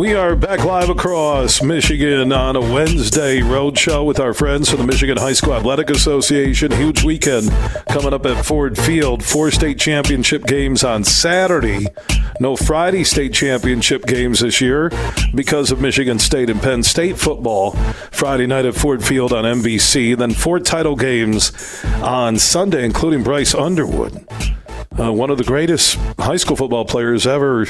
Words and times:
We 0.00 0.14
are 0.14 0.34
back 0.34 0.64
live 0.64 0.88
across 0.88 1.62
Michigan 1.62 2.32
on 2.32 2.56
a 2.56 2.60
Wednesday 2.60 3.42
road 3.42 3.76
show 3.76 4.02
with 4.02 4.18
our 4.18 4.32
friends 4.32 4.70
from 4.70 4.78
the 4.78 4.86
Michigan 4.86 5.18
High 5.18 5.34
School 5.34 5.52
Athletic 5.52 5.90
Association. 5.90 6.72
Huge 6.72 7.04
weekend 7.04 7.50
coming 7.86 8.14
up 8.14 8.24
at 8.24 8.46
Ford 8.46 8.78
Field. 8.78 9.22
Four 9.22 9.50
state 9.50 9.78
championship 9.78 10.46
games 10.46 10.84
on 10.84 11.04
Saturday. 11.04 11.86
No 12.40 12.56
Friday 12.56 13.04
state 13.04 13.34
championship 13.34 14.06
games 14.06 14.40
this 14.40 14.62
year 14.62 14.90
because 15.34 15.70
of 15.70 15.82
Michigan 15.82 16.18
State 16.18 16.48
and 16.48 16.62
Penn 16.62 16.82
State 16.82 17.18
football. 17.18 17.72
Friday 18.10 18.46
night 18.46 18.64
at 18.64 18.74
Ford 18.74 19.04
Field 19.04 19.34
on 19.34 19.44
NBC. 19.44 20.16
Then 20.16 20.32
four 20.32 20.60
title 20.60 20.96
games 20.96 21.52
on 21.96 22.38
Sunday, 22.38 22.86
including 22.86 23.22
Bryce 23.22 23.54
Underwood 23.54 24.26
uh, 24.98 25.12
one 25.12 25.30
of 25.30 25.38
the 25.38 25.44
greatest 25.44 25.96
high 26.18 26.36
school 26.36 26.56
football 26.56 26.84
players 26.84 27.26
ever 27.26 27.66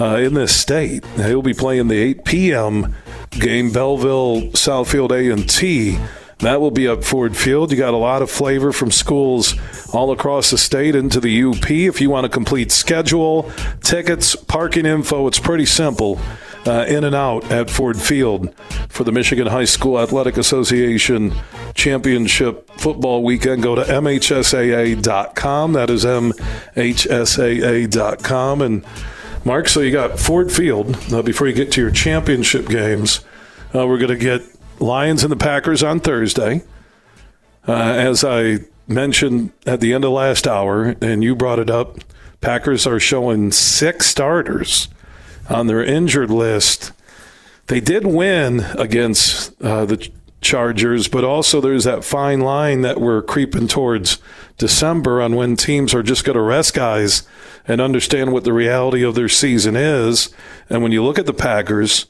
uh, 0.00 0.16
in 0.16 0.34
this 0.34 0.56
state. 0.56 1.04
He'll 1.16 1.42
be 1.42 1.54
playing 1.54 1.88
the 1.88 1.98
8 1.98 2.24
p.m. 2.24 2.94
game, 3.30 3.70
Belleville 3.70 4.52
Southfield 4.52 5.10
A 5.10 5.30
and 5.32 5.48
T. 5.48 5.98
That 6.38 6.60
will 6.60 6.70
be 6.70 6.88
up 6.88 7.04
Ford 7.04 7.36
Field. 7.36 7.70
You 7.70 7.78
got 7.78 7.94
a 7.94 7.98
lot 7.98 8.22
of 8.22 8.30
flavor 8.30 8.72
from 8.72 8.90
schools 8.90 9.54
all 9.92 10.10
across 10.10 10.50
the 10.50 10.58
state 10.58 10.94
into 10.94 11.20
the 11.20 11.44
UP. 11.44 11.70
If 11.70 12.00
you 12.00 12.10
want 12.10 12.26
a 12.26 12.28
complete 12.28 12.72
schedule, 12.72 13.50
tickets, 13.82 14.34
parking 14.34 14.84
info, 14.84 15.26
it's 15.26 15.38
pretty 15.38 15.66
simple 15.66 16.18
uh, 16.66 16.84
in 16.88 17.04
and 17.04 17.14
out 17.14 17.50
at 17.50 17.70
Ford 17.70 18.00
Field 18.00 18.54
for 18.88 19.04
the 19.04 19.12
Michigan 19.12 19.46
High 19.46 19.66
School 19.66 19.98
Athletic 19.98 20.36
Association 20.36 21.34
Championship 21.74 22.70
Football 22.78 23.22
Weekend. 23.22 23.62
Go 23.62 23.74
to 23.74 23.82
MHSAA.com. 23.82 25.72
That 25.74 25.90
is 25.90 26.04
MHSAA.com. 26.04 26.32
And 28.62 28.84
Mark, 29.44 29.68
so 29.68 29.80
you 29.80 29.92
got 29.92 30.18
Ford 30.18 30.50
Field. 30.50 30.96
Uh, 31.12 31.22
before 31.22 31.46
you 31.46 31.52
get 31.52 31.70
to 31.72 31.80
your 31.80 31.90
championship 31.90 32.66
games, 32.68 33.20
uh, 33.74 33.86
we're 33.86 33.98
going 33.98 34.08
to 34.08 34.16
get 34.16 34.42
Lions 34.80 35.22
and 35.22 35.30
the 35.30 35.36
Packers 35.36 35.82
on 35.82 36.00
Thursday. 36.00 36.62
Uh, 37.66 37.72
as 37.72 38.24
I 38.24 38.60
mentioned 38.86 39.52
at 39.66 39.80
the 39.80 39.92
end 39.94 40.04
of 40.04 40.12
last 40.12 40.46
hour, 40.46 40.94
and 41.00 41.24
you 41.24 41.34
brought 41.34 41.58
it 41.58 41.70
up, 41.70 41.98
Packers 42.40 42.86
are 42.86 43.00
showing 43.00 43.52
six 43.52 44.06
starters 44.06 44.88
on 45.48 45.66
their 45.66 45.82
injured 45.84 46.30
list. 46.30 46.92
They 47.66 47.80
did 47.80 48.06
win 48.06 48.60
against 48.60 49.60
uh, 49.62 49.84
the 49.84 50.10
Chargers, 50.40 51.08
but 51.08 51.24
also 51.24 51.60
there's 51.60 51.84
that 51.84 52.04
fine 52.04 52.40
line 52.40 52.82
that 52.82 53.00
we're 53.00 53.22
creeping 53.22 53.66
towards 53.66 54.18
December 54.58 55.22
on 55.22 55.34
when 55.36 55.56
teams 55.56 55.94
are 55.94 56.02
just 56.02 56.24
going 56.24 56.36
to 56.36 56.42
rest 56.42 56.74
guys 56.74 57.26
and 57.66 57.80
understand 57.80 58.30
what 58.30 58.44
the 58.44 58.52
reality 58.52 59.02
of 59.02 59.14
their 59.14 59.28
season 59.28 59.74
is. 59.74 60.28
And 60.68 60.82
when 60.82 60.92
you 60.92 61.02
look 61.02 61.18
at 61.18 61.24
the 61.24 61.32
Packers, 61.32 62.06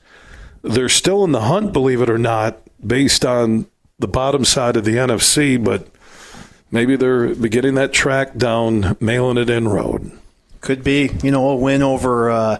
they're 0.62 0.88
still 0.88 1.22
in 1.22 1.30
the 1.30 1.42
hunt, 1.42 1.72
believe 1.72 2.03
it 2.03 2.10
or 2.10 2.19
not, 2.19 2.60
based 2.84 3.25
on 3.25 3.66
the 4.00 4.09
bottom 4.09 4.44
side 4.44 4.76
of 4.76 4.84
the 4.84 4.97
NFC, 4.97 5.62
but 5.62 5.86
maybe 6.72 6.97
they're 6.97 7.36
beginning 7.36 7.75
that 7.76 7.92
track 7.92 8.36
down, 8.36 8.97
mailing 8.98 9.38
it 9.38 9.48
in 9.48 9.69
road. 9.69 10.10
Could 10.60 10.82
be, 10.82 11.12
you 11.22 11.30
know, 11.30 11.50
a 11.50 11.56
win 11.56 11.82
over. 11.82 12.30
Uh 12.30 12.59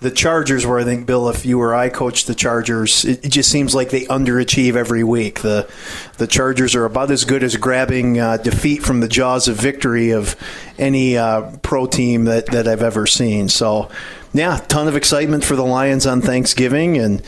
the 0.00 0.10
Chargers 0.12 0.64
where 0.64 0.78
I 0.78 0.84
think 0.84 1.06
Bill, 1.06 1.28
if 1.28 1.44
you 1.44 1.60
or 1.60 1.74
I 1.74 1.88
coach 1.88 2.26
the 2.26 2.34
Chargers, 2.34 3.04
it, 3.04 3.24
it, 3.24 3.28
just 3.30 3.50
seems 3.50 3.74
like 3.74 3.90
they 3.90 4.04
underachieve 4.04 4.76
every 4.76 5.02
week. 5.02 5.40
The 5.40 5.68
the 6.18 6.28
Chargers 6.28 6.76
are 6.76 6.84
about 6.84 7.10
as 7.10 7.24
good 7.24 7.42
as 7.42 7.56
grabbing 7.56 8.20
uh, 8.20 8.36
defeat 8.36 8.82
from 8.82 9.00
the 9.00 9.08
jaws 9.08 9.48
of 9.48 9.56
victory 9.56 10.12
of 10.12 10.36
any 10.78 11.16
uh, 11.16 11.56
pro 11.62 11.86
team 11.86 12.24
that, 12.26 12.46
that 12.46 12.68
I've 12.68 12.82
ever 12.82 13.06
seen. 13.06 13.48
So, 13.48 13.90
yeah, 14.32 14.58
ton 14.68 14.86
of 14.86 14.94
excitement 14.94 15.44
for 15.44 15.56
the 15.56 15.64
Lions 15.64 16.06
on 16.06 16.20
Thanksgiving 16.20 16.96
and 16.96 17.20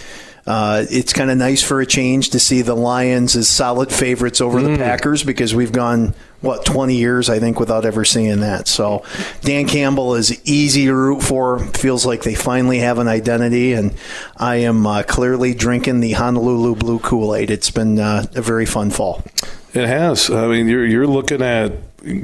uh, 0.47 0.85
it's 0.91 1.13
kind 1.13 1.31
of 1.31 1.37
nice 1.37 1.63
for 1.63 1.81
a 1.81 1.87
change 1.87 2.31
to 2.31 2.41
see 2.41 2.63
the 2.63 2.75
Lions 2.75 3.37
as 3.37 3.49
solid 3.49 3.93
favorites 3.93 4.41
over 4.41 4.61
mm. 4.61 4.73
the 4.73 4.79
Packers 4.79 5.23
because 5.23 5.55
we've 5.55 5.73
gone 5.73 6.15
what 6.41 6.65
20 6.65 6.97
years 6.97 7.29
I 7.29 7.39
think 7.39 7.61
without 7.61 7.85
ever 7.85 8.05
seeing 8.05 8.41
that. 8.41 8.67
So 8.67 9.05
Dan 9.43 9.69
Campbell 9.69 10.15
is 10.15 10.41
easy 10.47 10.87
to 10.87 10.95
root 10.95 11.23
for. 11.23 11.59
Feels 11.59 12.07
like 12.07 12.23
they 12.23 12.35
finally 12.35 12.79
have 12.79 12.99
an 12.99 13.09
identity, 13.09 13.75
and 13.75 13.95
I 14.37 14.57
am 14.57 14.87
uh, 14.87 15.03
clearly 15.03 15.55
drinking 15.55 16.01
the 16.01 16.13
Honolulu 16.13 16.77
Blue 16.77 16.99
Kool 16.99 17.35
Aid. 17.35 17.51
It's 17.51 17.71
been 17.71 17.99
uh, 17.99 18.25
a 18.35 18.43
very 18.43 18.67
fun 18.67 18.91
fall. 18.91 19.23
It 19.73 19.87
has. 19.87 20.31
I 20.31 20.49
mean, 20.49 20.67
you're 20.67 20.87
you're 20.87 21.07
looking 21.07 21.43
at 21.43 21.75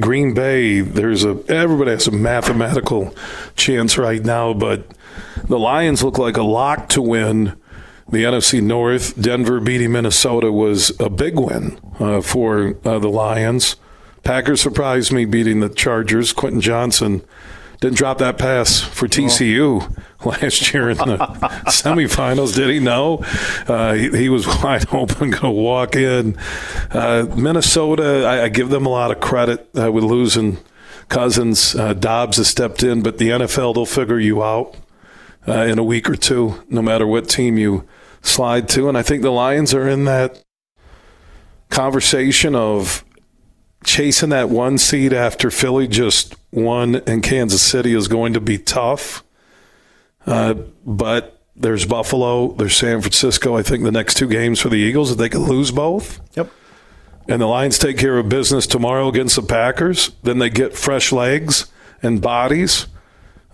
Green 0.00 0.34
Bay. 0.34 0.80
There's 0.80 1.24
a 1.24 1.38
everybody 1.48 1.90
has 1.90 2.08
a 2.08 2.12
mathematical 2.12 3.14
chance 3.54 3.98
right 3.98 4.24
now, 4.24 4.54
but 4.54 4.84
the 5.44 5.58
Lions 5.58 6.02
look 6.02 6.18
like 6.18 6.36
a 6.36 6.42
lock 6.42 6.88
to 6.90 7.02
win 7.02 7.54
the 8.08 8.24
NFC 8.24 8.62
North. 8.62 9.20
Denver 9.20 9.60
beating 9.60 9.92
Minnesota 9.92 10.52
was 10.52 10.92
a 11.00 11.10
big 11.10 11.38
win 11.38 11.78
uh, 11.98 12.20
for 12.20 12.76
uh, 12.84 12.98
the 12.98 13.08
Lions. 13.08 13.76
Packers 14.22 14.60
surprised 14.60 15.12
me 15.12 15.24
beating 15.24 15.60
the 15.60 15.68
Chargers. 15.68 16.32
Quentin 16.32 16.60
Johnston 16.60 17.22
didn't 17.80 17.96
drop 17.96 18.18
that 18.18 18.38
pass 18.38 18.80
for 18.80 19.06
TCU 19.06 20.02
last 20.24 20.72
year 20.72 20.90
in 20.90 20.96
the 20.96 21.16
semifinals. 21.66 22.54
Did 22.54 22.70
he 22.70 22.80
know? 22.80 23.24
Uh, 23.68 23.94
he, 23.94 24.10
he, 24.10 24.28
was 24.28 24.46
wide 24.62 24.86
open, 24.92 25.30
going 25.30 25.42
to 25.42 25.50
walk 25.50 25.94
in. 25.94 26.36
Uh, 26.90 27.26
Minnesota, 27.36 28.24
I, 28.26 28.44
I, 28.44 28.48
give 28.48 28.70
them 28.70 28.86
a 28.86 28.88
lot 28.88 29.10
of 29.10 29.20
credit 29.20 29.68
uh, 29.78 29.92
with 29.92 30.04
losing 30.04 30.58
Cousins. 31.08 31.74
Uh, 31.74 31.92
Dobbs 31.92 32.38
has 32.38 32.48
stepped 32.48 32.82
in, 32.82 33.02
but 33.02 33.18
the 33.18 33.28
NFL, 33.28 33.74
they'll 33.74 33.86
figure 33.86 34.18
you 34.18 34.42
out 34.42 34.74
uh, 35.46 35.62
in 35.62 35.78
a 35.78 35.84
week 35.84 36.08
or 36.08 36.16
two, 36.16 36.64
no 36.68 36.82
matter 36.82 37.06
what 37.06 37.28
team 37.28 37.58
you 37.58 37.86
slide 38.26 38.68
to. 38.70 38.88
And 38.88 38.96
I 38.96 39.02
think 39.02 39.22
the 39.22 39.30
Lions 39.30 39.74
are 39.74 39.88
in 39.88 40.04
that 40.04 40.42
conversation 41.68 42.54
of 42.54 43.04
chasing 43.84 44.30
that 44.30 44.48
one 44.48 44.78
seed 44.78 45.12
after 45.12 45.50
Philly 45.50 45.86
just 45.86 46.34
won 46.52 46.96
and 47.06 47.22
Kansas 47.22 47.62
City 47.62 47.94
is 47.94 48.08
going 48.08 48.32
to 48.32 48.40
be 48.40 48.58
tough. 48.58 49.22
Uh, 50.26 50.54
but 50.84 51.40
there's 51.54 51.86
Buffalo, 51.86 52.52
there's 52.52 52.76
San 52.76 53.00
Francisco. 53.00 53.56
I 53.56 53.62
think 53.62 53.84
the 53.84 53.92
next 53.92 54.16
two 54.16 54.28
games 54.28 54.60
for 54.60 54.68
the 54.68 54.76
Eagles, 54.76 55.12
if 55.12 55.18
they 55.18 55.28
could 55.28 55.40
lose 55.40 55.70
both. 55.70 56.20
Yep. 56.36 56.50
And 57.28 57.40
the 57.40 57.46
Lions 57.46 57.78
take 57.78 57.98
care 57.98 58.18
of 58.18 58.28
business 58.28 58.66
tomorrow 58.66 59.08
against 59.08 59.36
the 59.36 59.42
Packers, 59.42 60.10
then 60.22 60.38
they 60.38 60.50
get 60.50 60.76
fresh 60.76 61.12
legs 61.12 61.66
and 62.02 62.20
bodies. 62.20 62.86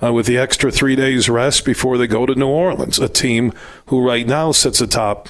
Uh, 0.03 0.13
with 0.13 0.27
the 0.27 0.37
extra 0.37 0.73
three 0.73 0.97
days 0.97 1.29
rest 1.29 1.65
before 1.65 1.97
they 1.97 2.09
go 2.09 2.27
to 2.27 2.35
New 2.35 2.49
Orleans, 2.49 2.99
a 2.99 3.09
team 3.09 3.53
who 3.87 4.05
right 4.05 4.27
now 4.27 4.51
sits 4.51 4.81
atop 4.81 5.29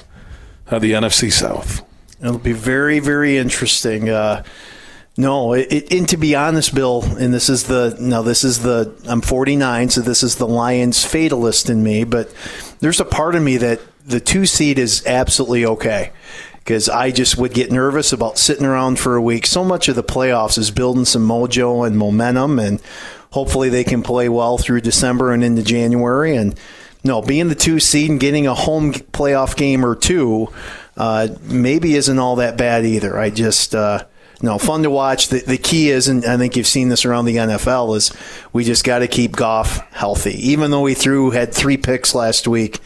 uh, 0.71 0.79
the 0.79 0.93
NFC 0.93 1.31
South. 1.31 1.85
It'll 2.19 2.39
be 2.39 2.53
very, 2.53 2.99
very 2.99 3.37
interesting. 3.37 4.09
Uh, 4.09 4.43
no, 5.15 5.53
it, 5.53 5.71
it, 5.71 5.93
and 5.93 6.09
to 6.09 6.17
be 6.17 6.35
honest, 6.35 6.73
Bill, 6.73 7.03
and 7.03 7.31
this 7.31 7.49
is 7.49 7.65
the 7.65 7.95
no, 7.99 8.23
this 8.23 8.43
is 8.43 8.63
the 8.63 8.95
I'm 9.07 9.21
49, 9.21 9.89
so 9.89 10.01
this 10.01 10.23
is 10.23 10.37
the 10.37 10.47
Lions 10.47 11.05
fatalist 11.05 11.69
in 11.69 11.83
me. 11.83 12.03
But 12.03 12.33
there's 12.79 12.99
a 12.99 13.05
part 13.05 13.35
of 13.35 13.43
me 13.43 13.57
that 13.57 13.79
the 14.07 14.19
two 14.19 14.47
seed 14.47 14.79
is 14.79 15.05
absolutely 15.05 15.65
okay 15.65 16.11
because 16.63 16.87
I 16.87 17.11
just 17.11 17.37
would 17.37 17.53
get 17.53 17.71
nervous 17.71 18.13
about 18.13 18.37
sitting 18.37 18.65
around 18.65 18.97
for 18.97 19.15
a 19.15 19.21
week. 19.21 19.45
So 19.45 19.65
much 19.65 19.89
of 19.89 19.95
the 19.95 20.03
playoffs 20.03 20.57
is 20.57 20.71
building 20.71 21.05
some 21.05 21.27
mojo 21.27 21.85
and 21.85 21.97
momentum, 21.97 22.57
and 22.57 22.81
hopefully 23.31 23.69
they 23.69 23.83
can 23.83 24.01
play 24.01 24.29
well 24.29 24.57
through 24.57 24.81
December 24.81 25.33
and 25.33 25.43
into 25.43 25.63
January. 25.63 26.35
And 26.35 26.57
no, 27.03 27.21
being 27.21 27.49
the 27.49 27.55
two 27.55 27.79
seed 27.79 28.09
and 28.09 28.19
getting 28.19 28.47
a 28.47 28.55
home 28.55 28.93
playoff 28.93 29.57
game 29.57 29.85
or 29.85 29.95
two 29.95 30.53
uh, 30.95 31.27
maybe 31.41 31.95
isn't 31.95 32.19
all 32.19 32.37
that 32.37 32.57
bad 32.57 32.85
either. 32.85 33.17
I 33.17 33.29
just. 33.29 33.75
Uh, 33.75 34.05
no, 34.41 34.57
fun 34.57 34.83
to 34.83 34.89
watch. 34.89 35.29
The, 35.29 35.39
the 35.39 35.57
key 35.57 35.89
is, 35.89 36.09
and 36.09 36.25
I 36.25 36.35
think 36.35 36.57
you've 36.57 36.67
seen 36.67 36.89
this 36.89 37.05
around 37.05 37.25
the 37.25 37.37
NFL, 37.37 37.95
is 37.95 38.11
we 38.51 38.65
just 38.65 38.83
got 38.83 38.99
to 38.99 39.07
keep 39.07 39.37
Goff 39.37 39.89
healthy. 39.93 40.33
Even 40.49 40.69
though 40.69 40.85
he 40.85 40.95
threw 40.95 41.31
had 41.31 41.53
three 41.53 41.77
picks 41.77 42.13
last 42.13 42.45
week, 42.45 42.81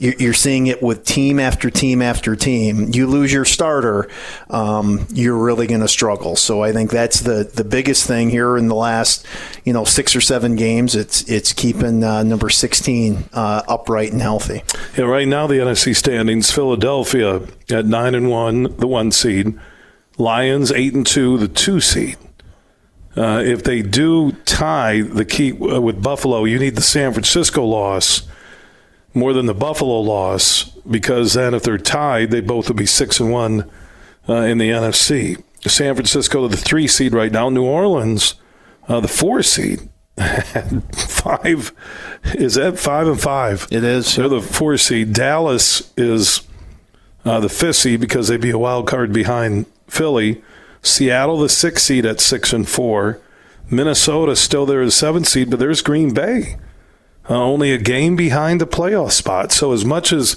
you're 0.00 0.32
seeing 0.32 0.66
it 0.66 0.82
with 0.82 1.04
team 1.04 1.38
after 1.38 1.68
team 1.68 2.00
after 2.00 2.34
team. 2.34 2.88
You 2.90 3.06
lose 3.06 3.30
your 3.30 3.44
starter, 3.44 4.08
um, 4.48 5.06
you're 5.12 5.36
really 5.36 5.66
going 5.66 5.82
to 5.82 5.88
struggle. 5.88 6.36
So 6.36 6.62
I 6.62 6.72
think 6.72 6.90
that's 6.90 7.20
the, 7.20 7.44
the 7.54 7.64
biggest 7.64 8.06
thing 8.06 8.30
here 8.30 8.56
in 8.56 8.68
the 8.68 8.74
last, 8.74 9.26
you 9.64 9.74
know, 9.74 9.84
six 9.84 10.16
or 10.16 10.22
seven 10.22 10.56
games. 10.56 10.96
It's 10.96 11.28
it's 11.28 11.52
keeping 11.52 12.02
uh, 12.02 12.22
number 12.22 12.48
16 12.48 13.28
uh, 13.34 13.62
upright 13.68 14.12
and 14.12 14.22
healthy. 14.22 14.62
Yeah, 14.96 15.04
right 15.04 15.28
now 15.28 15.46
the 15.46 15.56
NFC 15.56 15.94
standings: 15.94 16.50
Philadelphia 16.50 17.42
at 17.68 17.84
nine 17.84 18.14
and 18.14 18.30
one, 18.30 18.74
the 18.78 18.88
one 18.88 19.12
seed; 19.12 19.58
Lions 20.16 20.72
eight 20.72 20.94
and 20.94 21.06
two, 21.06 21.36
the 21.36 21.48
two 21.48 21.80
seed. 21.80 22.16
Uh, 23.16 23.42
if 23.44 23.64
they 23.64 23.82
do 23.82 24.32
tie 24.46 25.02
the 25.02 25.26
key 25.26 25.52
uh, 25.52 25.78
with 25.78 26.02
Buffalo, 26.02 26.44
you 26.44 26.58
need 26.58 26.76
the 26.76 26.80
San 26.80 27.12
Francisco 27.12 27.64
loss 27.64 28.22
more 29.14 29.32
than 29.32 29.46
the 29.46 29.54
Buffalo 29.54 30.00
loss 30.00 30.64
because 30.88 31.34
then 31.34 31.54
if 31.54 31.62
they're 31.62 31.78
tied, 31.78 32.30
they 32.30 32.40
both 32.40 32.68
would 32.68 32.76
be 32.76 32.86
six 32.86 33.20
and 33.20 33.32
one 33.32 33.70
uh, 34.28 34.42
in 34.42 34.58
the 34.58 34.70
NFC. 34.70 35.42
San 35.66 35.94
Francisco, 35.94 36.48
the 36.48 36.56
three 36.56 36.86
seed 36.86 37.12
right 37.12 37.32
now. 37.32 37.50
New 37.50 37.64
Orleans, 37.64 38.34
uh, 38.88 39.00
the 39.00 39.08
four 39.08 39.42
seed. 39.42 39.88
five 40.92 41.72
is 42.34 42.54
that 42.54 42.78
five 42.78 43.06
and 43.06 43.20
five? 43.20 43.66
It 43.70 43.84
is. 43.84 44.16
They're 44.16 44.28
the 44.28 44.42
four 44.42 44.76
seed. 44.76 45.12
Dallas 45.12 45.92
is 45.96 46.42
uh, 47.24 47.40
the 47.40 47.48
fifth 47.48 47.76
seed 47.76 48.00
because 48.00 48.28
they'd 48.28 48.40
be 48.40 48.50
a 48.50 48.58
wild 48.58 48.86
card 48.86 49.12
behind 49.12 49.66
Philly. 49.86 50.42
Seattle, 50.82 51.38
the 51.38 51.48
sixth 51.48 51.86
seed 51.86 52.06
at 52.06 52.20
six 52.20 52.52
and 52.52 52.68
four. 52.68 53.20
Minnesota 53.70 54.34
still 54.34 54.66
there 54.66 54.82
as 54.82 54.94
seventh 54.94 55.28
seed, 55.28 55.50
but 55.50 55.58
there's 55.58 55.82
Green 55.82 56.12
Bay, 56.12 56.56
uh, 57.30 57.42
only 57.42 57.72
a 57.72 57.78
game 57.78 58.16
behind 58.16 58.60
the 58.60 58.66
playoff 58.66 59.12
spot. 59.12 59.52
So 59.52 59.72
as 59.72 59.84
much 59.84 60.12
as 60.12 60.36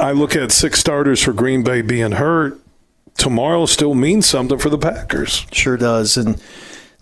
I 0.00 0.12
look 0.12 0.34
at 0.34 0.50
six 0.50 0.80
starters 0.80 1.22
for 1.22 1.32
Green 1.32 1.62
Bay 1.62 1.82
being 1.82 2.12
hurt, 2.12 2.58
tomorrow 3.18 3.66
still 3.66 3.94
means 3.94 4.26
something 4.26 4.58
for 4.58 4.70
the 4.70 4.78
Packers. 4.78 5.46
Sure 5.52 5.76
does. 5.76 6.16
And 6.16 6.42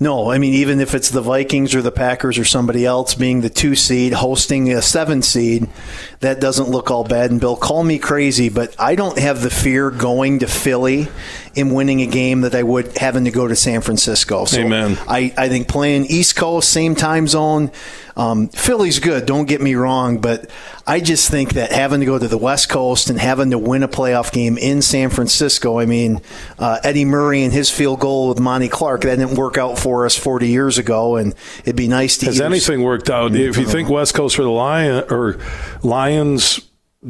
no, 0.03 0.31
I 0.31 0.39
mean, 0.39 0.55
even 0.55 0.81
if 0.81 0.95
it's 0.95 1.11
the 1.11 1.21
Vikings 1.21 1.75
or 1.75 1.83
the 1.83 1.93
Packers 1.93 2.39
or 2.39 2.45
somebody 2.45 2.87
else 2.87 3.15
being 3.15 3.43
the 3.43 3.51
two 3.51 3.75
seed 3.75 4.15
hosting 4.15 4.73
a 4.73 4.81
seven 4.81 5.21
seed, 5.21 5.69
that 6.21 6.41
doesn't 6.41 6.71
look 6.71 6.91
all 6.91 7.05
bad. 7.05 7.31
And 7.31 7.39
Bill, 7.39 7.55
call 7.55 7.85
me 7.85 7.99
crazy, 7.99 8.49
but 8.49 8.75
I 8.79 8.95
don't 8.95 9.19
have 9.19 9.43
the 9.43 9.51
fear 9.51 9.91
going 9.91 10.39
to 10.39 10.47
Philly 10.47 11.09
and 11.57 11.75
winning 11.75 12.01
a 12.03 12.07
game 12.07 12.43
that 12.43 12.55
I 12.55 12.63
would 12.63 12.97
having 12.97 13.25
to 13.25 13.31
go 13.31 13.49
to 13.49 13.57
San 13.57 13.81
Francisco. 13.81 14.45
So 14.45 14.61
Amen. 14.61 14.99
I, 15.09 15.33
I 15.37 15.49
think 15.49 15.67
playing 15.69 16.07
East 16.07 16.37
Coast, 16.37 16.71
same 16.71 16.95
time 16.95 17.27
zone, 17.27 17.71
um, 18.17 18.49
Philly's 18.49 18.99
good, 18.99 19.27
don't 19.27 19.47
get 19.47 19.61
me 19.61 19.75
wrong, 19.75 20.19
but 20.19 20.51
I 20.87 21.01
just 21.01 21.31
think 21.31 21.55
that 21.55 21.73
having 21.73 22.01
to 22.01 22.07
go 22.07 22.19
to 22.19 22.29
the 22.29 22.37
West 22.39 22.69
Coast 22.69 23.09
and 23.11 23.19
having 23.19 23.51
to 23.51 23.59
win 23.59 23.83
a 23.83 23.89
playoff 23.89 24.31
game 24.33 24.59
in 24.59 24.83
San 24.83 25.11
Francisco, 25.11 25.79
I 25.79 25.87
mean, 25.87 26.21
uh, 26.59 26.79
Eddie 26.85 27.05
Murray 27.05 27.43
and 27.45 27.53
his 27.53 27.71
field 27.71 28.01
goal 28.01 28.29
with 28.29 28.39
Monty 28.41 28.69
Clark, 28.69 29.03
that 29.03 29.17
didn't 29.17 29.37
work 29.37 29.57
out 29.59 29.79
for 29.79 30.05
us 30.07 30.17
40 30.17 30.49
years 30.49 30.77
ago, 30.79 31.17
and 31.17 31.35
it'd 31.63 31.77
be 31.77 31.89
nice 31.89 32.19
to 32.19 32.27
Has 32.27 32.37
use- 32.37 32.43
anything 32.43 32.83
worked 32.83 33.09
out? 33.11 33.35
If 33.35 33.57
you 33.57 33.65
think 33.67 33.89
West 33.89 34.15
Coast 34.15 34.37
for 34.37 34.43
the 34.43 34.51
Lion 34.51 35.05
or 35.11 35.39
Lions, 35.83 36.61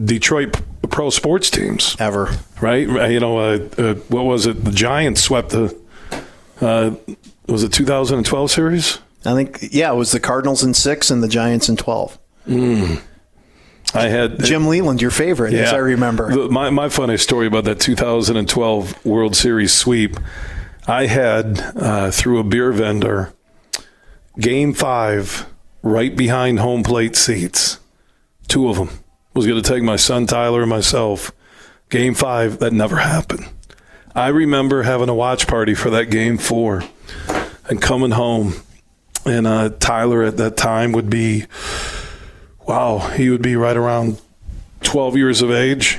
Detroit 0.04 0.60
pro 0.88 1.10
sports 1.10 1.50
teams, 1.50 1.96
ever. 1.98 2.30
right? 2.60 2.86
You 3.10 3.20
know, 3.20 3.38
uh, 3.38 3.68
uh, 3.76 3.94
what 4.08 4.24
was 4.24 4.46
it? 4.46 4.64
The 4.64 4.70
Giants 4.72 5.20
swept 5.20 5.50
the. 5.50 5.76
Uh, 6.60 6.92
was 7.46 7.62
it 7.64 7.72
2012 7.72 8.50
series? 8.50 8.98
I 9.24 9.34
think, 9.34 9.58
yeah, 9.72 9.92
it 9.92 9.96
was 9.96 10.12
the 10.12 10.20
Cardinals 10.20 10.62
in 10.62 10.74
six 10.74 11.10
and 11.10 11.22
the 11.22 11.28
Giants 11.28 11.68
in 11.68 11.76
12. 11.76 12.18
I 13.92 14.02
had 14.08 14.42
Jim 14.44 14.66
Leyland, 14.68 15.02
your 15.02 15.10
favorite, 15.10 15.52
as 15.52 15.72
I 15.72 15.78
remember. 15.78 16.30
The- 16.30 16.48
my 16.48 16.70
my 16.70 16.88
funny 16.88 17.16
story 17.16 17.46
about 17.48 17.64
that 17.64 17.80
2012 17.80 19.04
World 19.04 19.34
Series 19.34 19.72
sweep. 19.72 20.16
I 20.86 21.06
had 21.06 21.60
uh, 21.76 22.10
through 22.10 22.38
a 22.38 22.44
beer 22.44 22.72
vendor, 22.72 23.32
Game 24.38 24.72
Five, 24.74 25.46
right 25.82 26.14
behind 26.16 26.60
home 26.60 26.82
plate 26.84 27.16
seats. 27.16 27.78
Two 28.48 28.68
of 28.68 28.76
them 28.76 28.90
was 29.34 29.46
going 29.46 29.62
to 29.62 29.68
take 29.68 29.82
my 29.82 29.96
son 29.96 30.26
Tyler 30.26 30.62
and 30.62 30.70
myself. 30.70 31.32
Game 31.88 32.14
Five, 32.14 32.58
that 32.60 32.72
never 32.72 32.96
happened. 32.96 33.48
I 34.14 34.28
remember 34.28 34.82
having 34.82 35.08
a 35.08 35.14
watch 35.14 35.46
party 35.46 35.74
for 35.74 35.90
that 35.90 36.06
Game 36.06 36.38
Four, 36.38 36.82
and 37.68 37.80
coming 37.80 38.12
home, 38.12 38.54
and 39.24 39.46
uh, 39.46 39.70
Tyler 39.70 40.22
at 40.22 40.36
that 40.36 40.56
time 40.56 40.92
would 40.92 41.10
be 41.10 41.46
wow, 42.66 42.98
he 42.98 43.30
would 43.30 43.42
be 43.42 43.56
right 43.56 43.76
around 43.76 44.20
12 44.82 45.16
years 45.16 45.42
of 45.42 45.50
age. 45.50 45.98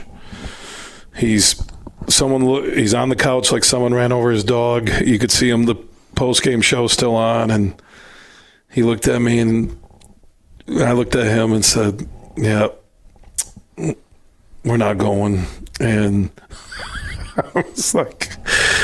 He's 1.15 1.61
someone 2.07 2.63
he's 2.63 2.93
on 2.93 3.09
the 3.09 3.15
couch 3.15 3.51
like 3.51 3.65
someone 3.65 3.93
ran 3.93 4.13
over 4.13 4.31
his 4.31 4.45
dog. 4.45 4.89
You 5.01 5.19
could 5.19 5.31
see 5.31 5.49
him 5.49 5.65
the 5.65 5.75
post 6.15 6.43
game 6.43 6.61
show 6.61 6.87
still 6.87 7.15
on 7.15 7.51
and 7.51 7.81
he 8.71 8.83
looked 8.83 9.07
at 9.07 9.21
me 9.21 9.39
and 9.39 9.77
I 10.69 10.93
looked 10.93 11.15
at 11.15 11.25
him 11.27 11.51
and 11.51 11.65
said, 11.65 12.07
"Yeah, 12.37 12.69
we're 14.63 14.77
not 14.77 14.97
going." 14.97 15.45
And 15.79 16.29
I 17.55 17.63
was 17.67 17.93
like, 17.95 18.31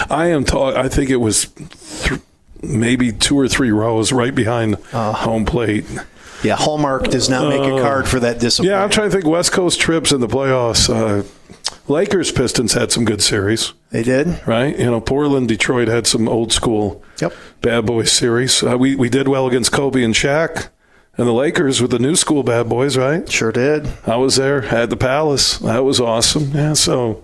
I 0.09 0.27
am 0.27 0.43
talking. 0.45 0.79
I 0.79 0.87
think 0.87 1.09
it 1.09 1.17
was 1.17 1.47
th- 1.47 2.19
maybe 2.63 3.11
two 3.11 3.37
or 3.37 3.47
three 3.47 3.71
rows 3.71 4.11
right 4.11 4.33
behind 4.33 4.75
home 4.91 5.45
plate. 5.45 5.85
yeah, 6.43 6.55
Hallmark 6.55 7.09
does 7.09 7.29
not 7.29 7.49
make 7.49 7.61
a 7.61 7.81
card 7.81 8.07
for 8.07 8.19
that. 8.19 8.43
Uh, 8.43 8.63
Yeah, 8.63 8.83
I'm 8.83 8.89
trying 8.89 9.09
to 9.09 9.15
think 9.15 9.25
West 9.27 9.51
Coast 9.51 9.79
trips 9.79 10.11
in 10.11 10.21
the 10.21 10.27
playoffs. 10.27 10.89
Uh, 10.89 11.23
Lakers 11.87 12.31
Pistons 12.31 12.73
had 12.73 12.91
some 12.91 13.05
good 13.05 13.21
series, 13.21 13.73
They 13.91 14.03
did? 14.03 14.41
right? 14.45 14.77
You 14.77 14.85
know, 14.91 14.99
Portland 15.01 15.47
Detroit 15.47 15.87
had 15.87 16.05
some 16.05 16.27
old 16.27 16.51
school 16.51 17.01
Yep. 17.21 17.33
bad 17.61 17.85
boys 17.85 18.11
series. 18.11 18.61
Uh, 18.63 18.77
we 18.77 18.95
we 18.95 19.09
did 19.09 19.27
well 19.27 19.47
against 19.47 19.71
Kobe 19.71 20.03
and 20.03 20.13
Shaq, 20.13 20.67
and 21.17 21.27
the 21.27 21.33
Lakers 21.33 21.81
with 21.81 21.91
the 21.91 21.99
new 21.99 22.15
school 22.15 22.43
bad 22.43 22.69
boys, 22.69 22.95
right? 22.95 23.29
Sure 23.29 23.51
did. 23.51 23.87
I 24.05 24.17
was 24.17 24.35
there 24.35 24.65
at 24.65 24.89
the 24.89 24.97
Palace. 24.97 25.57
That 25.59 25.83
was 25.83 25.99
awesome. 25.99 26.51
Yeah, 26.51 26.73
so 26.73 27.23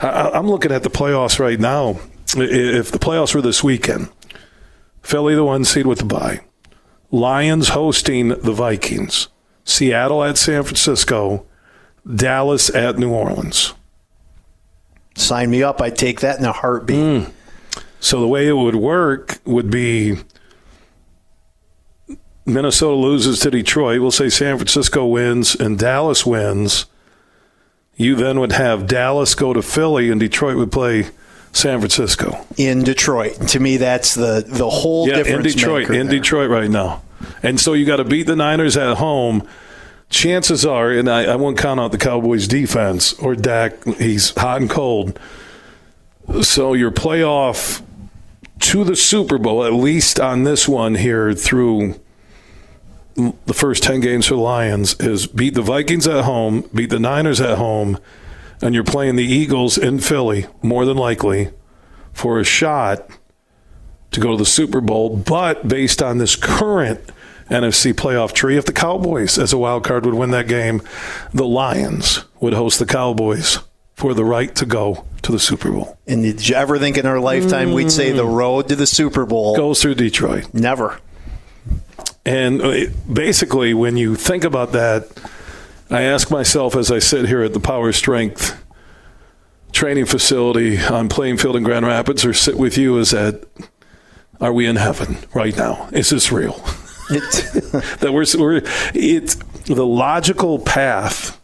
I, 0.00 0.30
I'm 0.30 0.48
looking 0.48 0.72
at 0.72 0.82
the 0.82 0.90
playoffs 0.90 1.38
right 1.38 1.58
now. 1.58 1.98
If 2.34 2.90
the 2.90 2.98
playoffs 2.98 3.34
were 3.34 3.42
this 3.42 3.64
weekend, 3.64 4.08
Philly 5.02 5.34
the 5.34 5.44
one 5.44 5.64
seed 5.64 5.86
with 5.86 5.98
the 5.98 6.04
bye, 6.04 6.40
Lions 7.10 7.70
hosting 7.70 8.28
the 8.28 8.52
Vikings, 8.52 9.28
Seattle 9.64 10.24
at 10.24 10.38
San 10.38 10.62
Francisco, 10.62 11.46
Dallas 12.06 12.74
at 12.74 12.98
New 12.98 13.10
Orleans. 13.10 13.74
Sign 15.14 15.50
me 15.50 15.62
up. 15.62 15.80
I'd 15.82 15.96
take 15.96 16.20
that 16.20 16.38
in 16.38 16.44
a 16.44 16.52
heartbeat. 16.52 17.24
Hmm. 17.24 17.30
So 18.00 18.20
the 18.20 18.28
way 18.28 18.48
it 18.48 18.54
would 18.54 18.76
work 18.76 19.38
would 19.44 19.70
be 19.70 20.16
Minnesota 22.44 22.96
loses 22.96 23.40
to 23.40 23.50
Detroit. 23.50 24.00
We'll 24.00 24.10
say 24.10 24.28
San 24.28 24.56
Francisco 24.56 25.06
wins 25.06 25.54
and 25.54 25.78
Dallas 25.78 26.26
wins. 26.26 26.86
You 27.96 28.16
then 28.16 28.40
would 28.40 28.52
have 28.52 28.86
Dallas 28.86 29.34
go 29.34 29.52
to 29.52 29.62
Philly 29.62 30.10
and 30.10 30.18
Detroit 30.18 30.56
would 30.56 30.72
play 30.72 31.08
San 31.52 31.78
Francisco. 31.78 32.44
In 32.56 32.82
Detroit. 32.82 33.48
To 33.48 33.60
me, 33.60 33.76
that's 33.76 34.14
the, 34.14 34.44
the 34.46 34.68
whole 34.68 35.08
Yeah, 35.08 35.18
in. 35.18 35.42
Detroit, 35.42 35.90
in 35.90 36.08
there. 36.08 36.18
Detroit 36.18 36.50
right 36.50 36.70
now. 36.70 37.02
And 37.42 37.60
so 37.60 37.74
you 37.74 37.84
got 37.84 37.96
to 37.96 38.04
beat 38.04 38.24
the 38.24 38.34
Niners 38.34 38.76
at 38.76 38.96
home. 38.96 39.46
Chances 40.08 40.66
are, 40.66 40.90
and 40.90 41.08
I, 41.08 41.24
I 41.24 41.36
won't 41.36 41.56
count 41.56 41.80
out 41.80 41.92
the 41.92 41.98
Cowboys 41.98 42.48
defense 42.48 43.12
or 43.14 43.34
Dak, 43.34 43.84
he's 43.84 44.30
hot 44.36 44.60
and 44.60 44.68
cold. 44.68 45.18
So 46.42 46.74
your 46.74 46.90
playoff 46.90 47.82
to 48.60 48.84
the 48.84 48.96
Super 48.96 49.38
Bowl, 49.38 49.64
at 49.64 49.72
least 49.72 50.20
on 50.20 50.44
this 50.44 50.68
one 50.68 50.96
here 50.96 51.34
through 51.34 52.00
the 53.14 53.54
first 53.54 53.82
10 53.82 54.00
games 54.00 54.26
for 54.26 54.34
the 54.34 54.40
Lions, 54.40 54.94
is 55.00 55.26
beat 55.26 55.54
the 55.54 55.62
Vikings 55.62 56.06
at 56.06 56.24
home, 56.24 56.68
beat 56.74 56.90
the 56.90 56.98
Niners 56.98 57.40
at 57.40 57.58
home, 57.58 57.98
and 58.60 58.74
you're 58.74 58.84
playing 58.84 59.16
the 59.16 59.24
Eagles 59.24 59.76
in 59.76 59.98
Philly, 59.98 60.46
more 60.62 60.84
than 60.84 60.96
likely, 60.96 61.50
for 62.12 62.38
a 62.38 62.44
shot 62.44 63.08
to 64.12 64.20
go 64.20 64.32
to 64.32 64.36
the 64.36 64.46
Super 64.46 64.80
Bowl, 64.80 65.16
but 65.16 65.66
based 65.66 66.02
on 66.02 66.18
this 66.18 66.36
current 66.36 67.00
NFC 67.48 67.92
playoff 67.92 68.32
tree, 68.32 68.56
if 68.56 68.66
the 68.66 68.72
Cowboys 68.72 69.38
as 69.38 69.52
a 69.52 69.58
wild 69.58 69.84
card 69.84 70.06
would 70.06 70.14
win 70.14 70.30
that 70.30 70.48
game, 70.48 70.82
the 71.32 71.46
Lions 71.46 72.24
would 72.40 72.54
host 72.54 72.78
the 72.78 72.86
Cowboys 72.86 73.58
for 73.94 74.14
the 74.14 74.24
right 74.24 74.54
to 74.56 74.66
go 74.66 75.04
to 75.22 75.32
the 75.32 75.38
Super 75.38 75.70
Bowl. 75.70 75.98
And 76.06 76.22
did 76.22 76.48
you 76.48 76.56
ever 76.56 76.78
think 76.78 76.98
in 76.98 77.06
our 77.06 77.20
lifetime 77.20 77.72
we'd 77.72 77.92
say 77.92 78.12
the 78.12 78.24
mm. 78.24 78.34
road 78.34 78.68
to 78.68 78.76
the 78.76 78.86
Super 78.86 79.26
Bowl? 79.26 79.56
Goes 79.56 79.80
through 79.82 79.94
Detroit. 79.96 80.52
Never. 80.52 80.98
And 82.24 82.62
uh, 82.62 82.86
basically, 83.12 83.74
when 83.74 83.96
you 83.96 84.14
think 84.14 84.44
about 84.44 84.72
that, 84.72 85.08
I 85.90 86.02
ask 86.02 86.30
myself 86.30 86.76
as 86.76 86.90
I 86.90 87.00
sit 87.00 87.26
here 87.26 87.42
at 87.42 87.52
the 87.52 87.60
Power 87.60 87.92
Strength 87.92 88.58
training 89.72 90.06
facility 90.06 90.78
on 90.78 91.08
Plainfield 91.08 91.56
in 91.56 91.62
Grand 91.62 91.86
Rapids, 91.86 92.24
or 92.24 92.32
sit 92.32 92.56
with 92.56 92.78
you, 92.78 92.98
is 92.98 93.10
that 93.10 93.46
are 94.40 94.52
we 94.52 94.66
in 94.66 94.76
heaven 94.76 95.18
right 95.34 95.56
now? 95.56 95.88
Is 95.92 96.10
this 96.10 96.30
real? 96.30 96.54
That 97.12 98.10
we're, 98.12 98.24
we're 98.38 98.62
it's 98.94 99.34
the 99.66 99.86
logical 99.86 100.58
path 100.58 101.40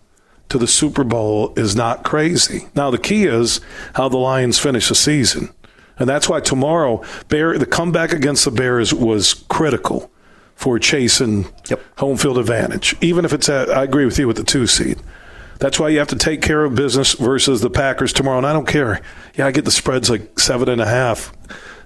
to 0.48 0.58
the 0.58 0.66
Super 0.66 1.04
Bowl 1.04 1.52
is 1.56 1.76
not 1.76 2.04
crazy. 2.04 2.68
Now 2.74 2.90
the 2.90 2.98
key 2.98 3.24
is 3.24 3.60
how 3.94 4.08
the 4.08 4.16
Lions 4.16 4.58
finish 4.58 4.88
the 4.88 4.94
season. 4.94 5.50
And 5.98 6.08
that's 6.08 6.28
why 6.28 6.40
tomorrow 6.40 7.02
Bear 7.28 7.58
the 7.58 7.66
comeback 7.66 8.12
against 8.12 8.44
the 8.44 8.50
Bears 8.50 8.94
was 8.94 9.34
critical 9.48 10.10
for 10.58 10.76
chasing 10.80 11.46
Yep. 11.70 11.80
home 11.98 12.16
field 12.16 12.36
advantage. 12.36 12.96
Even 13.00 13.24
if 13.24 13.32
it's 13.32 13.48
at 13.48 13.70
I 13.70 13.84
agree 13.84 14.04
with 14.04 14.18
you 14.18 14.26
with 14.26 14.36
the 14.38 14.42
two 14.42 14.66
seed. 14.66 14.98
That's 15.60 15.78
why 15.78 15.88
you 15.88 16.00
have 16.00 16.08
to 16.08 16.16
take 16.16 16.42
care 16.42 16.64
of 16.64 16.74
business 16.74 17.12
versus 17.12 17.60
the 17.60 17.70
Packers 17.70 18.12
tomorrow. 18.12 18.38
And 18.38 18.46
I 18.46 18.52
don't 18.52 18.66
care. 18.66 19.00
Yeah, 19.36 19.46
I 19.46 19.52
get 19.52 19.64
the 19.64 19.70
spreads 19.70 20.10
like 20.10 20.36
seven 20.40 20.68
and 20.68 20.80
a 20.80 20.86
half. 20.86 21.32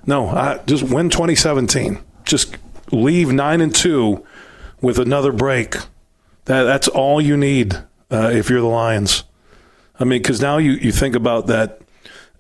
No, 0.06 0.28
I, 0.28 0.60
just 0.66 0.84
win 0.84 1.10
2017. 1.10 1.98
Just 2.24 2.56
leave 2.90 3.30
nine 3.30 3.60
and 3.60 3.74
two 3.74 4.24
with 4.80 4.98
another 4.98 5.32
break. 5.32 5.74
That 6.46 6.62
that's 6.62 6.88
all 6.88 7.20
you 7.20 7.36
need 7.36 7.74
uh, 8.10 8.30
if 8.32 8.48
you're 8.48 8.62
the 8.62 8.66
Lions. 8.66 9.24
I 10.00 10.04
mean, 10.04 10.22
because 10.22 10.40
now 10.40 10.56
you, 10.56 10.72
you 10.72 10.92
think 10.92 11.14
about 11.14 11.46
that 11.48 11.82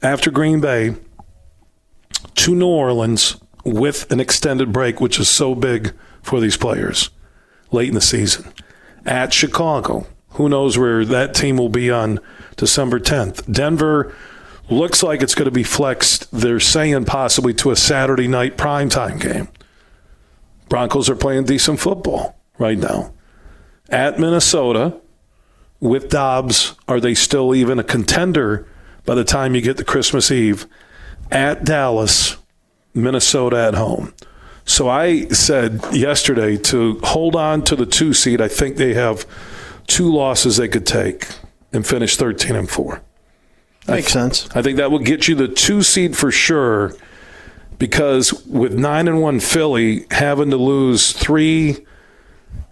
after 0.02 0.30
Green 0.30 0.62
Bay 0.62 0.96
to 2.36 2.54
New 2.54 2.66
Orleans 2.66 3.36
with 3.64 4.10
an 4.10 4.18
extended 4.18 4.72
break, 4.72 4.98
which 4.98 5.20
is 5.20 5.28
so 5.28 5.54
big 5.54 5.92
for 6.22 6.40
these 6.40 6.56
players 6.56 7.10
late 7.70 7.88
in 7.88 7.94
the 7.94 8.00
season. 8.00 8.52
At 9.04 9.32
Chicago, 9.32 10.06
who 10.30 10.48
knows 10.48 10.78
where 10.78 11.04
that 11.04 11.34
team 11.34 11.56
will 11.56 11.68
be 11.68 11.90
on 11.90 12.20
December 12.56 13.00
10th. 13.00 13.50
Denver 13.52 14.14
looks 14.70 15.02
like 15.02 15.22
it's 15.22 15.34
going 15.34 15.46
to 15.46 15.50
be 15.50 15.62
flexed, 15.62 16.30
they're 16.32 16.60
saying 16.60 17.04
possibly 17.04 17.52
to 17.54 17.70
a 17.70 17.76
Saturday 17.76 18.28
night 18.28 18.56
primetime 18.56 19.20
game. 19.20 19.48
Broncos 20.68 21.10
are 21.10 21.16
playing 21.16 21.44
decent 21.44 21.80
football 21.80 22.38
right 22.58 22.78
now. 22.78 23.12
At 23.90 24.18
Minnesota, 24.18 24.98
with 25.80 26.08
Dobbs, 26.08 26.74
are 26.88 27.00
they 27.00 27.14
still 27.14 27.54
even 27.54 27.78
a 27.78 27.84
contender 27.84 28.66
by 29.04 29.14
the 29.14 29.24
time 29.24 29.54
you 29.54 29.60
get 29.60 29.76
to 29.78 29.84
Christmas 29.84 30.30
Eve? 30.30 30.66
At 31.30 31.64
Dallas, 31.64 32.36
Minnesota 32.94 33.58
at 33.58 33.74
home. 33.74 34.14
So 34.64 34.88
I 34.88 35.26
said 35.28 35.80
yesterday 35.92 36.56
to 36.56 37.00
hold 37.02 37.36
on 37.36 37.62
to 37.64 37.76
the 37.76 37.86
two 37.86 38.14
seed. 38.14 38.40
I 38.40 38.48
think 38.48 38.76
they 38.76 38.94
have 38.94 39.26
two 39.86 40.12
losses 40.12 40.56
they 40.56 40.68
could 40.68 40.86
take 40.86 41.26
and 41.72 41.86
finish 41.86 42.16
13 42.16 42.54
and 42.54 42.70
4. 42.70 43.02
Makes 43.88 44.12
sense. 44.12 44.48
I 44.54 44.62
think 44.62 44.76
that 44.76 44.90
will 44.90 45.00
get 45.00 45.26
you 45.26 45.34
the 45.34 45.48
two 45.48 45.82
seed 45.82 46.16
for 46.16 46.30
sure 46.30 46.94
because 47.78 48.32
with 48.44 48.74
9 48.74 49.08
and 49.08 49.20
1 49.20 49.40
Philly 49.40 50.06
having 50.10 50.50
to 50.50 50.56
lose 50.56 51.12
3 51.12 51.84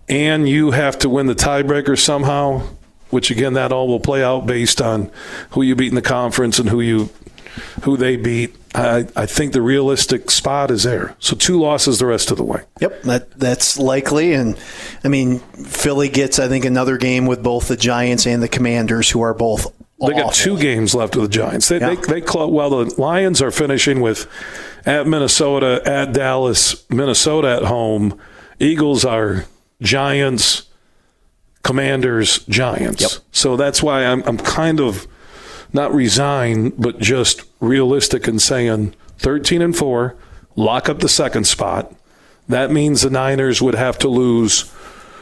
and 0.09 0.49
you 0.49 0.71
have 0.71 0.99
to 1.01 1.09
win 1.09 1.27
the 1.27 1.35
tiebreaker 1.35 1.99
somehow, 1.99 2.63
which 3.11 3.31
again 3.31 3.55
that 3.55 3.73
all 3.73 3.89
will 3.89 4.01
play 4.01 4.23
out 4.23 4.47
based 4.47 4.81
on 4.81 5.11
who 5.51 5.63
you 5.63 5.75
beat 5.75 5.89
in 5.89 5.95
the 5.97 6.03
conference 6.03 6.59
and 6.59 6.69
who 6.69 6.81
you 6.81 7.11
who 7.83 7.97
they 7.97 8.17
beat. 8.17 8.55
I, 8.75 9.07
I 9.17 9.27
think 9.27 9.53
the 9.53 9.63
realistic 9.63 10.31
spot 10.31 10.71
is 10.71 10.85
there. 10.85 11.17
So 11.19 11.35
two 11.35 11.61
losses 11.61 11.99
the 11.99 12.07
rest 12.07 12.31
of 12.31 12.37
the 12.37 12.45
way. 12.45 12.63
Yep, 12.81 13.03
that 13.03 13.31
that's 13.33 13.79
likely, 13.79 14.33
and 14.33 14.57
I 15.05 15.09
mean 15.09 15.41
Philly 15.41 16.09
gets 16.09 16.39
I 16.39 16.47
think 16.49 16.65
another 16.65 16.97
game 16.97 17.27
with 17.27 17.43
both 17.43 17.69
the 17.69 17.77
Giants 17.77 18.27
and 18.27 18.43
the 18.43 18.49
Commanders, 18.49 19.11
who 19.11 19.21
are 19.23 19.35
both. 19.35 19.75
They 20.01 20.15
got 20.15 20.33
two 20.33 20.57
games 20.59 20.95
left 20.95 21.15
with 21.15 21.31
the 21.31 21.37
Giants. 21.37 21.69
They, 21.69 21.79
Yeah. 21.79 21.95
they, 21.95 22.21
they 22.21 22.27
well, 22.33 22.71
the 22.71 22.95
Lions 22.99 23.43
are 23.43 23.51
finishing 23.51 24.01
with 24.01 24.27
at 24.87 25.07
Minnesota, 25.07 25.83
at 25.85 26.13
Dallas, 26.15 26.89
Minnesota 26.91 27.49
at 27.57 27.65
home. 27.65 28.19
Eagles 28.59 29.05
are 29.05 29.45
Giants, 29.83 30.63
Commanders, 31.63 32.39
Giants. 32.47 33.03
Yep. 33.03 33.11
So 33.33 33.57
that's 33.57 33.83
why 33.83 34.05
I'm, 34.07 34.23
I'm 34.23 34.39
kind 34.39 34.81
of 34.81 35.07
not 35.73 35.95
resigned, 35.95 36.75
but 36.79 36.99
just 36.99 37.43
realistic 37.61 38.27
and 38.27 38.41
saying 38.41 38.95
13 39.19 39.63
and 39.63 39.77
4, 39.77 40.17
lock 40.57 40.89
up 40.89 41.01
the 41.01 41.09
second 41.09 41.45
spot. 41.45 41.95
That 42.49 42.71
means 42.71 43.03
the 43.03 43.11
Niners 43.11 43.63
would 43.63 43.75
have 43.75 43.99
to 43.99 44.09
lose. 44.09 44.73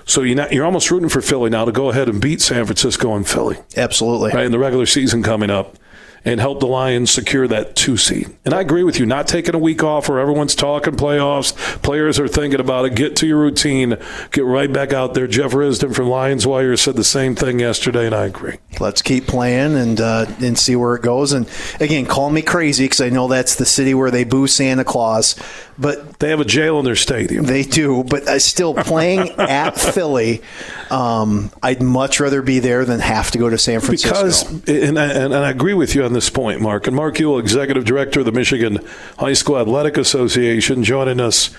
So 0.06 0.22
you're, 0.22 0.36
not, 0.36 0.52
you're 0.52 0.64
almost 0.64 0.90
rooting 0.90 1.10
for 1.10 1.20
Philly 1.20 1.50
now 1.50 1.66
to 1.66 1.72
go 1.72 1.90
ahead 1.90 2.08
and 2.08 2.20
beat 2.20 2.40
San 2.40 2.64
Francisco 2.64 3.14
and 3.14 3.28
Philly 3.28 3.58
Absolutely. 3.76 4.32
right, 4.32 4.46
in 4.46 4.52
the 4.52 4.58
regular 4.58 4.86
season 4.86 5.22
coming 5.22 5.50
up 5.50 5.76
and 6.24 6.40
help 6.40 6.60
the 6.60 6.66
Lions 6.66 7.10
secure 7.10 7.48
that 7.48 7.76
two 7.76 7.96
seed. 7.96 8.34
And 8.44 8.54
I 8.54 8.60
agree 8.60 8.82
with 8.82 8.98
you, 8.98 9.06
not 9.06 9.28
taking 9.28 9.54
a 9.54 9.58
week 9.58 9.82
off 9.82 10.08
where 10.08 10.18
everyone's 10.18 10.54
talking 10.54 10.94
playoffs, 10.94 11.54
players 11.82 12.18
are 12.18 12.28
thinking 12.28 12.60
about 12.60 12.84
it, 12.86 12.94
get 12.94 13.16
to 13.16 13.26
your 13.26 13.38
routine, 13.38 13.96
get 14.32 14.44
right 14.44 14.72
back 14.72 14.92
out 14.92 15.14
there. 15.14 15.26
Jeff 15.26 15.52
Risdon 15.52 15.94
from 15.94 16.08
Lions 16.08 16.46
Wire 16.46 16.76
said 16.76 16.96
the 16.96 17.04
same 17.04 17.34
thing 17.34 17.60
yesterday, 17.60 18.06
and 18.06 18.14
I 18.14 18.26
agree. 18.26 18.58
Let's 18.80 19.02
keep 19.02 19.26
playing 19.26 19.76
and 19.76 20.00
uh, 20.00 20.26
and 20.40 20.58
see 20.58 20.76
where 20.76 20.94
it 20.94 21.02
goes. 21.02 21.32
And 21.32 21.48
again, 21.80 22.06
call 22.06 22.30
me 22.30 22.42
crazy 22.42 22.84
because 22.84 23.00
I 23.00 23.08
know 23.10 23.28
that's 23.28 23.56
the 23.56 23.66
city 23.66 23.94
where 23.94 24.10
they 24.10 24.24
boo 24.24 24.46
Santa 24.46 24.84
Claus, 24.84 25.34
but 25.78 26.18
They 26.18 26.30
have 26.30 26.40
a 26.40 26.44
jail 26.44 26.78
in 26.78 26.84
their 26.84 26.96
stadium. 26.96 27.46
they 27.46 27.62
do. 27.62 28.02
But 28.04 28.28
I 28.28 28.38
still 28.38 28.74
playing 28.74 29.30
at 29.38 29.78
Philly. 29.78 30.42
Um, 30.90 31.50
I'd 31.62 31.80
much 31.82 32.18
rather 32.20 32.42
be 32.42 32.58
there 32.58 32.84
than 32.84 33.00
have 33.00 33.30
to 33.30 33.38
go 33.38 33.48
to 33.48 33.56
San 33.58 33.80
Francisco. 33.80 34.10
Because, 34.10 34.68
and 34.68 34.98
I, 34.98 35.04
and 35.06 35.34
I 35.34 35.50
agree 35.50 35.74
with 35.74 35.94
you 35.94 36.04
on 36.04 36.12
this 36.12 36.30
point, 36.30 36.60
Mark. 36.60 36.86
And 36.86 36.96
Mark 36.96 37.14
Uyl, 37.16 37.38
Executive 37.40 37.84
Director 37.84 38.20
of 38.20 38.26
the 38.26 38.32
Michigan 38.32 38.78
High 39.18 39.34
School 39.34 39.58
Athletic 39.58 39.96
Association, 39.96 40.82
joining 40.84 41.20
us 41.20 41.50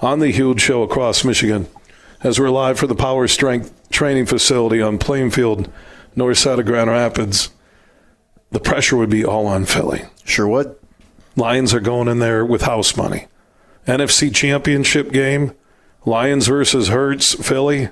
on 0.00 0.18
the 0.18 0.30
huge 0.30 0.60
show 0.60 0.82
across 0.82 1.24
Michigan 1.24 1.66
as 2.22 2.40
we're 2.40 2.50
live 2.50 2.78
for 2.78 2.86
the 2.88 2.94
Power 2.96 3.28
Strength 3.28 3.90
Training 3.90 4.26
Facility 4.26 4.82
on 4.82 4.98
Plainfield, 4.98 5.70
north 6.16 6.38
side 6.38 6.58
of 6.58 6.66
Grand 6.66 6.90
Rapids. 6.90 7.50
The 8.50 8.60
pressure 8.60 8.96
would 8.96 9.10
be 9.10 9.24
all 9.24 9.46
on 9.46 9.66
Philly. 9.66 10.02
sure 10.24 10.48
would. 10.48 10.74
Lions 11.36 11.72
are 11.74 11.80
going 11.80 12.08
in 12.08 12.18
there 12.18 12.44
with 12.44 12.62
house 12.62 12.96
money. 12.96 13.26
NFC 13.88 14.32
Championship 14.34 15.10
game, 15.10 15.54
Lions 16.04 16.46
versus 16.46 16.88
Hurts, 16.88 17.34
Philly. 17.34 17.88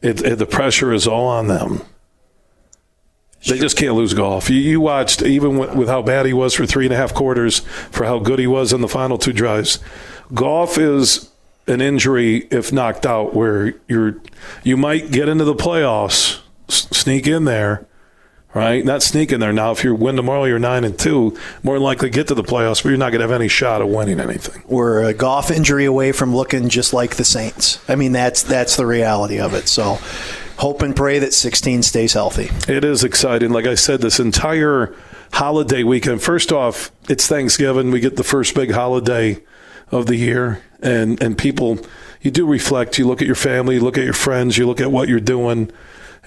It, 0.00 0.22
it, 0.22 0.38
the 0.38 0.46
pressure 0.46 0.92
is 0.92 1.06
all 1.08 1.26
on 1.26 1.48
them. 1.48 1.82
They 3.48 3.58
just 3.58 3.76
can't 3.76 3.94
lose 3.94 4.14
Goff. 4.14 4.48
You, 4.48 4.56
you 4.56 4.80
watched, 4.80 5.22
even 5.22 5.58
with, 5.58 5.74
with 5.74 5.88
how 5.88 6.02
bad 6.02 6.26
he 6.26 6.32
was 6.32 6.54
for 6.54 6.64
three 6.66 6.86
and 6.86 6.94
a 6.94 6.96
half 6.96 7.12
quarters, 7.12 7.58
for 7.90 8.04
how 8.04 8.20
good 8.20 8.38
he 8.38 8.46
was 8.46 8.72
in 8.72 8.80
the 8.80 8.88
final 8.88 9.18
two 9.18 9.32
drives. 9.32 9.80
Goff 10.32 10.78
is 10.78 11.30
an 11.66 11.80
injury 11.80 12.46
if 12.50 12.72
knocked 12.72 13.04
out, 13.04 13.34
where 13.34 13.74
you're 13.88 14.20
you 14.62 14.76
might 14.76 15.10
get 15.10 15.28
into 15.28 15.44
the 15.44 15.54
playoffs, 15.54 16.40
s- 16.68 16.88
sneak 16.92 17.26
in 17.26 17.44
there, 17.44 17.86
right? 18.54 18.84
Not 18.84 19.02
sneak 19.02 19.32
in 19.32 19.40
there. 19.40 19.52
Now, 19.52 19.72
if 19.72 19.84
you 19.84 19.94
win 19.94 20.16
tomorrow, 20.16 20.44
you're 20.44 20.58
nine 20.58 20.84
and 20.84 20.98
two. 20.98 21.36
More 21.62 21.76
than 21.76 21.82
likely 21.82 22.10
get 22.10 22.28
to 22.28 22.34
the 22.34 22.42
playoffs, 22.42 22.82
but 22.82 22.90
you're 22.90 22.98
not 22.98 23.10
going 23.10 23.20
to 23.20 23.28
have 23.28 23.40
any 23.40 23.48
shot 23.48 23.82
of 23.82 23.88
winning 23.88 24.20
anything. 24.20 24.62
We're 24.66 25.04
a 25.04 25.14
Goff 25.14 25.50
injury 25.50 25.84
away 25.84 26.12
from 26.12 26.34
looking 26.34 26.68
just 26.68 26.92
like 26.92 27.16
the 27.16 27.24
Saints. 27.24 27.78
I 27.88 27.94
mean, 27.94 28.12
that's 28.12 28.42
that's 28.42 28.76
the 28.76 28.86
reality 28.86 29.38
of 29.38 29.54
it. 29.54 29.68
So, 29.68 29.98
hope 30.56 30.82
and 30.82 30.94
pray 30.94 31.18
that 31.20 31.32
16 31.32 31.82
stays 31.82 32.14
healthy. 32.14 32.50
It 32.72 32.84
is 32.84 33.04
exciting. 33.04 33.50
Like 33.50 33.66
I 33.66 33.74
said, 33.74 34.00
this 34.00 34.18
entire 34.18 34.94
holiday 35.32 35.84
weekend. 35.84 36.22
First 36.22 36.52
off, 36.52 36.90
it's 37.08 37.26
Thanksgiving. 37.26 37.90
We 37.90 38.00
get 38.00 38.16
the 38.16 38.24
first 38.24 38.54
big 38.54 38.72
holiday 38.72 39.42
of 39.90 40.06
the 40.06 40.16
year, 40.16 40.62
and 40.82 41.22
and 41.22 41.36
people, 41.36 41.78
you 42.20 42.30
do 42.30 42.46
reflect. 42.46 42.98
You 42.98 43.06
look 43.06 43.20
at 43.20 43.26
your 43.26 43.36
family, 43.36 43.76
you 43.76 43.80
look 43.80 43.98
at 43.98 44.04
your 44.04 44.12
friends, 44.12 44.58
you 44.58 44.66
look 44.66 44.80
at 44.80 44.90
what 44.90 45.08
you're 45.08 45.20
doing, 45.20 45.70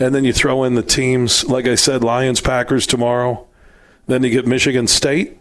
and 0.01 0.15
then 0.15 0.23
you 0.25 0.33
throw 0.33 0.63
in 0.63 0.75
the 0.75 0.83
teams. 0.83 1.43
Like 1.45 1.67
I 1.67 1.75
said, 1.75 2.03
Lions, 2.03 2.41
Packers 2.41 2.87
tomorrow. 2.87 3.47
Then 4.07 4.23
you 4.23 4.29
get 4.29 4.47
Michigan 4.47 4.87
State 4.87 5.37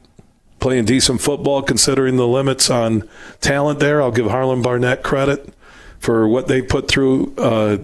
playing 0.60 0.84
decent 0.84 1.20
football, 1.22 1.62
considering 1.62 2.16
the 2.16 2.26
limits 2.28 2.68
on 2.70 3.08
talent 3.40 3.80
there. 3.80 4.02
I'll 4.02 4.10
give 4.12 4.26
Harlon 4.26 4.60
Barnett 4.62 5.02
credit 5.02 5.54
for 5.98 6.28
what 6.28 6.46
they 6.48 6.60
put 6.60 6.86
through. 6.88 7.34
Uh, 7.38 7.78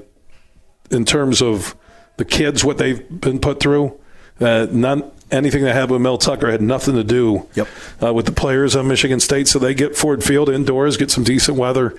in 0.91 1.05
terms 1.05 1.43
of 1.43 1.75
the 2.19 2.25
kids, 2.25 2.65
what 2.65 2.79
they've 2.79 3.09
been 3.21 3.41
put 3.41 3.59
through. 3.61 3.99
Uh, 4.41 4.67
none, 4.71 5.11
anything 5.31 5.65
that 5.65 5.73
happened 5.75 5.93
with 5.93 6.03
Mel 6.03 6.19
Tucker 6.19 6.51
had 6.51 6.61
nothing 6.61 6.95
to 6.95 7.03
do 7.05 7.47
Yep. 7.55 7.69
uh, 8.03 8.15
with 8.15 8.27
the 8.27 8.33
players 8.33 8.77
on 8.77 8.87
Michigan 8.87 9.19
State. 9.19 9.49
So 9.49 9.59
they 9.59 9.75
get 9.75 9.97
Ford 9.97 10.23
Field 10.23 10.49
indoors, 10.49 10.97
get 10.97 11.11
some 11.11 11.25
decent 11.25 11.57
weather 11.57 11.97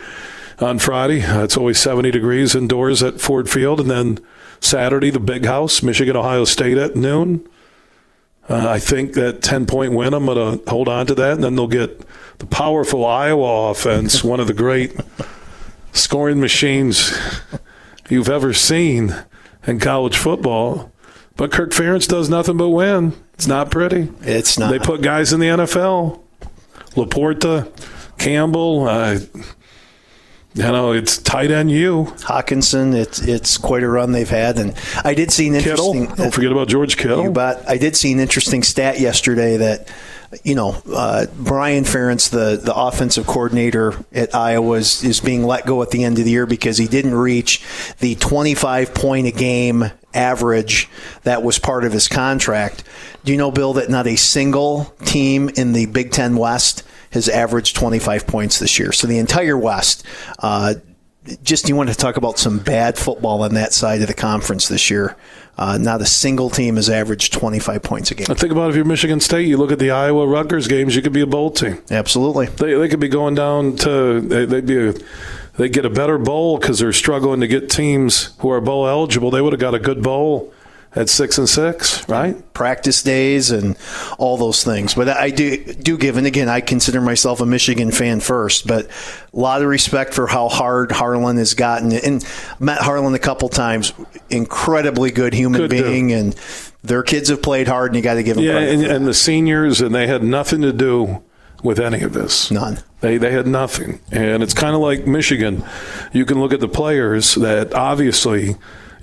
on 0.60 0.80
Friday. 0.80 1.24
Uh, 1.24 1.44
it's 1.44 1.58
always 1.58 1.80
70 1.80 2.12
degrees 2.12 2.56
indoors 2.56 3.04
at 3.04 3.20
Ford 3.20 3.50
Field. 3.50 3.80
And 3.82 3.90
then 3.90 4.20
Saturday, 4.60 5.10
the 5.10 5.20
big 5.20 5.46
house, 5.46 5.82
Michigan, 5.84 6.16
Ohio 6.16 6.46
State 6.46 6.78
at 6.78 6.96
noon. 6.96 7.48
Uh, 8.50 8.70
I 8.70 8.80
think 8.80 9.14
that 9.14 9.42
10 9.42 9.66
point 9.66 9.94
win, 9.94 10.14
I'm 10.14 10.26
going 10.26 10.60
to 10.60 10.70
hold 10.70 10.88
on 10.88 11.06
to 11.08 11.16
that. 11.16 11.34
And 11.34 11.44
then 11.44 11.56
they'll 11.56 11.68
get 11.68 12.02
the 12.40 12.46
powerful 12.46 13.06
Iowa 13.06 13.72
offense, 13.72 14.24
one 14.24 14.40
of 14.40 14.48
the 14.48 14.54
great 14.54 14.96
scoring 15.92 16.40
machines 16.40 17.18
you've 18.10 18.30
ever 18.30 18.54
seen 18.54 19.16
in 19.66 19.80
college 19.80 20.18
football. 20.18 20.92
But 21.36 21.52
Kirk 21.52 21.72
Ferentz 21.72 22.08
does 22.08 22.30
nothing 22.30 22.58
but 22.58 22.70
win. 22.70 23.14
It's 23.34 23.48
not 23.48 23.70
pretty. 23.70 24.10
It's 24.22 24.58
not. 24.58 24.72
They 24.72 24.80
put 24.80 25.02
guys 25.02 25.34
in 25.34 25.40
the 25.40 25.48
NFL. 25.48 26.20
LaPorta, 26.96 27.72
Campbell. 28.18 28.88
Uh, 28.88 29.20
You 30.58 30.64
know, 30.64 30.92
it's 30.92 31.20
tight 31.20 31.52
end 31.52 31.70
you. 31.70 32.06
Hockenson, 32.18 32.96
it's 32.96 33.20
it's 33.22 33.58
quite 33.58 33.84
a 33.84 33.88
run 33.88 34.12
they've 34.12 34.28
had, 34.28 34.58
and 34.58 34.74
I 35.04 35.14
did 35.14 35.32
see 35.32 35.48
an 35.48 35.54
Kittle. 35.60 35.94
interesting. 35.94 36.16
Don't 36.16 36.34
forget 36.34 36.52
about 36.52 36.68
George 36.68 36.98
Kittle. 36.98 37.20
I 37.68 37.78
did 37.78 37.96
see 37.96 38.12
an 38.12 38.20
interesting 38.20 38.64
stat 38.64 39.00
yesterday 39.00 39.58
that, 39.58 39.88
you 40.44 40.56
know, 40.56 40.82
uh, 40.92 41.28
Brian 41.38 41.84
Ferentz, 41.84 42.32
the, 42.32 42.60
the 42.62 42.76
offensive 42.76 43.28
coordinator 43.28 43.94
at 44.12 44.34
Iowa, 44.34 44.78
is, 44.78 45.04
is 45.04 45.20
being 45.20 45.44
let 45.44 45.68
go 45.68 45.84
at 45.84 45.92
the 45.92 46.04
end 46.04 46.18
of 46.18 46.26
the 46.26 46.32
year 46.32 46.48
because 46.48 46.80
he 46.80 46.88
didn't 46.88 47.14
reach 47.14 47.64
the 48.00 48.16
25 48.16 48.96
point 48.96 49.28
a 49.28 49.32
game 49.32 49.92
average 50.16 50.90
that 51.22 51.44
was 51.44 51.60
part 51.60 51.84
of 51.84 51.92
his 51.92 52.08
contract. 52.08 52.84
Do 53.24 53.32
you 53.32 53.38
know, 53.38 53.52
Bill, 53.52 53.74
that 53.74 53.92
not 53.92 54.08
a 54.08 54.16
single 54.16 54.86
team 55.06 55.50
in 55.50 55.74
the 55.74 55.86
Big 55.86 56.12
Ten 56.12 56.36
West 56.36 56.82
has 57.18 57.28
averaged 57.28 57.76
25 57.76 58.26
points 58.26 58.60
this 58.60 58.80
year? 58.80 58.92
So 58.92 59.08
the 59.08 59.18
entire 59.18 59.58
West. 59.58 60.06
Uh, 60.40 60.76
just 61.44 61.68
you 61.68 61.76
want 61.76 61.90
to 61.90 61.96
talk 61.96 62.16
about 62.16 62.40
some 62.40 62.60
bad 62.60 62.98
football 62.98 63.44
on 63.44 63.54
that 63.56 63.74
side 63.74 64.02
of 64.02 64.08
the 64.08 64.14
conference 64.14 64.70
this 64.70 64.90
year. 64.90 65.18
Uh, 65.58 65.78
not 65.78 66.02
a 66.02 66.06
single 66.06 66.50
team 66.50 66.76
has 66.76 66.90
averaged 66.90 67.34
25 67.34 67.82
points 67.82 68.12
a 68.12 68.16
game. 68.16 68.28
I 68.30 68.36
think 68.36 68.52
about 68.52 68.70
if 68.70 68.76
you're 68.76 68.86
Michigan 68.86 69.20
State, 69.20 69.48
you 69.48 69.58
look 69.58 69.72
at 69.72 69.80
the 69.80 69.92
Iowa 69.92 70.28
Rutgers 70.28 70.68
games, 70.68 70.96
you 70.96 71.02
could 71.02 71.14
be 71.14 71.22
a 71.22 71.28
bowl 71.28 71.50
team. 71.50 71.82
Absolutely. 71.90 72.46
They, 72.46 72.76
they 72.76 72.88
could 72.88 73.00
be 73.00 73.10
going 73.10 73.36
down 73.36 73.76
to 73.78 74.22
they, 74.22 74.46
they'd 74.46 74.68
be 74.68 74.90
a, 74.90 74.94
they 75.58 75.68
get 75.68 75.84
a 75.84 75.90
better 75.90 76.20
bowl 76.20 76.60
because 76.60 76.80
they're 76.80 76.94
struggling 76.94 77.42
to 77.42 77.48
get 77.48 77.70
teams 77.70 78.36
who 78.40 78.52
are 78.52 78.62
bowl 78.62 78.88
eligible. 78.88 79.32
They 79.32 79.42
would 79.42 79.54
have 79.54 79.60
got 79.60 79.74
a 79.74 79.80
good 79.80 80.04
bowl 80.04 80.54
at 80.98 81.10
six 81.10 81.38
and 81.38 81.48
six, 81.48 82.08
right? 82.10 82.36
Practice 82.54 83.04
days 83.04 83.52
and 83.52 83.78
all 84.18 84.36
those 84.36 84.64
things. 84.64 84.96
But 84.96 85.10
I 85.10 85.30
do 85.30 85.64
do 85.64 85.98
give, 85.98 86.18
and 86.18 86.26
again, 86.26 86.50
I 86.50 86.62
consider 86.62 87.02
myself 87.02 87.40
a 87.40 87.46
Michigan 87.46 87.92
fan 87.92 88.20
first, 88.20 88.66
but 88.66 88.88
a 88.88 89.38
lot 89.40 89.62
of 89.62 89.68
respect 89.68 90.14
for 90.16 90.26
how 90.26 90.50
hard 90.50 90.92
Harlon 90.92 91.38
has 91.38 91.54
gotten. 91.54 91.92
And 91.92 92.26
met 92.60 92.80
Harlon 92.80 93.14
a 93.14 93.20
couple 93.20 93.48
times, 93.50 93.94
incredibly 94.30 95.12
good 95.12 95.34
human 95.34 95.62
Good 95.62 95.70
being, 95.70 96.08
dude. 96.08 96.18
and 96.18 96.36
their 96.84 97.04
kids 97.04 97.30
have 97.30 97.42
played 97.42 97.68
hard, 97.68 97.92
and 97.92 97.96
you 97.96 98.02
got 98.02 98.16
to 98.16 98.24
give 98.24 98.38
them 98.38 98.46
Yeah, 98.46 98.58
and, 98.58 98.84
and 98.84 99.06
the 99.06 99.14
seniors, 99.14 99.82
and 99.82 99.94
they 99.94 100.08
had 100.08 100.24
nothing 100.24 100.62
to 100.62 100.74
do 100.74 101.24
with 101.64 101.80
any 101.80 102.02
of 102.02 102.14
this. 102.14 102.50
None. 102.50 102.80
They 103.02 103.18
they 103.18 103.32
had 103.32 103.46
nothing, 103.46 104.00
and 104.12 104.42
it's 104.42 104.56
kind 104.56 104.74
of 104.74 104.82
like 104.82 105.06
Michigan. 105.06 105.64
You 106.12 106.26
can 106.26 106.40
look 106.40 106.54
at 106.54 106.60
the 106.60 106.68
players 106.68 107.36
that 107.36 107.76
obviously 107.76 108.56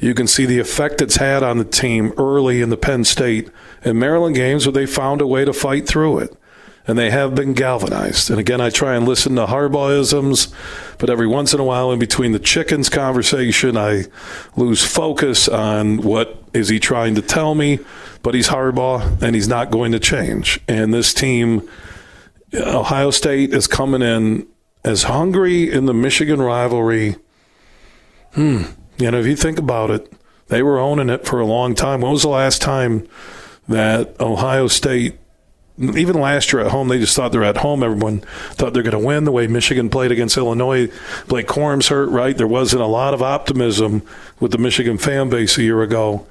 you 0.04 0.12
can 0.12 0.26
see 0.26 0.44
the 0.44 0.58
effect 0.58 1.00
it's 1.00 1.16
had 1.16 1.42
on 1.42 1.56
the 1.56 1.64
team 1.64 2.12
early 2.18 2.60
in 2.60 2.68
the 2.68 2.76
Penn 2.76 3.04
State 3.04 3.48
and 3.82 3.98
Maryland 3.98 4.36
games 4.36 4.66
where 4.66 4.72
they 4.72 4.84
found 4.84 5.22
a 5.22 5.26
way 5.26 5.46
to 5.46 5.52
fight 5.54 5.88
through 5.88 6.18
it. 6.18 6.36
And 6.86 6.98
they 6.98 7.10
have 7.10 7.34
been 7.34 7.54
galvanized. 7.54 8.28
And 8.28 8.38
again, 8.38 8.60
I 8.60 8.68
try 8.68 8.96
and 8.96 9.08
listen 9.08 9.36
to 9.36 9.46
Harbaughisms, 9.46 10.52
but 10.98 11.08
every 11.08 11.26
once 11.26 11.54
in 11.54 11.60
a 11.60 11.64
while, 11.64 11.90
in 11.90 11.98
between 11.98 12.32
the 12.32 12.38
chickens 12.38 12.90
conversation, 12.90 13.78
I 13.78 14.04
lose 14.56 14.84
focus 14.84 15.48
on 15.48 16.02
what 16.02 16.38
is 16.52 16.68
he 16.68 16.78
trying 16.78 17.14
to 17.14 17.22
tell 17.22 17.54
me. 17.54 17.78
But 18.22 18.34
he's 18.34 18.48
Harbaugh, 18.48 19.22
and 19.22 19.34
he's 19.34 19.48
not 19.48 19.70
going 19.70 19.92
to 19.92 19.98
change. 19.98 20.60
And 20.68 20.92
this 20.92 21.14
team, 21.14 21.66
Ohio 22.52 23.10
State 23.10 23.54
is 23.54 23.66
coming 23.66 24.02
in 24.02 24.46
as 24.84 25.04
hungry 25.04 25.72
in 25.72 25.86
the 25.86 25.94
Michigan 25.94 26.42
rivalry. 26.42 27.16
Hmm. 28.34 28.64
You 28.98 29.10
know, 29.10 29.18
if 29.18 29.26
you 29.26 29.36
think 29.36 29.58
about 29.58 29.90
it, 29.90 30.12
they 30.48 30.62
were 30.62 30.78
owning 30.78 31.08
it 31.08 31.26
for 31.26 31.40
a 31.40 31.46
long 31.46 31.74
time. 31.74 32.00
When 32.00 32.12
was 32.12 32.22
the 32.22 32.28
last 32.28 32.62
time 32.62 33.08
that 33.68 34.20
Ohio 34.20 34.68
State, 34.68 35.18
even 35.78 36.20
last 36.20 36.52
year 36.52 36.62
at 36.62 36.70
home, 36.70 36.88
they 36.88 36.98
just 36.98 37.16
thought 37.16 37.32
they're 37.32 37.42
at 37.42 37.56
home. 37.58 37.82
Everyone 37.82 38.20
thought 38.52 38.72
they're 38.74 38.82
going 38.82 38.92
to 38.92 39.04
win 39.04 39.24
the 39.24 39.32
way 39.32 39.46
Michigan 39.46 39.90
played 39.90 40.12
against 40.12 40.36
Illinois. 40.36 40.90
Blake 41.26 41.48
Corum's 41.48 41.88
hurt, 41.88 42.10
right? 42.10 42.36
There 42.36 42.46
wasn't 42.46 42.82
a 42.82 42.86
lot 42.86 43.14
of 43.14 43.22
optimism 43.22 44.02
with 44.38 44.52
the 44.52 44.58
Michigan 44.58 44.98
fan 44.98 45.30
base 45.30 45.58
a 45.58 45.62
year 45.62 45.82
ago. 45.82 46.26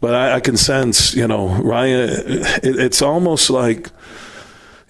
But 0.00 0.14
I, 0.14 0.34
I 0.34 0.40
can 0.40 0.56
sense, 0.56 1.14
you 1.14 1.26
know, 1.26 1.48
Ryan, 1.48 2.10
it, 2.10 2.62
it's 2.62 3.00
almost 3.00 3.48
like 3.48 3.88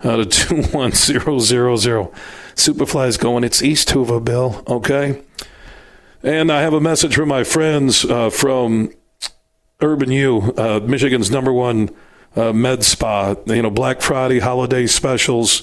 uh, 0.00 0.16
to 0.16 0.24
21000. 0.26 2.10
Superfly's 2.54 3.16
going, 3.16 3.44
it's 3.44 3.62
East 3.62 3.90
Hoover, 3.90 4.20
Bill. 4.20 4.62
Okay. 4.66 5.22
And 6.22 6.50
I 6.50 6.62
have 6.62 6.74
a 6.74 6.80
message 6.80 7.14
from 7.16 7.28
my 7.28 7.44
friends 7.44 8.04
uh, 8.04 8.30
from 8.30 8.90
Urban 9.80 10.10
U, 10.10 10.54
uh, 10.56 10.80
Michigan's 10.82 11.30
number 11.30 11.52
one 11.52 11.90
uh, 12.36 12.52
med 12.52 12.84
spa. 12.84 13.36
You 13.46 13.62
know, 13.62 13.70
Black 13.70 14.00
Friday 14.00 14.38
holiday 14.38 14.86
specials. 14.86 15.62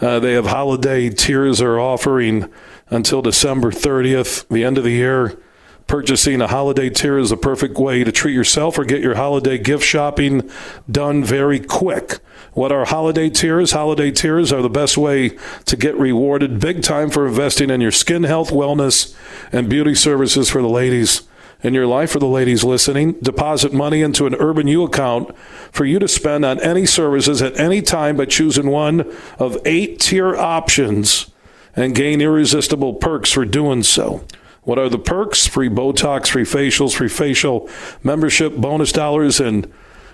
Uh, 0.00 0.18
they 0.18 0.32
have 0.32 0.46
holiday 0.46 1.10
tiers 1.10 1.60
are 1.60 1.78
offering 1.78 2.50
until 2.88 3.20
December 3.20 3.70
30th, 3.70 4.48
the 4.48 4.64
end 4.64 4.78
of 4.78 4.84
the 4.84 4.90
year. 4.90 5.38
Purchasing 5.86 6.40
a 6.40 6.46
holiday 6.46 6.88
tier 6.88 7.18
is 7.18 7.30
the 7.30 7.36
perfect 7.36 7.76
way 7.76 8.04
to 8.04 8.12
treat 8.12 8.32
yourself 8.32 8.78
or 8.78 8.84
get 8.84 9.02
your 9.02 9.16
holiday 9.16 9.58
gift 9.58 9.84
shopping 9.84 10.48
done 10.90 11.22
very 11.22 11.58
quick. 11.58 12.20
What 12.52 12.72
are 12.72 12.84
holiday 12.84 13.28
tiers? 13.28 13.72
Holiday 13.72 14.10
tiers 14.10 14.52
are 14.52 14.62
the 14.62 14.70
best 14.70 14.96
way 14.96 15.36
to 15.66 15.76
get 15.76 15.96
rewarded 15.96 16.60
big 16.60 16.82
time 16.82 17.10
for 17.10 17.26
investing 17.26 17.70
in 17.70 17.80
your 17.80 17.90
skin 17.90 18.22
health, 18.22 18.50
wellness, 18.50 19.14
and 19.52 19.68
beauty 19.68 19.94
services 19.94 20.48
for 20.48 20.62
the 20.62 20.68
ladies 20.68 21.22
in 21.62 21.74
your 21.74 21.86
life. 21.86 22.12
For 22.12 22.18
the 22.18 22.26
ladies 22.26 22.64
listening, 22.64 23.12
deposit 23.22 23.72
money 23.72 24.02
into 24.02 24.26
an 24.26 24.34
Urban 24.36 24.66
U 24.68 24.84
account 24.84 25.36
for 25.72 25.84
you 25.84 25.98
to 25.98 26.08
spend 26.08 26.44
on 26.44 26.60
any 26.60 26.86
services 26.86 27.42
at 27.42 27.58
any 27.58 27.82
time 27.82 28.16
by 28.16 28.26
choosing 28.26 28.68
one 28.68 29.10
of 29.38 29.58
eight 29.64 30.00
tier 30.00 30.36
options 30.36 31.30
and 31.76 31.94
gain 31.94 32.20
irresistible 32.20 32.94
perks 32.94 33.30
for 33.30 33.44
doing 33.44 33.82
so. 33.82 34.24
What 34.62 34.78
are 34.78 34.88
the 34.88 34.98
perks? 34.98 35.46
Free 35.46 35.68
Botox, 35.68 36.28
free 36.28 36.44
facials, 36.44 36.94
free 36.94 37.08
facial 37.08 37.68
membership, 38.02 38.56
bonus 38.56 38.92
dollars, 38.92 39.40
and 39.40 39.72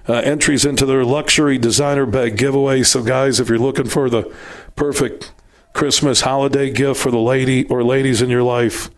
uh, 0.09 0.15
entries 0.15 0.65
into 0.65 0.87
their 0.87 1.05
luxury 1.05 1.59
designer 1.59 2.07
bag 2.07 2.37
giveaway. 2.37 2.83
So, 2.85 3.03
guys, 3.03 3.41
if 3.41 3.49
you're 3.49 3.59
looking 3.59 3.89
for 3.89 4.09
the 4.09 4.33
perfect 4.77 5.33
Christmas 5.73 6.21
holiday 6.21 6.71
gift 6.71 7.01
for 7.01 7.11
the 7.11 7.19
lady 7.19 7.67
or 7.67 7.83
ladies 7.83 8.23
in 8.23 8.31
your 8.31 8.45
life, 8.45 8.89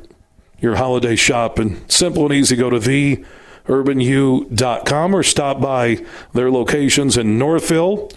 your 0.59 0.75
holiday 0.75 1.15
shop. 1.15 1.59
And 1.59 1.89
Simple 1.91 2.25
and 2.25 2.33
easy. 2.33 2.55
Go 2.55 2.69
to 2.69 2.79
theurbanu.com 3.67 5.15
or 5.15 5.23
stop 5.23 5.61
by 5.61 6.03
their 6.33 6.51
locations 6.51 7.17
in 7.17 7.37
Northville, 7.37 8.11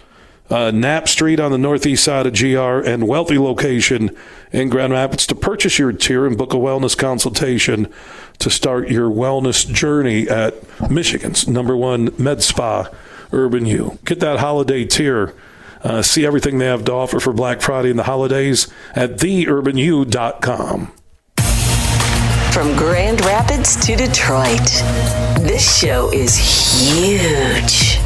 uh, 0.51 0.69
Knapp 0.71 1.07
Street 1.07 1.39
on 1.39 1.51
the 1.51 1.57
northeast 1.57 2.03
side 2.03 2.27
of 2.27 2.33
GR, 2.33 2.87
and 2.87 3.07
Wealthy 3.07 3.37
location 3.37 4.15
in 4.51 4.69
Grand 4.69 4.93
Rapids 4.93 5.25
to 5.27 5.35
purchase 5.35 5.79
your 5.79 5.93
tier 5.93 6.25
and 6.25 6.37
book 6.37 6.53
a 6.53 6.57
wellness 6.57 6.97
consultation 6.97 7.91
to 8.39 8.49
start 8.49 8.89
your 8.89 9.09
wellness 9.09 9.71
journey 9.71 10.27
at 10.27 10.55
Michigan's 10.89 11.47
number 11.47 11.77
one 11.77 12.13
med 12.17 12.43
spa, 12.43 12.89
Urban 13.31 13.65
U. 13.65 13.97
Get 14.05 14.19
that 14.19 14.39
holiday 14.39 14.85
tier. 14.85 15.33
Uh, 15.83 16.01
see 16.01 16.25
everything 16.25 16.59
they 16.59 16.65
have 16.65 16.85
to 16.85 16.91
offer 16.91 17.19
for 17.19 17.33
Black 17.33 17.61
Friday 17.61 17.89
and 17.89 17.97
the 17.97 18.03
holidays 18.03 18.67
at 18.93 19.17
theurbanu.com. 19.17 20.91
From 22.51 22.75
Grand 22.75 23.21
Rapids 23.21 23.77
to 23.87 23.95
Detroit, 23.95 24.67
this 25.39 25.79
show 25.79 26.11
is 26.11 26.35
huge. 26.35 28.00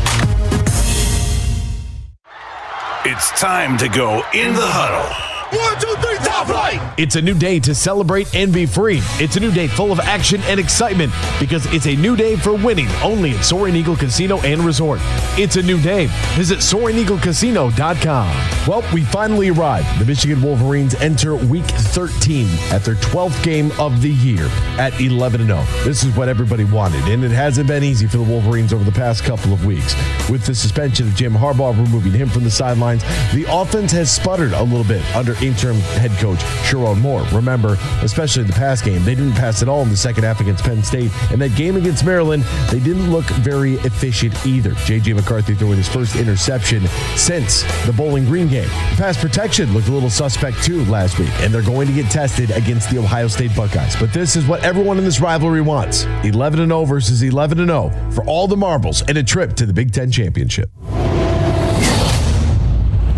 It's 3.08 3.30
time 3.40 3.78
to 3.78 3.88
go 3.88 4.24
in 4.34 4.56
the 4.56 4.66
huddle. 4.66 5.35
One, 5.52 5.80
two, 5.80 5.94
three, 6.02 6.18
top 6.18 6.48
flight. 6.48 6.82
It's 6.98 7.16
a 7.16 7.22
new 7.22 7.36
day 7.36 7.60
to 7.60 7.76
celebrate 7.76 8.34
and 8.34 8.52
be 8.52 8.66
free. 8.66 9.00
It's 9.20 9.36
a 9.36 9.40
new 9.40 9.52
day 9.52 9.68
full 9.68 9.92
of 9.92 10.00
action 10.00 10.42
and 10.46 10.60
excitement 10.60 11.14
because 11.40 11.72
it's 11.72 11.86
a 11.86 11.96
new 11.96 12.16
day 12.16 12.36
for 12.36 12.54
winning 12.54 12.88
only 13.04 13.32
at 13.32 13.46
Soaring 13.46 13.76
Eagle 13.76 13.96
Casino 13.96 14.40
and 14.42 14.62
Resort. 14.62 15.00
It's 15.38 15.56
a 15.56 15.62
new 15.62 15.80
day. 15.80 16.08
Visit 16.36 16.60
SoaringEagleCasino.com. 16.60 18.68
Well, 18.68 18.84
we 18.92 19.04
finally 19.04 19.50
arrived. 19.50 20.00
The 20.00 20.06
Michigan 20.06 20.42
Wolverines 20.42 20.96
enter 20.96 21.36
week 21.36 21.66
13 21.66 22.48
at 22.72 22.84
their 22.84 22.96
12th 22.96 23.44
game 23.44 23.72
of 23.80 24.02
the 24.02 24.10
year 24.10 24.48
at 24.80 25.00
11 25.00 25.46
0. 25.46 25.64
This 25.84 26.04
is 26.04 26.16
what 26.16 26.28
everybody 26.28 26.64
wanted, 26.64 27.04
and 27.04 27.24
it 27.24 27.32
hasn't 27.32 27.68
been 27.68 27.84
easy 27.84 28.08
for 28.08 28.18
the 28.18 28.24
Wolverines 28.24 28.74
over 28.74 28.84
the 28.84 28.92
past 28.92 29.24
couple 29.24 29.54
of 29.54 29.64
weeks. 29.64 29.94
With 30.28 30.46
the 30.46 30.56
suspension 30.56 31.08
of 31.08 31.16
Jim 31.16 31.34
Harbaugh 31.34 31.78
removing 31.78 32.14
him 32.14 32.30
from 32.30 32.44
the 32.44 32.52
sidelines, 32.52 33.04
the 33.34 33.46
offense 33.48 33.92
has 33.92 34.12
sputtered 34.12 34.54
a 34.54 34.64
little 34.64 34.84
bit 34.84 35.04
under 35.16 35.35
interim 35.42 35.78
head 36.00 36.12
coach 36.12 36.40
Sherrone 36.68 37.00
Moore. 37.02 37.26
Remember, 37.32 37.78
especially 38.02 38.44
the 38.44 38.54
pass 38.54 38.82
game, 38.82 39.04
they 39.04 39.16
didn't 39.16 39.34
pass 39.34 39.62
at 39.62 39.70
all 39.70 39.82
in 39.84 39.90
the 39.90 39.98
second 39.98 40.24
half 40.24 40.42
against 40.42 40.64
Penn 40.64 40.84
State. 40.84 41.12
And 41.32 41.42
that 41.42 41.56
game 41.56 41.76
against 41.76 42.06
Maryland, 42.06 42.44
they 42.72 42.80
didn't 42.80 43.12
look 43.12 43.26
very 43.26 43.76
efficient 43.76 44.46
either. 44.46 44.72
J.J. 44.86 45.14
McCarthy 45.14 45.56
throwing 45.56 45.78
his 45.78 45.90
first 45.90 46.16
interception 46.16 46.88
since 47.16 47.64
the 47.86 47.94
Bowling 47.94 48.26
Green 48.26 48.48
game. 48.48 48.68
The 48.92 48.96
pass 48.98 49.20
protection 49.20 49.74
looked 49.74 49.88
a 49.88 49.92
little 49.92 50.10
suspect 50.10 50.64
too 50.64 50.84
last 50.86 51.20
week, 51.20 51.32
and 51.42 51.54
they're 51.54 51.62
going 51.62 51.88
to 51.88 51.94
get 51.94 52.12
tested 52.12 52.52
against 52.52 52.90
the 52.90 52.98
Ohio 52.98 53.28
State 53.28 53.56
Buckeyes. 53.56 53.96
But 53.96 54.14
this 54.14 54.36
is 54.36 54.48
what 54.48 54.64
everyone 54.64 54.98
in 54.98 55.04
this 55.04 55.20
rivalry 55.20 55.62
wants 55.62 56.06
11 56.24 56.68
0 56.68 56.86
versus 56.86 57.22
11 57.24 57.58
0 57.58 58.12
for 58.12 58.26
all 58.26 58.48
the 58.48 58.58
marbles 58.58 59.02
and 59.04 59.18
a 59.18 59.24
trip 59.24 59.54
to 59.54 59.66
the 59.66 59.74
Big 59.74 59.92
Ten 59.92 60.12
Championship. 60.12 60.70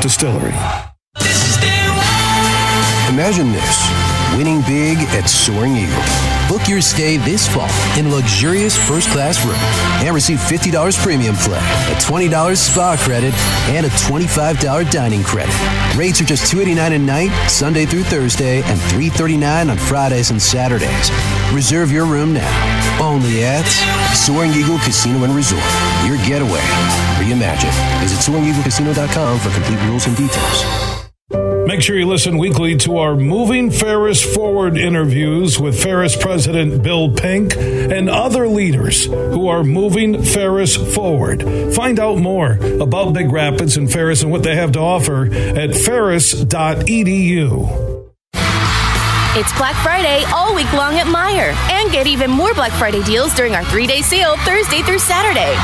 Distillery. 0.00 0.54
Imagine 3.08 3.52
this 3.52 4.16
winning 4.36 4.60
big 4.62 4.98
at 5.14 5.28
Soaring 5.28 5.76
Eagle. 5.76 6.02
Book 6.48 6.68
your 6.68 6.80
stay 6.80 7.16
this 7.16 7.48
fall 7.48 7.70
in 7.98 8.06
a 8.06 8.08
luxurious 8.08 8.76
first 8.76 9.08
class 9.10 9.44
room 9.44 9.56
and 10.04 10.14
receive 10.14 10.38
$50 10.38 11.02
premium 11.02 11.34
play, 11.36 11.58
a 11.58 11.96
$20 12.00 12.56
spa 12.56 12.96
credit, 12.98 13.32
and 13.68 13.86
a 13.86 13.88
$25 13.90 14.90
dining 14.90 15.22
credit. 15.22 15.54
Rates 15.96 16.20
are 16.20 16.24
just 16.24 16.52
$289 16.52 16.94
a 16.94 16.98
night, 16.98 17.48
Sunday 17.48 17.86
through 17.86 18.04
Thursday, 18.04 18.62
and 18.62 18.80
339 18.80 19.70
on 19.70 19.76
Fridays 19.76 20.30
and 20.30 20.40
Saturdays. 20.40 21.10
Reserve 21.52 21.90
your 21.90 22.04
room 22.06 22.34
now. 22.34 22.85
Only 23.16 23.44
at 23.44 23.64
Soaring 24.14 24.52
Eagle 24.52 24.76
Casino 24.76 25.24
and 25.24 25.34
Resort. 25.34 25.62
Your 26.04 26.18
getaway. 26.26 26.60
Reimagine. 27.16 27.72
Visit 28.00 28.18
SoaringEagleCasino.com 28.30 29.38
for 29.38 29.50
complete 29.52 29.80
rules 29.88 30.06
and 30.06 30.14
details. 30.18 31.06
Make 31.66 31.80
sure 31.80 31.96
you 31.96 32.06
listen 32.06 32.36
weekly 32.36 32.76
to 32.76 32.98
our 32.98 33.16
Moving 33.16 33.70
Ferris 33.70 34.22
Forward 34.22 34.76
interviews 34.76 35.58
with 35.58 35.82
Ferris 35.82 36.14
President 36.14 36.82
Bill 36.82 37.14
Pink 37.14 37.56
and 37.56 38.10
other 38.10 38.48
leaders 38.48 39.06
who 39.06 39.48
are 39.48 39.64
moving 39.64 40.22
Ferris 40.22 40.76
forward. 40.76 41.42
Find 41.74 41.98
out 41.98 42.18
more 42.18 42.58
about 42.82 43.14
Big 43.14 43.32
Rapids 43.32 43.78
and 43.78 43.90
Ferris 43.90 44.22
and 44.22 44.30
what 44.30 44.42
they 44.42 44.56
have 44.56 44.72
to 44.72 44.80
offer 44.80 45.24
at 45.24 45.74
ferris.edu. 45.74 46.36
It's 49.38 49.52
Black 49.58 49.76
Friday 49.82 50.24
all 50.32 50.54
week 50.54 50.72
long 50.72 50.94
at 50.94 51.06
Meijer. 51.06 51.52
And 51.70 51.92
get 51.92 52.06
even 52.06 52.30
more 52.30 52.54
Black 52.54 52.72
Friday 52.72 53.02
deals 53.02 53.34
during 53.34 53.54
our 53.54 53.62
three 53.66 53.86
day 53.86 54.00
sale 54.00 54.38
Thursday 54.38 54.80
through 54.80 54.98
Saturday. 54.98 55.54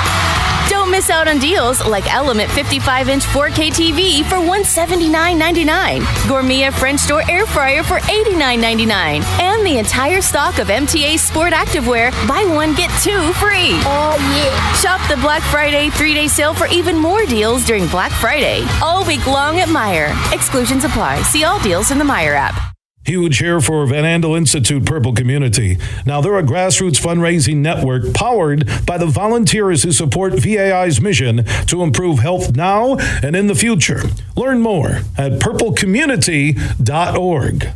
Don't 0.69 0.91
miss 0.91 1.09
out 1.09 1.27
on 1.27 1.39
deals 1.39 1.83
like 1.87 2.13
Element 2.13 2.51
55 2.51 3.09
inch 3.09 3.25
4K 3.25 3.71
TV 3.71 4.25
for 4.27 4.37
$179.99, 4.37 6.29
Gourmet 6.29 6.71
French 6.71 7.07
door 7.07 7.23
air 7.31 7.47
fryer 7.47 7.83
for 7.83 7.99
$89.99, 8.01 9.23
and 9.41 9.67
the 9.67 9.79
entire 9.79 10.21
stock 10.21 10.59
of 10.59 10.69
MTA 10.69 11.19
Sport 11.19 11.55
Activewear 11.55 12.11
buy 12.29 12.45
one 12.45 12.75
get 12.75 12.91
two 13.03 13.33
free. 13.41 13.73
Oh, 13.89 14.19
yeah. 14.37 14.75
Shop 14.75 15.01
the 15.09 15.17
Black 15.23 15.43
Friday 15.45 15.89
three 15.89 16.13
day 16.13 16.29
sale 16.29 16.53
for 16.53 16.67
even 16.67 16.99
more 16.99 17.25
deals 17.25 17.65
during 17.65 17.87
Black 17.87 18.13
Friday 18.13 18.67
all 18.83 19.03
week 19.07 19.27
long 19.27 19.61
at 19.61 19.69
Meijer. 19.69 20.13
Exclusions 20.35 20.85
apply. 20.85 21.23
See 21.23 21.45
all 21.45 21.59
deals 21.61 21.91
in 21.91 21.97
the 21.97 22.05
Meijer 22.05 22.35
app. 22.35 22.72
Huge 23.05 23.39
here 23.39 23.61
for 23.61 23.85
Van 23.87 24.05
Andel 24.05 24.37
Institute 24.37 24.87
Purple 24.87 25.13
Community. 25.13 25.77
Now, 26.07 26.21
they're 26.21 26.39
a 26.39 26.43
grassroots 26.43 27.01
fundraising 27.01 27.57
network 27.57 28.15
powered 28.15 28.71
by 28.87 28.97
the 28.97 29.07
volunteers 29.07 29.83
who 29.83 29.91
support 29.91 30.35
VAI's 30.35 31.01
mission 31.01 31.45
to 31.67 31.83
improve 31.83 32.21
health 32.21 32.55
now 32.55 32.97
and 33.23 33.35
in 33.35 33.49
the 33.49 33.57
future. 33.57 34.03
Learn 34.37 34.61
more 34.61 35.01
at 35.19 35.41
purplecommunity.org. 35.41 37.69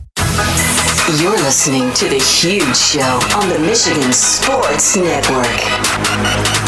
You're 1.21 1.31
listening 1.33 1.93
to 1.95 2.09
The 2.09 2.19
Huge 2.19 2.77
Show 2.77 3.21
on 3.37 3.49
the 3.49 3.59
Michigan 3.61 4.13
Sports 4.13 4.97
Network. 4.97 6.66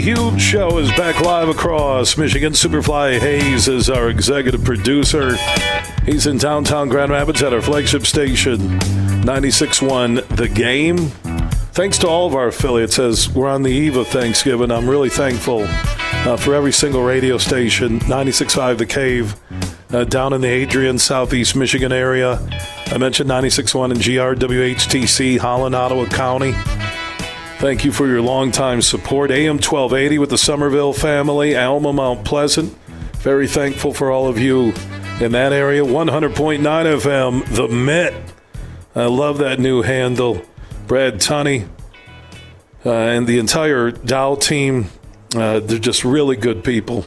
The 0.00 0.14
Huge 0.14 0.40
Show 0.40 0.78
is 0.78 0.90
back 0.92 1.20
live 1.20 1.50
across 1.50 2.16
Michigan. 2.16 2.54
Superfly 2.54 3.18
Hayes 3.18 3.68
is 3.68 3.90
our 3.90 4.08
executive 4.08 4.64
producer. 4.64 5.36
He's 6.06 6.26
in 6.26 6.38
downtown 6.38 6.88
Grand 6.88 7.12
Rapids 7.12 7.42
at 7.42 7.52
our 7.52 7.60
flagship 7.60 8.06
station, 8.06 8.56
96.1 9.20 10.26
The 10.36 10.48
Game. 10.48 10.96
Thanks 11.74 11.98
to 11.98 12.08
all 12.08 12.26
of 12.26 12.34
our 12.34 12.46
affiliates 12.46 12.98
as 12.98 13.28
we're 13.28 13.50
on 13.50 13.62
the 13.62 13.68
eve 13.68 13.96
of 13.96 14.08
Thanksgiving. 14.08 14.70
I'm 14.70 14.88
really 14.88 15.10
thankful 15.10 15.66
uh, 15.68 16.38
for 16.38 16.54
every 16.54 16.72
single 16.72 17.02
radio 17.02 17.36
station, 17.36 18.00
96.5 18.00 18.78
The 18.78 18.86
Cave, 18.86 19.36
uh, 19.92 20.04
down 20.04 20.32
in 20.32 20.40
the 20.40 20.48
Adrian, 20.48 20.98
Southeast 20.98 21.54
Michigan 21.54 21.92
area. 21.92 22.40
I 22.86 22.96
mentioned 22.96 23.28
96.1 23.28 23.90
and 23.90 24.00
GRWHTC, 24.00 25.36
Holland, 25.36 25.74
Ottawa 25.74 26.06
County. 26.06 26.54
Thank 27.60 27.84
you 27.84 27.92
for 27.92 28.06
your 28.06 28.22
longtime 28.22 28.80
support. 28.80 29.30
AM 29.30 29.56
1280 29.56 30.18
with 30.18 30.30
the 30.30 30.38
Somerville 30.38 30.94
family, 30.94 31.54
Alma, 31.54 31.92
Mount 31.92 32.24
Pleasant. 32.24 32.72
Very 33.18 33.46
thankful 33.46 33.92
for 33.92 34.10
all 34.10 34.28
of 34.28 34.38
you 34.38 34.72
in 35.20 35.32
that 35.32 35.52
area. 35.52 35.82
100.9 35.82 36.62
FM, 36.62 37.44
The 37.54 37.68
Met, 37.68 38.14
I 38.94 39.04
love 39.04 39.36
that 39.38 39.60
new 39.60 39.82
handle. 39.82 40.40
Brad 40.86 41.16
Tunney 41.16 41.68
uh, 42.86 42.92
and 42.92 43.26
the 43.26 43.38
entire 43.38 43.90
Dow 43.90 44.36
team, 44.36 44.86
uh, 45.36 45.60
they're 45.60 45.78
just 45.78 46.02
really 46.02 46.36
good 46.36 46.64
people. 46.64 47.06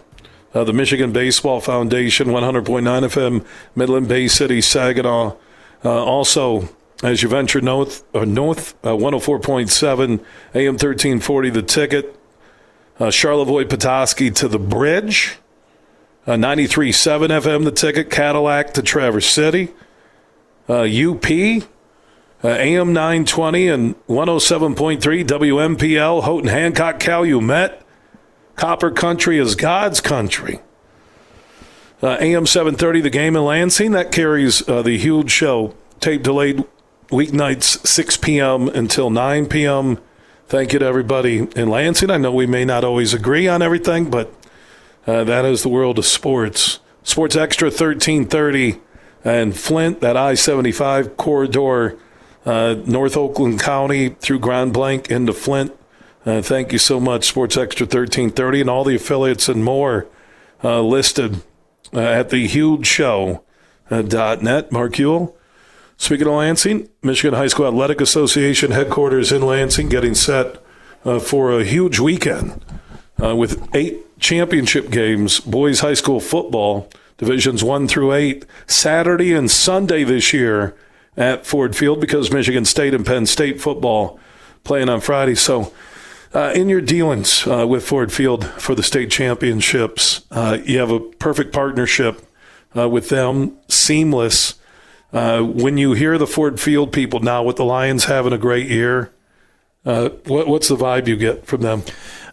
Uh, 0.54 0.64
the 0.64 0.72
Michigan 0.72 1.12
Baseball 1.12 1.62
Foundation, 1.62 2.28
100.9 2.28 2.64
FM, 2.84 3.44
Midland 3.76 4.08
Bay 4.08 4.28
City, 4.28 4.62
Saginaw. 4.62 5.36
Uh, 5.84 6.06
also, 6.06 6.70
as 7.04 7.22
you 7.22 7.28
venture 7.28 7.60
north, 7.60 8.04
uh, 8.16 8.24
north 8.24 8.74
uh, 8.84 8.92
104.7 8.92 10.20
AM 10.56 10.74
1340, 10.74 11.50
the 11.50 11.62
ticket. 11.62 12.18
Uh, 12.98 13.12
Charlevoix 13.12 13.66
Petoskey 13.66 14.32
to 14.32 14.48
the 14.48 14.58
bridge. 14.58 15.38
Uh, 16.26 16.32
93.7 16.32 17.28
FM, 17.42 17.66
the 17.66 17.72
ticket. 17.72 18.10
Cadillac 18.10 18.74
to 18.76 18.82
Traverse 18.82 19.28
City. 19.28 19.74
Uh, 20.70 20.84
UP, 20.84 21.26
uh, 21.26 22.48
AM 22.48 22.94
920 22.94 23.68
and 23.68 23.96
107.3 24.08 25.26
WMPL, 25.26 26.24
Houghton 26.24 26.48
Hancock, 26.48 27.02
Calumet. 27.02 27.82
Copper 28.56 28.92
Country 28.92 29.40
is 29.40 29.56
God's 29.56 30.00
country. 30.00 30.62
Uh, 32.02 32.18
AM 32.22 32.46
730, 32.46 33.02
the 33.02 33.10
game 33.10 33.36
in 33.36 33.44
Lansing, 33.44 33.92
that 33.92 34.12
carries 34.12 34.60
the 34.60 34.98
huge 34.98 35.32
show. 35.32 35.76
Tape 36.00 36.22
delayed 36.22 36.64
weeknights 37.14 37.86
6 37.86 38.18
p.m. 38.18 38.68
until 38.70 39.10
9 39.10 39.46
p.m. 39.48 40.00
Thank 40.48 40.74
you 40.74 40.80
to 40.80 40.86
everybody 40.86 41.48
in 41.56 41.70
Lansing. 41.70 42.10
I 42.10 42.18
know 42.18 42.32
we 42.32 42.46
may 42.46 42.66
not 42.66 42.84
always 42.84 43.14
agree 43.14 43.48
on 43.48 43.62
everything, 43.62 44.10
but 44.10 44.34
uh, 45.08 45.24
that 45.24 45.46
is 45.46 45.64
the 45.64 45.70
world 45.70 45.98
of 46.00 46.06
sports. 46.06 46.80
Sports 47.04 47.36
Extra 47.36 47.68
1330 47.68 48.80
and 49.24 49.56
Flint, 49.56 50.02
that 50.02 50.18
I 50.18 50.34
75 50.34 51.16
corridor, 51.18 51.98
uh, 52.46 52.76
North 52.86 53.16
Oakland 53.16 53.60
County 53.62 54.10
through 54.10 54.40
Grand 54.40 54.74
Blanc 54.74 55.10
into 55.10 55.34
Flint. 55.34 55.72
Uh, 56.26 56.42
thank 56.42 56.72
you 56.72 56.80
so 56.80 57.00
much, 57.00 57.26
Sports 57.26 57.58
Extra 57.58 57.86
1330, 57.86 58.62
and 58.62 58.70
all 58.70 58.84
the 58.84 58.96
affiliates 58.96 59.50
and 59.50 59.64
more 59.64 60.08
uh, 60.64 60.82
listed 60.82 61.42
uh, 61.94 62.00
at 62.00 62.30
the 62.30 62.48
huge. 62.48 63.00
Uh, 63.00 64.02
dot 64.02 64.42
net. 64.42 64.72
Mark 64.72 64.94
Uyl. 64.94 65.34
Speaking 66.04 66.28
of 66.28 66.34
Lansing, 66.34 66.90
Michigan 67.02 67.34
High 67.34 67.48
School 67.48 67.66
Athletic 67.66 68.02
Association 68.02 68.72
headquarters 68.72 69.32
in 69.32 69.42
Lansing 69.42 69.88
getting 69.88 70.14
set 70.14 70.62
uh, 71.06 71.18
for 71.18 71.58
a 71.58 71.64
huge 71.64 71.98
weekend 71.98 72.62
uh, 73.24 73.34
with 73.34 73.74
eight 73.74 74.20
championship 74.20 74.90
games, 74.90 75.40
boys 75.40 75.80
high 75.80 75.94
school 75.94 76.20
football, 76.20 76.90
divisions 77.18 77.64
one 77.64 77.88
through 77.88 78.12
eight, 78.12 78.46
Saturday 78.68 79.34
and 79.34 79.50
Sunday 79.50 80.04
this 80.04 80.34
year 80.34 80.76
at 81.16 81.46
Ford 81.46 81.74
Field 81.74 82.02
because 82.02 82.30
Michigan 82.34 82.66
State 82.66 82.94
and 82.94 83.06
Penn 83.06 83.26
State 83.26 83.62
football 83.62 84.20
playing 84.66 84.90
on 84.90 85.00
Friday. 85.00 85.36
So, 85.36 85.72
uh, 86.34 86.52
in 86.54 86.68
your 86.68 86.82
dealings 86.82 87.48
uh, 87.48 87.66
with 87.66 87.88
Ford 87.88 88.12
Field 88.12 88.46
for 88.60 88.76
the 88.76 88.84
state 88.84 89.10
championships, 89.10 90.26
uh, 90.32 90.58
you 90.66 90.80
have 90.80 90.92
a 90.92 91.00
perfect 91.00 91.54
partnership 91.54 92.22
uh, 92.76 92.90
with 92.90 93.08
them, 93.08 93.58
seamless. 93.70 94.56
Uh, 95.14 95.42
when 95.42 95.78
you 95.78 95.94
hear 95.94 96.18
the 96.18 96.28
Ford 96.28 96.60
Field 96.60 96.92
people 96.92 97.20
now 97.20 97.44
with 97.44 97.58
the 97.58 97.66
Lions 97.66 98.06
having 98.06 98.34
a 98.34 98.38
great 98.38 98.68
year, 98.68 99.12
uh, 99.86 100.10
what, 100.26 100.48
what's 100.48 100.68
the 100.68 100.76
vibe 100.76 101.08
you 101.08 101.16
get 101.16 101.46
from 101.46 101.62
them? 101.62 101.84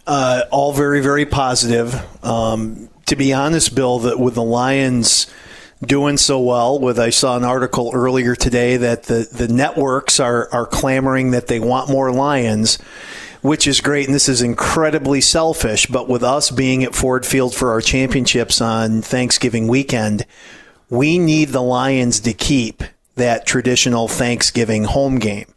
Uh, 0.07 0.43
all 0.49 0.73
very, 0.73 0.99
very 0.99 1.25
positive. 1.25 1.95
Um, 2.25 2.89
to 3.05 3.15
be 3.15 3.33
honest, 3.33 3.75
Bill, 3.75 3.99
that 3.99 4.19
with 4.19 4.33
the 4.33 4.43
Lions 4.43 5.27
doing 5.85 6.17
so 6.17 6.39
well, 6.39 6.79
with 6.79 6.99
I 6.99 7.11
saw 7.11 7.37
an 7.37 7.43
article 7.43 7.91
earlier 7.93 8.35
today 8.35 8.77
that 8.77 9.03
the, 9.03 9.27
the 9.31 9.47
networks 9.47 10.19
are, 10.19 10.49
are 10.51 10.65
clamoring 10.65 11.31
that 11.31 11.47
they 11.47 11.59
want 11.59 11.89
more 11.89 12.11
Lions 12.11 12.79
which 13.41 13.65
is 13.65 13.81
great. 13.81 14.05
And 14.05 14.13
this 14.13 14.29
is 14.29 14.41
incredibly 14.41 15.19
selfish. 15.19 15.87
But 15.87 16.07
with 16.07 16.23
us 16.23 16.51
being 16.51 16.83
at 16.83 16.95
Ford 16.95 17.25
Field 17.25 17.55
for 17.55 17.71
our 17.71 17.81
championships 17.81 18.61
on 18.61 19.01
Thanksgiving 19.01 19.67
weekend, 19.67 20.25
we 20.91 21.17
need 21.17 21.49
the 21.49 21.61
Lions 21.61 22.19
to 22.19 22.33
keep 22.33 22.83
that 23.15 23.45
traditional 23.45 24.09
Thanksgiving 24.09 24.83
home 24.83 25.19
game. 25.19 25.51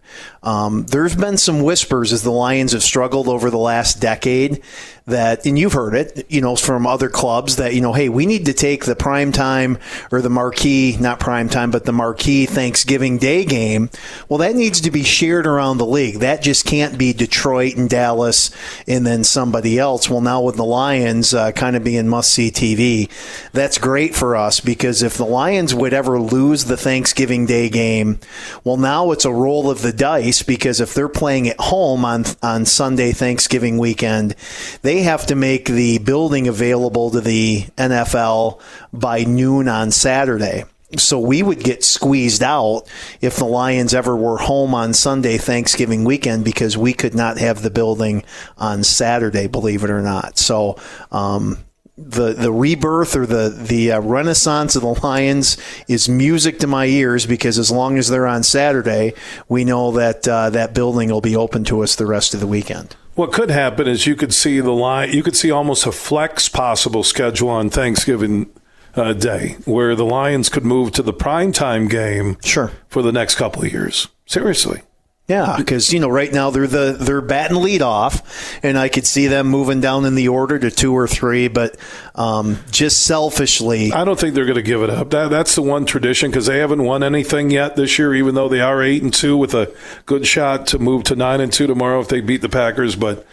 Um, 0.44 0.84
there's 0.86 1.16
been 1.16 1.38
some 1.38 1.62
whispers 1.62 2.12
as 2.12 2.22
the 2.22 2.30
Lions 2.30 2.72
have 2.72 2.82
struggled 2.82 3.28
over 3.28 3.50
the 3.50 3.58
last 3.58 4.00
decade 4.00 4.62
that, 5.06 5.44
and 5.46 5.58
you've 5.58 5.72
heard 5.72 5.94
it, 5.94 6.26
you 6.30 6.40
know, 6.40 6.56
from 6.56 6.86
other 6.86 7.08
clubs 7.08 7.56
that, 7.56 7.74
you 7.74 7.80
know, 7.80 7.92
hey, 7.92 8.08
we 8.08 8.26
need 8.26 8.46
to 8.46 8.52
take 8.54 8.84
the 8.84 8.96
prime 8.96 9.32
time 9.32 9.78
or 10.10 10.22
the 10.22 10.30
marquee, 10.30 10.96
not 10.98 11.20
prime 11.20 11.48
time, 11.48 11.70
but 11.70 11.84
the 11.84 11.92
marquee 11.92 12.46
Thanksgiving 12.46 13.18
Day 13.18 13.44
game. 13.44 13.90
Well, 14.28 14.38
that 14.38 14.54
needs 14.54 14.80
to 14.82 14.90
be 14.90 15.02
shared 15.02 15.46
around 15.46 15.78
the 15.78 15.86
league. 15.86 16.20
That 16.20 16.42
just 16.42 16.64
can't 16.64 16.96
be 16.96 17.12
Detroit 17.12 17.76
and 17.76 17.88
Dallas 17.88 18.50
and 18.86 19.06
then 19.06 19.24
somebody 19.24 19.78
else. 19.78 20.08
Well, 20.08 20.22
now 20.22 20.42
with 20.42 20.56
the 20.56 20.64
Lions 20.64 21.34
uh, 21.34 21.52
kind 21.52 21.76
of 21.76 21.84
being 21.84 22.08
must 22.08 22.32
see 22.32 22.50
TV, 22.50 23.10
that's 23.52 23.78
great 23.78 24.14
for 24.14 24.36
us 24.36 24.60
because 24.60 25.02
if 25.02 25.16
the 25.16 25.26
Lions 25.26 25.74
would 25.74 25.92
ever 25.92 26.18
lose 26.18 26.64
the 26.64 26.76
Thanksgiving 26.76 27.46
Day 27.46 27.68
game, 27.68 28.20
well, 28.62 28.76
now 28.76 29.10
it's 29.10 29.24
a 29.24 29.32
roll 29.32 29.70
of 29.70 29.82
the 29.82 29.92
dice 29.92 30.33
because 30.42 30.80
if 30.80 30.94
they're 30.94 31.08
playing 31.08 31.48
at 31.48 31.60
home 31.60 32.04
on 32.04 32.24
on 32.42 32.64
Sunday 32.64 33.12
Thanksgiving 33.12 33.78
weekend, 33.78 34.34
they 34.82 35.02
have 35.02 35.26
to 35.26 35.34
make 35.34 35.66
the 35.66 35.98
building 35.98 36.48
available 36.48 37.10
to 37.10 37.20
the 37.20 37.62
NFL 37.76 38.60
by 38.92 39.24
noon 39.24 39.68
on 39.68 39.90
Saturday. 39.90 40.64
So 40.96 41.18
we 41.18 41.42
would 41.42 41.60
get 41.60 41.82
squeezed 41.82 42.42
out 42.42 42.82
if 43.20 43.36
the 43.36 43.46
Lions 43.46 43.94
ever 43.94 44.16
were 44.16 44.38
home 44.38 44.74
on 44.74 44.92
Sunday 44.92 45.38
Thanksgiving 45.38 46.04
weekend 46.04 46.44
because 46.44 46.76
we 46.78 46.92
could 46.92 47.14
not 47.14 47.38
have 47.38 47.62
the 47.62 47.70
building 47.70 48.22
on 48.58 48.84
Saturday, 48.84 49.46
believe 49.46 49.82
it 49.82 49.90
or 49.90 50.02
not. 50.02 50.38
So 50.38 50.78
um, 51.10 51.58
the 51.96 52.32
the 52.32 52.52
rebirth 52.52 53.14
or 53.14 53.24
the 53.24 53.48
the 53.50 53.92
uh, 53.92 54.00
renaissance 54.00 54.74
of 54.74 54.82
the 54.82 55.06
Lions 55.06 55.56
is 55.86 56.08
music 56.08 56.58
to 56.58 56.66
my 56.66 56.86
ears 56.86 57.24
because 57.24 57.58
as 57.58 57.70
long 57.70 57.98
as 57.98 58.08
they're 58.08 58.26
on 58.26 58.42
Saturday, 58.42 59.14
we 59.48 59.64
know 59.64 59.92
that 59.92 60.26
uh, 60.26 60.50
that 60.50 60.74
building 60.74 61.10
will 61.10 61.20
be 61.20 61.36
open 61.36 61.64
to 61.64 61.82
us 61.82 61.94
the 61.94 62.06
rest 62.06 62.34
of 62.34 62.40
the 62.40 62.46
weekend. 62.46 62.96
What 63.14 63.32
could 63.32 63.50
happen 63.50 63.86
is 63.86 64.08
you 64.08 64.16
could 64.16 64.34
see 64.34 64.58
the 64.58 64.72
line. 64.72 65.12
You 65.12 65.22
could 65.22 65.36
see 65.36 65.52
almost 65.52 65.86
a 65.86 65.92
flex 65.92 66.48
possible 66.48 67.04
schedule 67.04 67.48
on 67.48 67.70
Thanksgiving 67.70 68.50
uh, 68.96 69.12
Day, 69.12 69.56
where 69.64 69.94
the 69.94 70.04
Lions 70.04 70.48
could 70.48 70.64
move 70.64 70.90
to 70.92 71.02
the 71.02 71.12
primetime 71.12 71.88
game. 71.88 72.38
Sure. 72.42 72.72
For 72.88 73.02
the 73.02 73.12
next 73.12 73.36
couple 73.36 73.62
of 73.62 73.72
years, 73.72 74.08
seriously. 74.26 74.82
Yeah, 75.26 75.54
because 75.56 75.90
you 75.90 76.00
know 76.00 76.08
right 76.08 76.30
now 76.30 76.50
they're 76.50 76.66
the 76.66 76.98
they're 77.00 77.22
batting 77.22 77.56
lead 77.56 77.80
off, 77.80 78.58
and 78.62 78.76
I 78.76 78.90
could 78.90 79.06
see 79.06 79.26
them 79.26 79.46
moving 79.46 79.80
down 79.80 80.04
in 80.04 80.16
the 80.16 80.28
order 80.28 80.58
to 80.58 80.70
two 80.70 80.92
or 80.92 81.08
three. 81.08 81.48
But 81.48 81.78
um, 82.14 82.58
just 82.70 83.06
selfishly, 83.06 83.90
I 83.90 84.04
don't 84.04 84.20
think 84.20 84.34
they're 84.34 84.44
going 84.44 84.56
to 84.56 84.62
give 84.62 84.82
it 84.82 84.90
up. 84.90 85.08
That, 85.10 85.30
that's 85.30 85.54
the 85.54 85.62
one 85.62 85.86
tradition 85.86 86.30
because 86.30 86.44
they 86.44 86.58
haven't 86.58 86.82
won 86.82 87.02
anything 87.02 87.50
yet 87.50 87.74
this 87.74 87.98
year, 87.98 88.14
even 88.14 88.34
though 88.34 88.50
they 88.50 88.60
are 88.60 88.82
eight 88.82 89.02
and 89.02 89.14
two 89.14 89.34
with 89.38 89.54
a 89.54 89.74
good 90.04 90.26
shot 90.26 90.66
to 90.68 90.78
move 90.78 91.04
to 91.04 91.16
nine 91.16 91.40
and 91.40 91.50
two 91.50 91.66
tomorrow 91.66 92.00
if 92.00 92.08
they 92.08 92.20
beat 92.20 92.42
the 92.42 92.50
Packers. 92.50 92.94
But 92.94 93.26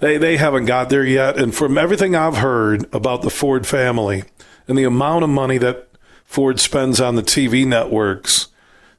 they 0.00 0.18
they 0.18 0.36
haven't 0.36 0.66
got 0.66 0.90
there 0.90 1.04
yet. 1.04 1.38
And 1.38 1.54
from 1.54 1.78
everything 1.78 2.14
I've 2.14 2.36
heard 2.36 2.92
about 2.94 3.22
the 3.22 3.30
Ford 3.30 3.66
family 3.66 4.24
and 4.66 4.76
the 4.76 4.84
amount 4.84 5.24
of 5.24 5.30
money 5.30 5.56
that 5.56 5.88
Ford 6.26 6.60
spends 6.60 7.00
on 7.00 7.14
the 7.14 7.22
TV 7.22 7.66
networks, 7.66 8.48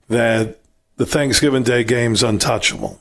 that 0.07 0.58
the 0.99 1.05
Thanksgiving 1.05 1.63
Day 1.63 1.85
game's 1.85 2.23
untouchable. 2.23 2.99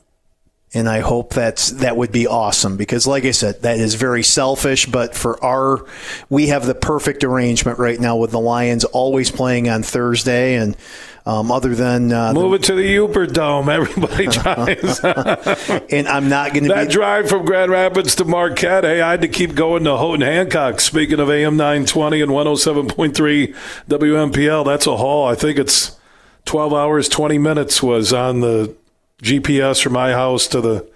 And 0.73 0.87
I 0.87 0.99
hope 0.99 1.33
that's 1.33 1.71
that 1.71 1.97
would 1.97 2.11
be 2.11 2.27
awesome 2.27 2.77
because, 2.77 3.05
like 3.05 3.25
I 3.25 3.31
said, 3.31 3.63
that 3.63 3.79
is 3.79 3.95
very 3.95 4.23
selfish. 4.23 4.85
But 4.85 5.15
for 5.15 5.43
our, 5.43 5.85
we 6.29 6.47
have 6.47 6.65
the 6.65 6.75
perfect 6.75 7.23
arrangement 7.23 7.77
right 7.79 7.99
now 7.99 8.17
with 8.17 8.31
the 8.31 8.39
Lions 8.39 8.85
always 8.85 9.31
playing 9.31 9.67
on 9.67 9.81
Thursday, 9.81 10.55
and 10.55 10.77
um, 11.25 11.51
other 11.51 11.73
than 11.73 12.13
uh, 12.13 12.33
move 12.33 12.51
the, 12.51 12.55
it 12.55 12.63
to 12.65 12.75
the 12.75 12.87
Uber 12.87 13.25
Dome, 13.27 13.67
everybody 13.69 14.27
drives. 14.27 14.99
and 15.03 16.07
I'm 16.07 16.29
not 16.29 16.53
going 16.53 16.65
to 16.65 16.69
that 16.69 16.87
be, 16.87 16.93
drive 16.93 17.27
from 17.27 17.45
Grand 17.45 17.71
Rapids 17.71 18.15
to 18.15 18.25
Marquette. 18.25 18.83
Hey, 18.83 19.01
I 19.01 19.11
had 19.11 19.21
to 19.21 19.27
keep 19.27 19.55
going 19.55 19.83
to 19.85 19.97
Houghton 19.97 20.21
Hancock. 20.21 20.81
Speaking 20.81 21.19
of 21.19 21.31
AM 21.31 21.57
920 21.57 22.21
and 22.21 22.31
107.3 22.31 23.55
WMPL, 23.89 24.65
that's 24.65 24.85
a 24.85 24.95
haul. 24.95 25.27
I 25.27 25.33
think 25.33 25.57
it's 25.57 25.98
12 26.45 26.73
hours, 26.73 27.09
20 27.09 27.37
minutes 27.37 27.83
was 27.83 28.13
on 28.13 28.39
the 28.39 28.75
GPS 29.21 29.81
from 29.81 29.93
my 29.93 30.13
house 30.13 30.47
to 30.47 30.61
the 30.61 30.89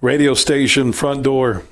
radio 0.00 0.34
station 0.34 0.92
front 0.92 1.22
door, 1.22 1.62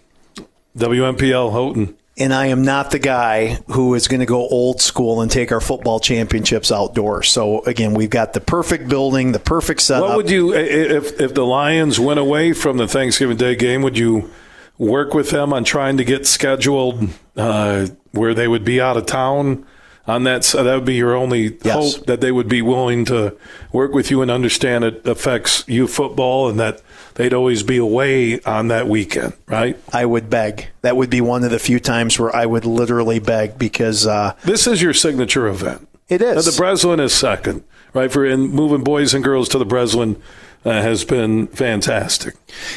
WMPL 0.77 1.53
Houghton. 1.53 1.97
And 2.17 2.33
I 2.33 2.47
am 2.47 2.63
not 2.63 2.93
the 2.93 3.01
guy 3.01 3.59
who 3.67 3.95
is 3.95 4.07
going 4.07 4.21
to 4.21 4.27
go 4.27 4.47
old 4.49 4.81
school 4.81 5.21
and 5.21 5.29
take 5.29 5.51
our 5.51 5.61
football 5.61 5.99
championships 5.99 6.71
outdoors. 6.71 7.29
So 7.29 7.65
again, 7.65 7.93
we've 7.93 8.11
got 8.11 8.35
the 8.35 8.41
perfect 8.41 8.89
building, 8.89 9.33
the 9.33 9.41
perfect 9.41 9.81
setup. 9.81 10.11
What 10.11 10.17
would 10.19 10.31
you, 10.31 10.55
if 10.55 11.21
if 11.21 11.35
the 11.35 11.45
Lions 11.45 11.99
went 11.99 12.21
away 12.21 12.53
from 12.53 12.77
the 12.77 12.87
Thanksgiving 12.87 13.37
Day 13.37 13.57
game, 13.57 13.83
would 13.83 13.99
you 13.99 14.31
work 14.79 15.13
with 15.13 15.31
them 15.31 15.53
on 15.53 15.65
trying 15.65 15.97
to 15.97 16.05
get 16.05 16.25
scheduled 16.25 17.09
uh, 17.37 17.89
where 18.13 18.33
they 18.33 18.47
would 18.47 18.65
be 18.65 18.81
out 18.81 18.97
of 18.97 19.07
town 19.07 19.67
on 20.07 20.25
that. 20.25 20.45
So 20.45 20.63
that 20.63 20.75
would 20.75 20.85
be 20.85 20.95
your 20.95 21.15
only 21.15 21.57
Yes. 21.63 21.75
hope 21.97 22.07
that 22.07 22.21
they 22.21 22.31
would 22.31 22.49
be 22.49 22.61
willing 22.63 23.05
to 23.07 23.35
work 23.73 23.95
with 23.95 24.11
you 24.11 24.21
and 24.23 24.31
understand 24.31 24.85
it 24.85 25.07
affects 25.07 25.65
you 25.67 25.87
football 25.87 26.49
and 26.49 26.59
that 26.61 26.81
they'd 27.15 27.33
always 27.33 27.63
be 27.63 27.77
away 27.79 28.41
on 28.41 28.69
that 28.69 28.87
weekend, 28.89 29.33
right? 29.47 29.79
I 29.93 30.05
would 30.05 30.29
beg. 30.29 30.69
That 30.83 30.97
would 30.97 31.11
be 31.11 31.21
one 31.21 31.45
of 31.45 31.51
the 31.51 31.59
few 31.59 31.81
times 31.81 32.19
where 32.19 32.35
I 32.35 32.45
would 32.47 32.65
literally 32.67 33.19
beg 33.19 33.59
because 33.59 34.07
uh, 34.07 34.35
This 34.45 34.67
is 34.67 34.83
your 34.83 34.93
signature 34.95 35.47
event. 35.47 35.89
It 36.09 36.21
is. 36.21 36.45
Now, 36.45 36.51
the 36.53 36.57
Breslin 36.57 37.01
is 37.01 37.15
second, 37.15 37.65
right? 37.95 38.13
For 38.13 38.27
in 38.27 38.49
moving 38.49 38.85
boys 38.85 39.15
and 39.15 39.25
girls 39.25 39.49
to 39.51 39.59
the 39.59 39.65
Breslin 39.65 40.17
uh, 40.65 40.83
has 40.83 41.05
been 41.05 41.47
fantastic. 41.49 42.35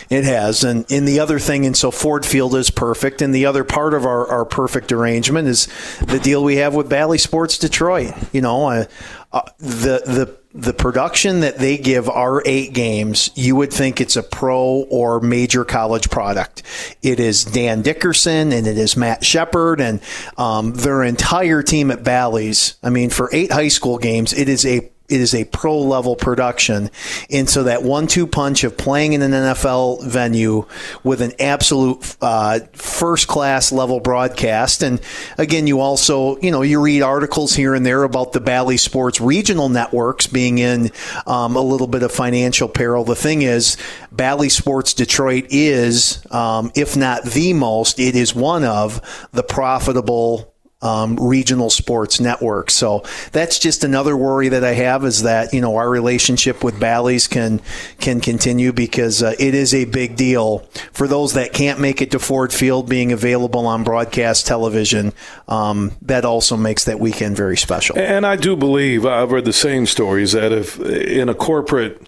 It 0.09 0.23
has. 0.23 0.63
And, 0.63 0.85
and 0.91 1.07
the 1.07 1.19
other 1.19 1.39
thing, 1.39 1.65
and 1.65 1.75
so 1.75 1.91
Ford 1.91 2.25
Field 2.25 2.55
is 2.55 2.69
perfect. 2.69 3.21
And 3.21 3.33
the 3.33 3.45
other 3.45 3.63
part 3.63 3.93
of 3.93 4.05
our, 4.05 4.27
our 4.27 4.45
perfect 4.45 4.91
arrangement 4.91 5.47
is 5.47 5.67
the 6.05 6.19
deal 6.19 6.43
we 6.43 6.57
have 6.57 6.75
with 6.75 6.89
Bally 6.89 7.17
Sports 7.17 7.57
Detroit. 7.57 8.13
You 8.33 8.41
know, 8.41 8.67
uh, 8.67 8.85
uh, 9.31 9.41
the, 9.59 10.01
the, 10.05 10.37
the 10.53 10.73
production 10.73 11.41
that 11.41 11.59
they 11.59 11.77
give 11.77 12.09
our 12.09 12.41
eight 12.45 12.73
games, 12.73 13.29
you 13.35 13.55
would 13.55 13.71
think 13.71 14.01
it's 14.01 14.15
a 14.15 14.23
pro 14.23 14.85
or 14.89 15.19
major 15.19 15.63
college 15.63 16.09
product. 16.09 16.63
It 17.01 17.19
is 17.19 17.45
Dan 17.45 17.83
Dickerson 17.83 18.51
and 18.51 18.65
it 18.65 18.77
is 18.77 18.97
Matt 18.97 19.23
Shepard 19.23 19.79
and 19.79 20.01
um, 20.37 20.73
their 20.73 21.03
entire 21.03 21.61
team 21.61 21.91
at 21.91 22.03
Bally's. 22.03 22.75
I 22.81 22.89
mean, 22.89 23.11
for 23.11 23.29
eight 23.31 23.51
high 23.51 23.67
school 23.67 23.97
games, 23.97 24.33
it 24.33 24.49
is 24.49 24.65
a 24.65 24.89
it 25.09 25.21
is 25.21 25.33
a 25.33 25.45
pro 25.45 25.79
level 25.79 26.15
production. 26.15 26.89
And 27.29 27.49
so 27.49 27.63
that 27.63 27.83
one 27.83 28.07
two 28.07 28.27
punch 28.27 28.63
of 28.63 28.77
playing 28.77 29.13
in 29.13 29.21
an 29.21 29.31
NFL 29.31 30.05
venue 30.05 30.65
with 31.03 31.21
an 31.21 31.33
absolute 31.39 32.15
uh, 32.21 32.59
first 32.73 33.27
class 33.27 33.71
level 33.71 33.99
broadcast. 33.99 34.83
And 34.83 35.01
again, 35.37 35.67
you 35.67 35.79
also, 35.79 36.37
you 36.39 36.51
know, 36.51 36.61
you 36.61 36.81
read 36.81 37.01
articles 37.01 37.53
here 37.53 37.73
and 37.73 37.85
there 37.85 38.03
about 38.03 38.33
the 38.33 38.41
Bally 38.41 38.77
Sports 38.77 39.21
regional 39.21 39.69
networks 39.69 40.27
being 40.27 40.57
in 40.57 40.91
um, 41.25 41.55
a 41.55 41.61
little 41.61 41.87
bit 41.87 42.03
of 42.03 42.11
financial 42.11 42.67
peril. 42.67 43.03
The 43.03 43.15
thing 43.15 43.43
is, 43.43 43.77
Bally 44.11 44.49
Sports 44.49 44.93
Detroit 44.93 45.45
is, 45.49 46.25
um, 46.31 46.71
if 46.75 46.97
not 46.97 47.23
the 47.23 47.53
most, 47.53 47.99
it 47.99 48.15
is 48.15 48.35
one 48.35 48.63
of 48.63 49.27
the 49.31 49.43
profitable 49.43 50.53
um, 50.81 51.15
regional 51.19 51.69
sports 51.69 52.19
network. 52.19 52.69
So 52.69 53.03
that's 53.31 53.57
just 53.57 53.83
another 53.83 54.15
worry 54.15 54.49
that 54.49 54.63
I 54.63 54.73
have 54.73 55.05
is 55.05 55.23
that 55.23 55.53
you 55.53 55.61
know 55.61 55.77
our 55.77 55.89
relationship 55.89 56.63
with 56.63 56.79
Bally's 56.79 57.27
can 57.27 57.61
can 57.99 58.21
continue 58.21 58.71
because 58.71 59.23
uh, 59.23 59.33
it 59.39 59.55
is 59.55 59.73
a 59.73 59.85
big 59.85 60.15
deal 60.15 60.59
for 60.93 61.07
those 61.07 61.33
that 61.33 61.53
can't 61.53 61.79
make 61.79 62.01
it 62.01 62.11
to 62.11 62.19
Ford 62.19 62.53
Field 62.53 62.87
being 62.87 63.11
available 63.11 63.65
on 63.65 63.83
broadcast 63.83 64.45
television. 64.45 65.13
Um, 65.47 65.93
that 66.03 66.25
also 66.25 66.57
makes 66.57 66.85
that 66.85 66.99
weekend 66.99 67.35
very 67.35 67.57
special. 67.57 67.97
And 67.97 68.25
I 68.25 68.35
do 68.35 68.55
believe 68.55 69.05
I've 69.05 69.31
read 69.31 69.45
the 69.45 69.53
same 69.53 69.85
stories 69.85 70.33
that 70.33 70.51
if 70.51 70.79
in 70.79 71.29
a 71.29 71.35
corporate 71.35 72.07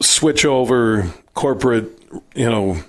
switch 0.00 0.44
over, 0.44 1.12
corporate, 1.34 1.86
you 2.34 2.48
know, 2.48 2.82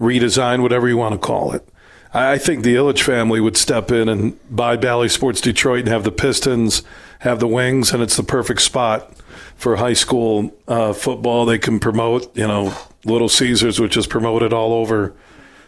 redesign, 0.00 0.60
whatever 0.60 0.88
you 0.88 0.96
want 0.96 1.12
to 1.12 1.18
call 1.18 1.52
it, 1.52 1.66
I 2.14 2.36
think 2.38 2.62
the 2.62 2.74
Ilitch 2.74 3.02
family 3.02 3.40
would 3.40 3.56
step 3.56 3.90
in 3.90 4.08
and 4.08 4.38
buy 4.54 4.76
Bally 4.76 5.08
Sports 5.08 5.40
Detroit 5.40 5.80
and 5.80 5.88
have 5.88 6.04
the 6.04 6.12
Pistons 6.12 6.82
have 7.20 7.38
the 7.38 7.46
wings, 7.46 7.92
and 7.92 8.02
it's 8.02 8.16
the 8.16 8.22
perfect 8.22 8.60
spot 8.62 9.16
for 9.54 9.76
high 9.76 9.92
school 9.92 10.52
uh, 10.66 10.92
football. 10.92 11.46
They 11.46 11.58
can 11.58 11.78
promote, 11.78 12.36
you 12.36 12.46
know, 12.46 12.74
Little 13.04 13.28
Caesars, 13.28 13.78
which 13.78 13.96
is 13.96 14.08
promoted 14.08 14.52
all 14.52 14.72
over 14.72 15.14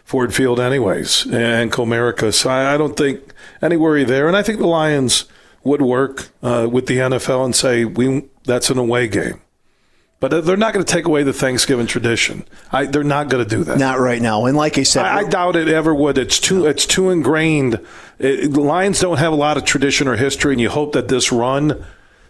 Ford 0.03 0.33
Field, 0.33 0.59
anyways, 0.59 1.25
and 1.27 1.71
Comerica. 1.71 2.33
So 2.33 2.49
I, 2.49 2.73
I 2.73 2.77
don't 2.77 2.97
think 2.97 3.33
any 3.61 3.77
worry 3.77 4.03
there. 4.03 4.27
And 4.27 4.35
I 4.35 4.43
think 4.43 4.59
the 4.59 4.67
Lions 4.67 5.25
would 5.63 5.81
work 5.81 6.29
uh, 6.43 6.67
with 6.69 6.87
the 6.87 6.97
NFL 6.97 7.45
and 7.45 7.55
say 7.55 7.85
we 7.85 8.25
that's 8.43 8.69
an 8.69 8.77
away 8.77 9.07
game. 9.07 9.41
But 10.27 10.43
they're 10.43 10.57
not 10.57 10.73
going 10.73 10.83
to 10.83 10.91
take 10.91 11.05
away 11.05 11.21
the 11.21 11.33
Thanksgiving 11.33 11.85
tradition. 11.85 12.45
I, 12.71 12.87
they're 12.87 13.03
not 13.03 13.29
going 13.29 13.43
to 13.43 13.49
do 13.49 13.63
that. 13.65 13.77
Not 13.77 13.99
right 13.99 14.19
now. 14.19 14.45
And 14.45 14.57
like 14.57 14.79
I 14.79 14.83
said, 14.83 15.05
I, 15.05 15.19
I 15.19 15.23
doubt 15.23 15.55
it 15.55 15.67
ever 15.67 15.93
would. 15.93 16.17
It's 16.17 16.39
too 16.39 16.65
it's 16.65 16.87
too 16.87 17.11
ingrained. 17.11 17.79
It, 18.17 18.51
the 18.51 18.61
Lions 18.61 18.99
don't 18.99 19.17
have 19.17 19.33
a 19.33 19.35
lot 19.35 19.57
of 19.57 19.65
tradition 19.65 20.07
or 20.07 20.15
history, 20.15 20.53
and 20.53 20.59
you 20.59 20.71
hope 20.71 20.93
that 20.93 21.09
this 21.09 21.31
run 21.31 21.85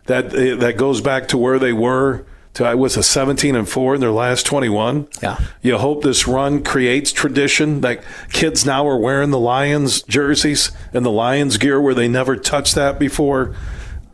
that 0.08 0.36
eh, 0.36 0.56
that 0.56 0.76
goes 0.76 1.00
back 1.00 1.30
to 1.30 1.38
where 1.38 1.58
they 1.58 1.72
were 1.72 2.26
to 2.56 2.66
I 2.66 2.76
was 2.76 2.98
a 2.98 3.04
17 3.04 3.56
and 3.56 3.70
4 3.70 3.96
in 3.96 4.02
their 4.02 4.12
last 4.12 4.46
21. 4.46 5.08
Yeah. 5.22 5.40
You 5.62 5.78
hope 5.78 6.04
this 6.04 6.28
run 6.28 6.64
creates 6.64 7.14
tradition 7.14 7.80
that 7.80 8.04
kids 8.32 8.66
now 8.66 8.86
are 8.88 8.98
wearing 8.98 9.30
the 9.30 9.40
Lions 9.40 10.02
jerseys 10.02 10.72
and 10.94 11.06
the 11.06 11.12
Lions 11.12 11.56
gear 11.58 11.80
where 11.80 11.94
they 11.94 12.10
never 12.10 12.36
touched 12.36 12.76
that 12.76 13.00
before. 13.00 13.56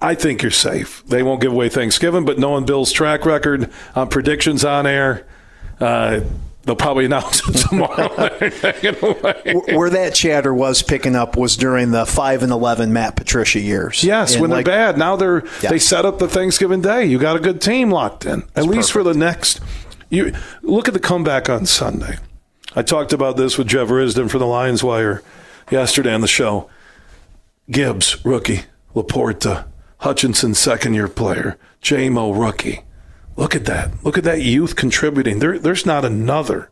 I 0.02 0.16
think 0.16 0.42
you're 0.42 0.52
safe. 0.52 1.04
They 1.06 1.22
won't 1.24 1.42
give 1.42 1.52
away 1.52 1.70
Thanksgiving, 1.70 2.26
but 2.26 2.40
knowing 2.40 2.66
Bill's 2.66 2.92
track 2.92 3.26
record 3.26 3.70
on 3.96 4.10
predictions 4.10 4.66
on 4.66 4.88
air, 4.88 5.26
uh, 5.80 6.22
they'll 6.64 6.76
probably 6.76 7.06
announce 7.12 7.48
it 7.48 7.54
tomorrow. 7.68 8.10
where 9.78 9.90
that 9.92 10.14
chatter 10.16 10.54
was 10.54 10.82
picking 10.82 11.16
up 11.16 11.38
was 11.38 11.56
during 11.56 11.92
the 11.92 12.06
five 12.06 12.42
and 12.44 12.52
eleven 12.52 12.94
Matt 12.94 13.16
Patricia 13.16 13.60
years. 13.60 14.04
Yes, 14.04 14.34
And 14.34 14.42
when 14.42 14.52
like- 14.52 14.66
they're 14.66 14.76
bad. 14.92 14.98
Now 14.98 15.16
they're 15.16 15.44
Yeah. 15.62 15.70
they 15.70 15.80
set 15.80 16.06
up 16.06 16.18
the 16.20 16.28
Thanksgiving 16.28 16.82
Day. 16.82 17.06
You 17.06 17.20
got 17.20 17.36
a 17.36 17.40
good 17.40 17.62
team 17.62 17.92
locked 17.92 18.26
in. 18.26 18.44
At 18.56 18.66
least 18.66 18.92
for 18.92 19.04
the 19.04 19.14
next 19.14 19.60
you 20.10 20.34
look 20.62 20.88
at 20.88 20.94
the 20.94 21.00
comeback 21.00 21.50
on 21.50 21.66
Sunday. 21.66 22.18
I 22.76 22.82
talked 22.82 23.14
about 23.14 23.38
this 23.38 23.58
with 23.58 23.68
Jeff 23.68 23.88
Risdon 23.90 24.30
for 24.32 24.40
the 24.40 24.46
Lions 24.48 24.84
Wire 24.84 25.22
yesterday 25.70 26.14
on 26.14 26.22
the 26.22 26.28
show. 26.28 26.70
Gibbs, 27.70 28.24
rookie. 28.26 28.62
LaPorta, 28.96 29.66
Hutchinson, 30.02 30.56
second 30.56 30.96
year 30.96 31.08
player. 31.08 31.58
JMO, 31.82 32.38
rookie. 32.40 32.82
Look 33.36 33.56
at 33.56 33.66
that. 33.66 34.04
Look 34.04 34.18
at 34.18 34.24
that 34.24 34.42
youth 34.42 34.76
contributing. 34.76 35.40
There, 35.40 35.58
there's 35.58 35.86
not 35.86 36.04
another. 36.04 36.70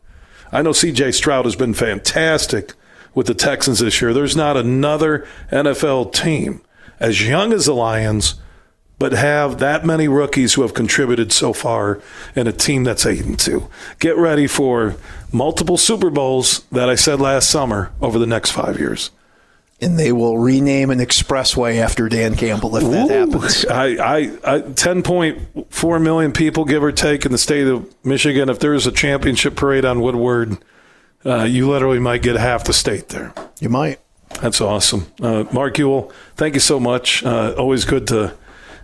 I 0.52 0.62
know 0.62 0.72
CJ 0.72 1.14
Stroud 1.14 1.46
has 1.46 1.56
been 1.56 1.76
fantastic 1.76 2.74
with 3.14 3.28
the 3.28 3.36
Texans 3.36 3.80
this 3.80 4.02
year. 4.02 4.14
There's 4.14 4.36
not 4.36 4.58
another 4.58 5.28
NFL 5.52 6.12
team 6.12 6.62
as 7.00 7.28
young 7.28 7.54
as 7.54 7.68
the 7.68 7.74
Lions, 7.74 8.36
but 8.98 9.14
have 9.14 9.60
that 9.60 9.86
many 9.86 10.08
rookies 10.08 10.56
who 10.56 10.64
have 10.64 10.74
contributed 10.74 11.32
so 11.32 11.54
far 11.54 12.02
in 12.36 12.48
a 12.48 12.52
team 12.52 12.84
that's 12.84 13.06
8 13.06 13.26
and 13.26 13.40
2. 13.40 13.70
Get 14.00 14.18
ready 14.18 14.48
for 14.48 14.96
multiple 15.32 15.78
Super 15.78 16.10
Bowls 16.10 16.62
that 16.72 16.90
I 16.90 16.96
said 16.96 17.22
last 17.22 17.50
summer 17.50 17.92
over 18.02 18.18
the 18.18 18.28
next 18.28 18.52
five 18.52 18.80
years. 18.80 19.12
And 19.82 19.98
they 19.98 20.12
will 20.12 20.38
rename 20.38 20.90
an 20.90 21.00
expressway 21.00 21.78
after 21.78 22.10
Dan 22.10 22.36
Campbell 22.36 22.76
if 22.76 22.84
that 22.84 23.10
happens. 23.10 23.66
I, 23.66 23.86
I, 23.86 24.18
I, 24.44 24.60
10.4 24.62 26.02
million 26.02 26.34
people, 26.34 26.66
give 26.66 26.84
or 26.84 26.92
take, 26.92 27.26
in 27.26 27.32
the 27.32 27.38
state 27.38 27.66
of 27.66 27.94
Michigan. 28.04 28.50
If 28.50 28.60
there's 28.60 28.86
a 28.86 28.92
championship 28.92 29.56
parade 29.56 29.86
on 29.86 30.02
Woodward, 30.02 30.58
uh, 31.26 31.44
you 31.44 31.70
literally 31.70 32.00
might 32.00 32.22
get 32.22 32.36
half 32.36 32.66
the 32.66 32.74
state 32.74 33.10
there. 33.10 33.34
You 33.60 33.70
might. 33.70 34.00
That's 34.42 34.62
awesome. 34.62 35.08
Uh, 35.22 35.46
Mark 35.52 35.76
Uyl, 35.76 36.12
thank 36.36 36.54
you 36.54 36.60
so 36.60 36.80
much. 36.80 37.24
Uh, 37.24 37.56
always 37.58 37.86
good 37.86 38.08
to 38.08 38.36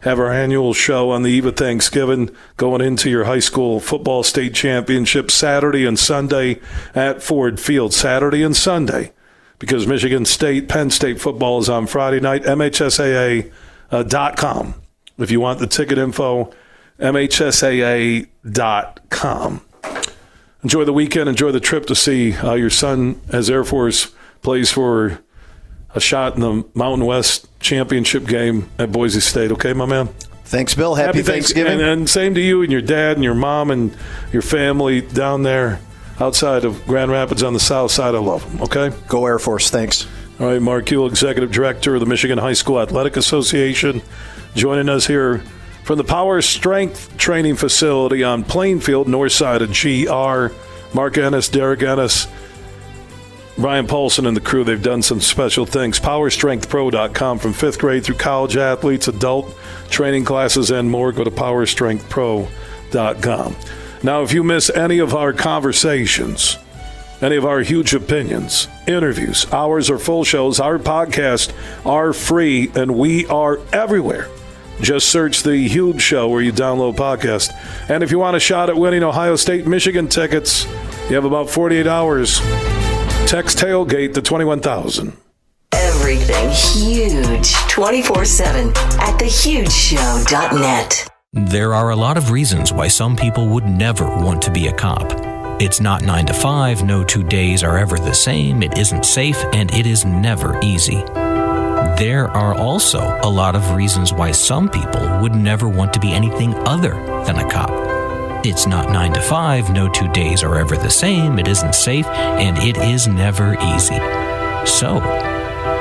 have 0.02 0.20
our 0.20 0.32
annual 0.32 0.74
show 0.74 1.10
on 1.10 1.24
the 1.24 1.32
eve 1.32 1.46
of 1.46 1.56
Thanksgiving 1.56 2.30
going 2.58 2.80
into 2.80 3.10
your 3.10 3.24
high 3.24 3.40
school 3.40 3.80
football 3.80 4.22
state 4.22 4.54
championship 4.54 5.32
Saturday 5.32 5.86
and 5.86 5.98
Sunday 5.98 6.60
at 6.94 7.24
Ford 7.24 7.60
Field. 7.60 7.94
Saturday 7.94 8.44
and 8.44 8.56
Sunday 8.56 9.14
because 9.66 9.88
Michigan 9.88 10.26
State, 10.26 10.70
Penn 10.70 10.90
State 10.90 11.20
football 11.20 11.60
is 11.60 11.68
on 11.70 11.88
Friday 11.88 12.20
night. 12.20 12.44
MHSAA.com. 12.44 13.52
Uh, 13.92 14.02
dot 14.02 14.36
com. 14.36 14.74
if 15.20 15.30
you 15.30 15.40
want 15.40 15.60
the 15.60 15.68
ticket 15.68 16.00
info, 16.00 16.52
MHSAA.com. 18.46 19.62
Enjoy 20.64 20.84
the 20.84 20.94
weekend. 20.94 21.30
Enjoy 21.30 21.52
the 21.52 21.60
trip 21.60 21.86
to 21.86 21.96
see 21.96 22.34
uh, 22.34 22.56
your 22.56 22.72
son 22.72 23.22
as 23.30 23.48
Air 23.50 23.64
Force 23.64 24.12
plays 24.42 24.72
for 24.72 25.20
a 25.94 26.00
shot 26.00 26.34
in 26.34 26.42
the 26.42 26.66
Mountain 26.74 27.06
West 27.06 27.48
championship 27.60 28.26
game 28.26 28.70
at 28.80 28.92
Boise 28.92 29.20
State. 29.20 29.52
Okay, 29.52 29.74
my 29.74 29.86
man? 29.86 30.08
Thanks, 30.46 30.74
Bill. 30.74 30.96
Happy, 30.96 31.22
Thanks- 31.22 31.52
Thanksgiving. 31.54 31.74
And, 31.74 31.82
and 31.82 32.10
same 32.10 32.34
to 32.34 32.42
you 32.42 32.64
and 32.64 32.72
your 32.72 32.82
dad 32.82 33.18
and 33.18 33.24
your 33.24 33.36
mom 33.36 33.70
and 33.70 33.96
your 34.34 34.42
family 34.42 35.02
down 35.02 35.44
there 35.44 35.80
outside 36.20 36.66
of 36.66 36.86
Grand 36.86 37.12
Rapids 37.12 37.44
on 37.44 37.54
the 37.54 37.60
south 37.60 37.92
side. 37.92 38.16
I 38.16 38.20
love 38.20 38.50
them. 38.50 38.62
Okay? 38.64 38.92
Go 39.08 39.26
Air 39.26 39.40
Force. 39.40 39.70
Thanks. 39.70 40.08
All 40.40 40.48
right, 40.48 40.62
Mark 40.62 40.86
Uyl, 40.86 41.08
Executive 41.08 41.52
Director 41.52 41.96
of 41.96 42.02
the 42.02 42.06
Michigan 42.06 42.38
High 42.38 42.54
School 42.54 42.80
Athletic 42.80 43.16
Association, 43.16 44.02
joining 44.54 44.90
us 44.90 45.08
here 45.08 45.40
from 45.84 45.98
the 45.98 46.04
Power 46.04 46.42
Strength 46.42 47.16
Training 47.18 47.56
Facility 47.56 48.24
on 48.24 48.44
Plainfield, 48.44 49.08
north 49.08 49.32
side 49.32 49.62
of 49.62 49.70
GR. 49.70 50.48
Mark 50.94 51.18
Ennis, 51.18 51.50
Derek 51.50 51.84
Ennis, 51.84 52.28
Brian 53.58 53.88
Paulson, 53.88 54.26
and 54.26 54.36
the 54.36 54.42
crew, 54.42 54.66
they've 54.66 54.84
done 54.84 55.02
some 55.02 55.22
special 55.22 55.66
things. 55.66 55.98
PowerStrengthPro.com 56.00 57.40
from 57.40 57.54
fifth 57.54 57.80
grade 57.80 58.04
through 58.04 58.16
college 58.16 58.58
athletes, 58.58 59.08
adult 59.08 59.56
training 59.90 60.26
classes, 60.26 60.72
and 60.72 60.92
more. 60.92 61.14
Go 61.14 61.24
to 61.24 61.32
PowerStrengthPro.com. 61.32 63.56
Now, 64.04 64.22
if 64.24 64.34
you 64.34 64.44
miss 64.44 64.70
any 64.70 65.00
of 65.00 65.16
our 65.16 65.34
conversations, 65.34 66.58
any 67.22 67.38
of 67.38 67.46
our 67.46 67.62
huge 67.62 67.94
opinions, 67.94 68.68
interviews, 68.88 69.52
hours, 69.52 69.90
or 69.90 69.98
full 69.98 70.24
shows, 70.24 70.60
our 70.60 70.78
podcasts 70.78 71.54
are 71.86 72.14
free 72.14 72.72
and 72.76 72.98
we 72.98 73.26
are 73.28 73.60
everywhere. 73.74 74.30
Just 74.82 75.10
search 75.10 75.44
the 75.44 75.58
huge 75.58 76.02
show 76.02 76.28
where 76.28 76.42
you 76.42 76.52
download 76.52 76.96
podcast. 76.96 77.54
And 77.90 78.04
if 78.04 78.12
you 78.12 78.20
want 78.20 78.36
a 78.36 78.40
shot 78.40 78.70
at 78.70 78.76
winning 78.76 79.04
Ohio 79.04 79.38
State 79.38 79.66
Michigan 79.66 80.08
tickets, 80.08 80.66
you 81.10 81.16
have 81.16 81.26
about 81.26 81.50
48 81.50 81.88
hours. 81.88 82.40
Text 83.26 83.58
tailgate 83.58 84.14
to 84.16 84.22
21,000. 84.22 85.16
Everything 85.72 86.50
huge 86.50 87.54
24 87.68 88.26
7 88.26 88.68
at 88.70 89.20
thehugeshow.net. 89.20 91.15
There 91.36 91.74
are 91.74 91.90
a 91.90 91.98
lot 91.98 92.16
of 92.16 92.32
reasons 92.32 92.72
why 92.72 92.88
some 92.88 93.18
people 93.18 93.50
would 93.50 93.66
never 93.66 94.06
want 94.06 94.42
to 94.44 94.52
be 94.52 94.68
a 94.68 94.74
cop. 94.74 95.12
It's 95.62 95.82
not 95.82 96.02
9 96.02 96.28
to 96.28 96.34
5, 96.34 96.86
no 96.86 97.04
two 97.04 97.24
days 97.24 97.62
are 97.62 97.78
ever 97.78 97.98
the 97.98 98.14
same, 98.14 98.64
it 98.64 98.78
isn't 98.78 99.06
safe, 99.06 99.44
and 99.52 99.70
it 99.74 99.86
is 99.86 100.06
never 100.06 100.58
easy. 100.64 101.04
There 102.00 102.30
are 102.30 102.56
also 102.56 103.20
a 103.22 103.30
lot 103.30 103.54
of 103.54 103.76
reasons 103.76 104.14
why 104.14 104.32
some 104.32 104.70
people 104.70 105.02
would 105.20 105.36
never 105.36 105.68
want 105.68 105.92
to 105.96 106.00
be 106.00 106.14
anything 106.14 106.56
other 106.66 106.94
than 107.26 107.40
a 107.40 107.52
cop. 107.52 108.46
It's 108.46 108.66
not 108.66 108.90
9 108.90 109.12
to 109.12 109.22
5, 109.22 109.72
no 109.74 109.90
two 109.90 110.08
days 110.14 110.42
are 110.42 110.58
ever 110.58 110.78
the 110.78 110.90
same, 110.90 111.38
it 111.38 111.50
isn't 111.50 111.76
safe, 111.76 112.06
and 112.08 112.58
it 112.60 112.78
is 112.78 113.10
never 113.10 113.56
easy. 113.76 114.00
So, 114.66 115.02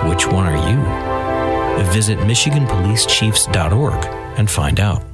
which 0.08 0.26
one 0.26 0.48
are 0.48 0.68
you? 0.68 1.84
Visit 1.92 2.18
MichiganPoliceChiefs.org 2.18 4.04
and 4.36 4.50
find 4.50 4.80
out. 4.80 5.13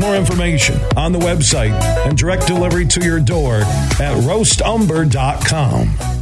More 0.00 0.16
information 0.16 0.78
on 0.96 1.12
the 1.12 1.18
website 1.18 1.72
and 2.06 2.16
direct 2.16 2.46
delivery 2.46 2.86
to 2.86 3.04
your 3.04 3.20
door 3.20 3.56
at 3.56 4.16
roastumber.com. 4.24 6.21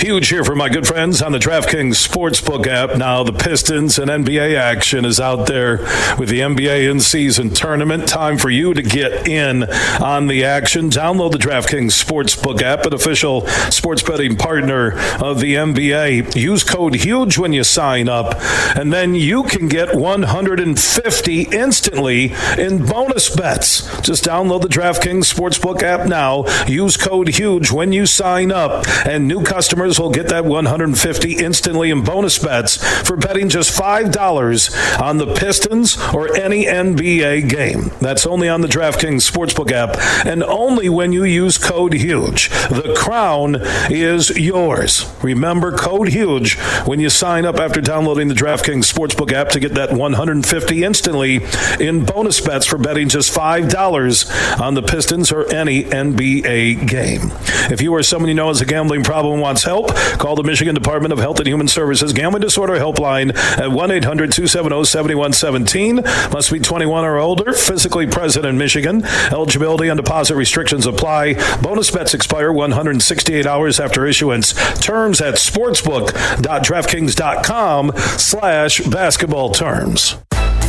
Huge 0.00 0.30
here 0.30 0.44
for 0.44 0.54
my 0.54 0.70
good 0.70 0.86
friends 0.86 1.20
on 1.20 1.32
the 1.32 1.38
DraftKings 1.38 2.08
Sportsbook 2.08 2.66
app. 2.66 2.96
Now, 2.96 3.22
the 3.22 3.34
Pistons 3.34 3.98
and 3.98 4.10
NBA 4.10 4.56
action 4.56 5.04
is 5.04 5.20
out 5.20 5.46
there 5.46 5.76
with 6.18 6.30
the 6.30 6.40
NBA 6.40 6.90
in 6.90 7.00
season 7.00 7.50
tournament. 7.50 8.08
Time 8.08 8.38
for 8.38 8.48
you 8.48 8.72
to 8.72 8.80
get 8.80 9.28
in 9.28 9.64
on 10.00 10.26
the 10.26 10.42
action. 10.42 10.88
Download 10.88 11.30
the 11.32 11.36
DraftKings 11.36 12.02
Sportsbook 12.02 12.62
app, 12.62 12.86
an 12.86 12.94
official 12.94 13.46
sports 13.70 14.02
betting 14.02 14.36
partner 14.36 14.92
of 15.22 15.38
the 15.38 15.56
NBA. 15.56 16.34
Use 16.34 16.64
code 16.64 16.94
HUGE 16.94 17.36
when 17.36 17.52
you 17.52 17.62
sign 17.62 18.08
up, 18.08 18.36
and 18.76 18.90
then 18.94 19.14
you 19.14 19.42
can 19.42 19.68
get 19.68 19.94
150 19.94 21.42
instantly 21.42 22.32
in 22.56 22.86
bonus 22.86 23.28
bets. 23.28 24.00
Just 24.00 24.24
download 24.24 24.62
the 24.62 24.68
DraftKings 24.68 25.30
Sportsbook 25.30 25.82
app 25.82 26.08
now. 26.08 26.46
Use 26.66 26.96
code 26.96 27.28
HUGE 27.28 27.70
when 27.70 27.92
you 27.92 28.06
sign 28.06 28.50
up, 28.50 28.86
and 29.04 29.28
new 29.28 29.42
customers 29.42 29.89
will 29.98 30.10
get 30.10 30.28
that 30.28 30.44
150 30.44 31.36
instantly 31.36 31.90
in 31.90 32.02
bonus 32.02 32.38
bets 32.38 32.76
for 33.06 33.16
betting 33.16 33.48
just 33.48 33.78
$5 33.78 35.00
on 35.00 35.16
the 35.16 35.34
Pistons 35.34 35.96
or 36.14 36.36
any 36.36 36.66
NBA 36.66 37.48
game. 37.48 37.90
That's 38.00 38.26
only 38.26 38.48
on 38.48 38.60
the 38.60 38.68
DraftKings 38.68 39.28
Sportsbook 39.30 39.72
app 39.72 39.96
and 40.26 40.42
only 40.42 40.88
when 40.88 41.12
you 41.12 41.24
use 41.24 41.58
code 41.58 41.94
HUGE. 41.94 42.48
The 42.68 42.94
crown 42.96 43.56
is 43.90 44.30
yours. 44.30 45.12
Remember 45.22 45.76
code 45.76 46.08
HUGE 46.08 46.58
when 46.86 47.00
you 47.00 47.08
sign 47.08 47.44
up 47.44 47.56
after 47.56 47.80
downloading 47.80 48.28
the 48.28 48.34
DraftKings 48.34 48.92
Sportsbook 48.92 49.32
app 49.32 49.48
to 49.50 49.60
get 49.60 49.74
that 49.74 49.92
150 49.92 50.84
instantly 50.84 51.40
in 51.78 52.04
bonus 52.04 52.40
bets 52.40 52.66
for 52.66 52.78
betting 52.78 53.08
just 53.08 53.34
$5 53.34 54.60
on 54.60 54.74
the 54.74 54.82
Pistons 54.82 55.32
or 55.32 55.50
any 55.52 55.84
NBA 55.84 56.88
game. 56.88 57.32
If 57.70 57.80
you 57.80 57.94
or 57.94 58.02
someone 58.02 58.28
you 58.28 58.34
know 58.34 58.48
has 58.48 58.60
a 58.60 58.66
gambling 58.66 59.04
problem 59.04 59.34
and 59.34 59.42
wants 59.42 59.62
help, 59.62 59.79
call 60.18 60.36
the 60.36 60.42
Michigan 60.42 60.74
Department 60.74 61.12
of 61.12 61.18
Health 61.18 61.38
and 61.38 61.46
Human 61.46 61.68
Services 61.68 62.12
Gambling 62.12 62.42
Disorder 62.42 62.74
Helpline 62.74 63.34
at 63.58 63.70
1 63.70 63.90
800 63.90 64.32
270 64.32 64.84
7117. 64.84 65.96
Must 66.32 66.52
be 66.52 66.58
21 66.60 67.04
or 67.04 67.18
older, 67.18 67.52
physically 67.52 68.06
present 68.06 68.46
in 68.46 68.56
Michigan. 68.58 69.04
Eligibility 69.32 69.88
and 69.88 69.96
deposit 69.96 70.36
restrictions 70.36 70.86
apply. 70.86 71.34
Bonus 71.62 71.90
bets 71.90 72.14
expire 72.14 72.52
168 72.52 73.46
hours 73.46 73.80
after 73.80 74.06
issuance. 74.06 74.52
Terms 74.80 75.20
at 75.20 75.34
sportsbook.draftkings.com 75.34 77.92
slash 77.96 78.80
basketball 78.80 79.50
terms. 79.50 80.16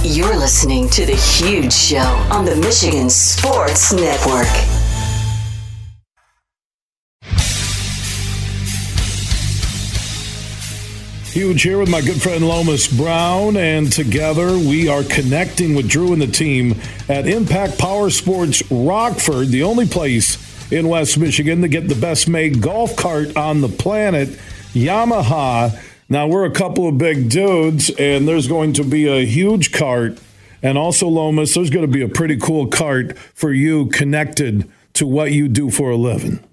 You're 0.03 0.35
listening 0.35 0.89
to 0.89 1.05
The 1.05 1.15
Huge 1.15 1.71
Show 1.71 1.99
on 2.31 2.43
the 2.45 2.55
Michigan 2.55 3.07
Sports 3.09 3.93
Network. 3.93 4.80
Huge 11.31 11.61
here 11.61 11.77
with 11.77 11.87
my 11.87 12.01
good 12.01 12.21
friend 12.21 12.45
Lomas 12.45 12.89
Brown, 12.89 13.55
and 13.55 13.89
together 13.89 14.57
we 14.57 14.89
are 14.89 15.01
connecting 15.01 15.75
with 15.75 15.87
Drew 15.87 16.11
and 16.11 16.21
the 16.21 16.27
team 16.27 16.75
at 17.07 17.25
Impact 17.25 17.79
Power 17.79 18.09
Sports 18.09 18.61
Rockford, 18.69 19.47
the 19.47 19.63
only 19.63 19.87
place 19.87 20.37
in 20.73 20.89
West 20.89 21.17
Michigan 21.17 21.61
to 21.61 21.69
get 21.69 21.87
the 21.87 21.95
best 21.95 22.27
made 22.27 22.61
golf 22.61 22.97
cart 22.97 23.37
on 23.37 23.61
the 23.61 23.69
planet, 23.69 24.27
Yamaha. 24.73 25.81
Now, 26.09 26.27
we're 26.27 26.43
a 26.43 26.51
couple 26.51 26.85
of 26.85 26.97
big 26.97 27.29
dudes, 27.29 27.89
and 27.91 28.27
there's 28.27 28.49
going 28.49 28.73
to 28.73 28.83
be 28.83 29.07
a 29.07 29.25
huge 29.25 29.71
cart. 29.71 30.19
And 30.61 30.77
also, 30.77 31.07
Lomas, 31.07 31.53
there's 31.53 31.69
going 31.69 31.85
to 31.85 31.91
be 31.91 32.01
a 32.01 32.09
pretty 32.09 32.35
cool 32.35 32.67
cart 32.67 33.17
for 33.17 33.53
you 33.53 33.85
connected 33.85 34.69
to 34.95 35.07
what 35.07 35.31
you 35.31 35.47
do 35.47 35.71
for 35.71 35.91
a 35.91 35.95
living. 35.95 36.43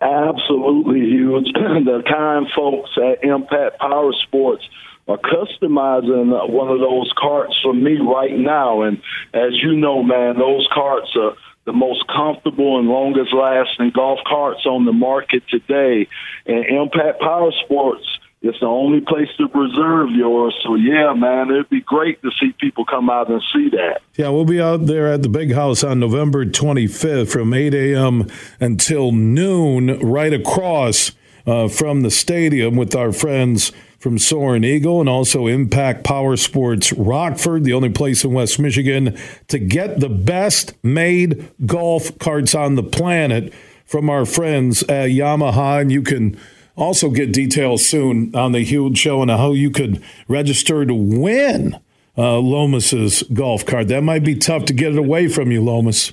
Absolutely 0.00 1.00
huge. 1.00 1.46
the 1.52 2.02
kind 2.08 2.46
folks 2.54 2.90
at 2.96 3.24
Impact 3.24 3.80
Power 3.80 4.12
Sports 4.26 4.64
are 5.08 5.18
customizing 5.18 6.50
one 6.50 6.68
of 6.68 6.80
those 6.80 7.10
carts 7.16 7.58
for 7.62 7.72
me 7.72 7.98
right 7.98 8.36
now. 8.38 8.82
And 8.82 8.98
as 9.32 9.52
you 9.54 9.74
know, 9.74 10.02
man, 10.02 10.38
those 10.38 10.68
carts 10.72 11.10
are 11.16 11.34
the 11.64 11.72
most 11.72 12.06
comfortable 12.06 12.78
and 12.78 12.88
longest 12.88 13.32
lasting 13.34 13.90
golf 13.94 14.20
carts 14.26 14.64
on 14.66 14.84
the 14.84 14.92
market 14.92 15.42
today. 15.48 16.06
And 16.46 16.64
Impact 16.64 17.20
Power 17.20 17.52
Sports 17.64 18.06
it's 18.40 18.60
the 18.60 18.66
only 18.66 19.00
place 19.00 19.28
to 19.38 19.48
preserve 19.48 20.10
yours. 20.10 20.54
So 20.62 20.76
yeah, 20.76 21.12
man, 21.12 21.50
it'd 21.50 21.70
be 21.70 21.80
great 21.80 22.22
to 22.22 22.30
see 22.40 22.52
people 22.60 22.84
come 22.84 23.10
out 23.10 23.30
and 23.30 23.42
see 23.52 23.68
that. 23.70 24.00
Yeah, 24.14 24.28
we'll 24.28 24.44
be 24.44 24.60
out 24.60 24.86
there 24.86 25.12
at 25.12 25.22
the 25.22 25.28
big 25.28 25.54
house 25.54 25.82
on 25.82 25.98
November 25.98 26.46
25th 26.46 27.30
from 27.30 27.52
8 27.52 27.74
a.m. 27.74 28.28
until 28.60 29.10
noon, 29.12 29.98
right 29.98 30.32
across 30.32 31.12
uh, 31.46 31.66
from 31.68 32.02
the 32.02 32.10
stadium 32.10 32.76
with 32.76 32.94
our 32.94 33.12
friends 33.12 33.72
from 33.98 34.18
Soaring 34.18 34.62
Eagle 34.62 35.00
and 35.00 35.08
also 35.08 35.48
Impact 35.48 36.04
Power 36.04 36.36
Sports 36.36 36.92
Rockford, 36.92 37.64
the 37.64 37.72
only 37.72 37.88
place 37.88 38.22
in 38.22 38.32
West 38.32 38.58
Michigan 38.60 39.18
to 39.48 39.58
get 39.58 39.98
the 39.98 40.08
best 40.08 40.74
made 40.84 41.48
golf 41.66 42.16
carts 42.18 42.54
on 42.54 42.76
the 42.76 42.82
planet 42.84 43.52
from 43.84 44.08
our 44.08 44.24
friends 44.24 44.82
at 44.84 45.08
Yamaha. 45.08 45.80
And 45.80 45.90
you 45.90 46.02
can 46.02 46.38
also 46.78 47.10
get 47.10 47.32
details 47.32 47.86
soon 47.86 48.34
on 48.34 48.52
the 48.52 48.64
huge 48.64 48.98
show 48.98 49.20
and 49.22 49.30
how 49.30 49.52
you 49.52 49.70
could 49.70 50.02
register 50.28 50.86
to 50.86 50.94
win 50.94 51.78
uh, 52.16 52.38
Lomas's 52.38 53.22
golf 53.32 53.66
cart. 53.66 53.88
That 53.88 54.02
might 54.02 54.24
be 54.24 54.34
tough 54.34 54.64
to 54.66 54.72
get 54.72 54.92
it 54.92 54.98
away 54.98 55.28
from 55.28 55.50
you, 55.50 55.62
Lomas. 55.62 56.12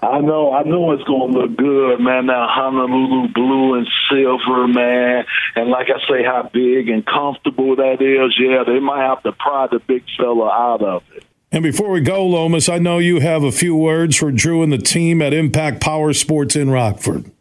I 0.00 0.20
know, 0.20 0.52
I 0.52 0.62
know 0.62 0.92
it's 0.92 1.02
gonna 1.04 1.32
look 1.32 1.56
good, 1.56 1.98
man. 1.98 2.26
That 2.26 2.48
Honolulu 2.50 3.32
blue 3.32 3.74
and 3.74 3.86
silver, 4.08 4.68
man, 4.68 5.24
and 5.56 5.70
like 5.70 5.88
I 5.90 5.98
say, 6.08 6.22
how 6.22 6.48
big 6.52 6.88
and 6.88 7.04
comfortable 7.04 7.74
that 7.76 8.00
is. 8.00 8.38
Yeah, 8.38 8.62
they 8.64 8.78
might 8.78 9.04
have 9.04 9.22
to 9.24 9.32
pry 9.32 9.66
the 9.70 9.80
big 9.80 10.04
fella 10.16 10.50
out 10.50 10.82
of 10.82 11.02
it. 11.14 11.24
And 11.50 11.64
before 11.64 11.90
we 11.90 12.00
go, 12.00 12.24
Lomas, 12.26 12.68
I 12.68 12.78
know 12.78 12.98
you 12.98 13.20
have 13.20 13.42
a 13.42 13.50
few 13.50 13.74
words 13.74 14.16
for 14.16 14.30
Drew 14.30 14.62
and 14.62 14.72
the 14.72 14.78
team 14.78 15.20
at 15.20 15.32
Impact 15.32 15.80
Power 15.80 16.12
Sports 16.12 16.54
in 16.54 16.70
Rockford. 16.70 17.32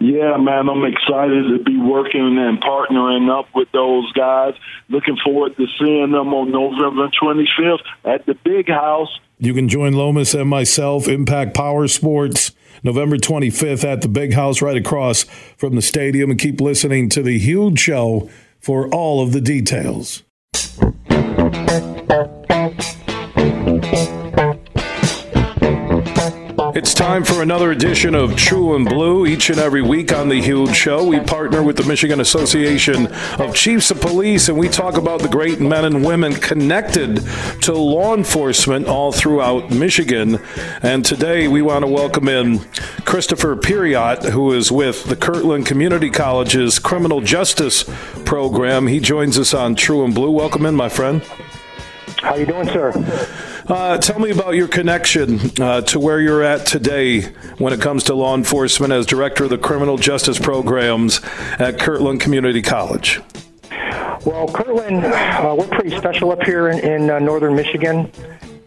Yeah, 0.00 0.36
man, 0.36 0.68
I'm 0.68 0.84
excited 0.84 1.44
to 1.48 1.62
be 1.64 1.78
working 1.78 2.38
and 2.38 2.60
partnering 2.60 3.30
up 3.30 3.48
with 3.54 3.70
those 3.72 4.10
guys. 4.12 4.54
Looking 4.88 5.16
forward 5.24 5.56
to 5.56 5.66
seeing 5.78 6.12
them 6.12 6.34
on 6.34 6.50
November 6.50 7.08
25th 7.08 7.84
at 8.04 8.26
the 8.26 8.34
Big 8.34 8.68
House. 8.68 9.08
You 9.38 9.54
can 9.54 9.68
join 9.68 9.92
Lomas 9.94 10.34
and 10.34 10.48
myself, 10.48 11.08
Impact 11.08 11.54
Power 11.54 11.88
Sports, 11.88 12.52
November 12.82 13.16
25th 13.16 13.84
at 13.84 14.00
the 14.00 14.08
Big 14.08 14.34
House 14.34 14.62
right 14.62 14.76
across 14.76 15.24
from 15.56 15.74
the 15.74 15.82
stadium, 15.82 16.30
and 16.30 16.38
keep 16.38 16.60
listening 16.60 17.08
to 17.10 17.22
the 17.22 17.38
huge 17.38 17.78
show 17.78 18.30
for 18.60 18.88
all 18.88 19.22
of 19.22 19.32
the 19.32 19.40
details. 19.40 20.22
It's 26.74 26.92
time 26.92 27.22
for 27.22 27.40
another 27.40 27.70
edition 27.70 28.16
of 28.16 28.34
True 28.34 28.74
and 28.74 28.84
Blue. 28.84 29.26
Each 29.26 29.48
and 29.48 29.60
every 29.60 29.80
week 29.80 30.12
on 30.12 30.28
The 30.28 30.42
Huge 30.42 30.74
Show, 30.74 31.06
we 31.06 31.20
partner 31.20 31.62
with 31.62 31.76
the 31.76 31.84
Michigan 31.84 32.18
Association 32.18 33.06
of 33.38 33.54
Chiefs 33.54 33.92
of 33.92 34.00
Police 34.00 34.48
and 34.48 34.58
we 34.58 34.68
talk 34.68 34.96
about 34.96 35.22
the 35.22 35.28
great 35.28 35.60
men 35.60 35.84
and 35.84 36.04
women 36.04 36.34
connected 36.34 37.22
to 37.62 37.72
law 37.74 38.16
enforcement 38.16 38.88
all 38.88 39.12
throughout 39.12 39.70
Michigan. 39.70 40.40
And 40.82 41.04
today 41.04 41.46
we 41.46 41.62
want 41.62 41.84
to 41.84 41.88
welcome 41.88 42.28
in 42.28 42.58
Christopher 43.04 43.54
Periatt, 43.54 44.30
who 44.30 44.52
is 44.52 44.72
with 44.72 45.04
the 45.04 45.14
Kirtland 45.14 45.66
Community 45.66 46.10
College's 46.10 46.80
Criminal 46.80 47.20
Justice 47.20 47.84
Program. 48.24 48.88
He 48.88 48.98
joins 48.98 49.38
us 49.38 49.54
on 49.54 49.76
True 49.76 50.04
and 50.04 50.12
Blue. 50.12 50.32
Welcome 50.32 50.66
in, 50.66 50.74
my 50.74 50.88
friend. 50.88 51.22
How 52.18 52.34
you 52.34 52.46
doing, 52.46 52.66
sir? 52.66 53.52
Uh, 53.66 53.96
tell 53.96 54.18
me 54.18 54.30
about 54.30 54.54
your 54.54 54.68
connection 54.68 55.40
uh, 55.58 55.80
to 55.80 55.98
where 55.98 56.20
you're 56.20 56.42
at 56.42 56.66
today 56.66 57.22
when 57.56 57.72
it 57.72 57.80
comes 57.80 58.04
to 58.04 58.14
law 58.14 58.34
enforcement 58.34 58.92
as 58.92 59.06
director 59.06 59.44
of 59.44 59.50
the 59.50 59.56
criminal 59.56 59.96
justice 59.96 60.38
programs 60.38 61.22
at 61.58 61.78
Kirtland 61.78 62.20
Community 62.20 62.60
College. 62.60 63.22
Well, 64.26 64.48
Kirtland, 64.48 65.06
uh, 65.06 65.54
we're 65.58 65.66
pretty 65.68 65.96
special 65.96 66.30
up 66.30 66.42
here 66.42 66.68
in, 66.68 66.78
in 66.80 67.10
uh, 67.10 67.18
northern 67.20 67.56
Michigan. 67.56 68.12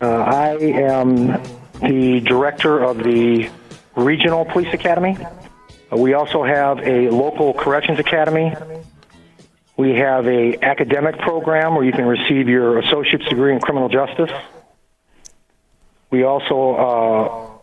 Uh, 0.02 0.08
I 0.08 0.58
am 0.58 1.44
the 1.80 2.20
director 2.22 2.80
of 2.80 2.98
the 2.98 3.52
Regional 3.96 4.46
Police 4.46 4.74
Academy. 4.74 5.16
Uh, 5.92 5.98
we 5.98 6.16
also 6.16 6.44
have 6.44 6.80
a 6.80 7.12
local 7.12 7.54
corrections 7.54 8.00
academy. 8.00 8.52
We 9.78 9.92
have 9.92 10.28
a 10.28 10.58
academic 10.64 11.20
program 11.20 11.76
where 11.76 11.86
you 11.86 11.92
can 11.92 12.06
receive 12.06 12.50
your 12.50 12.80
associate's 12.80 13.26
degree 13.26 13.54
in 13.54 13.60
criminal 13.60 13.90
justice. 13.90 14.32
We 16.10 16.24
also 16.24 17.62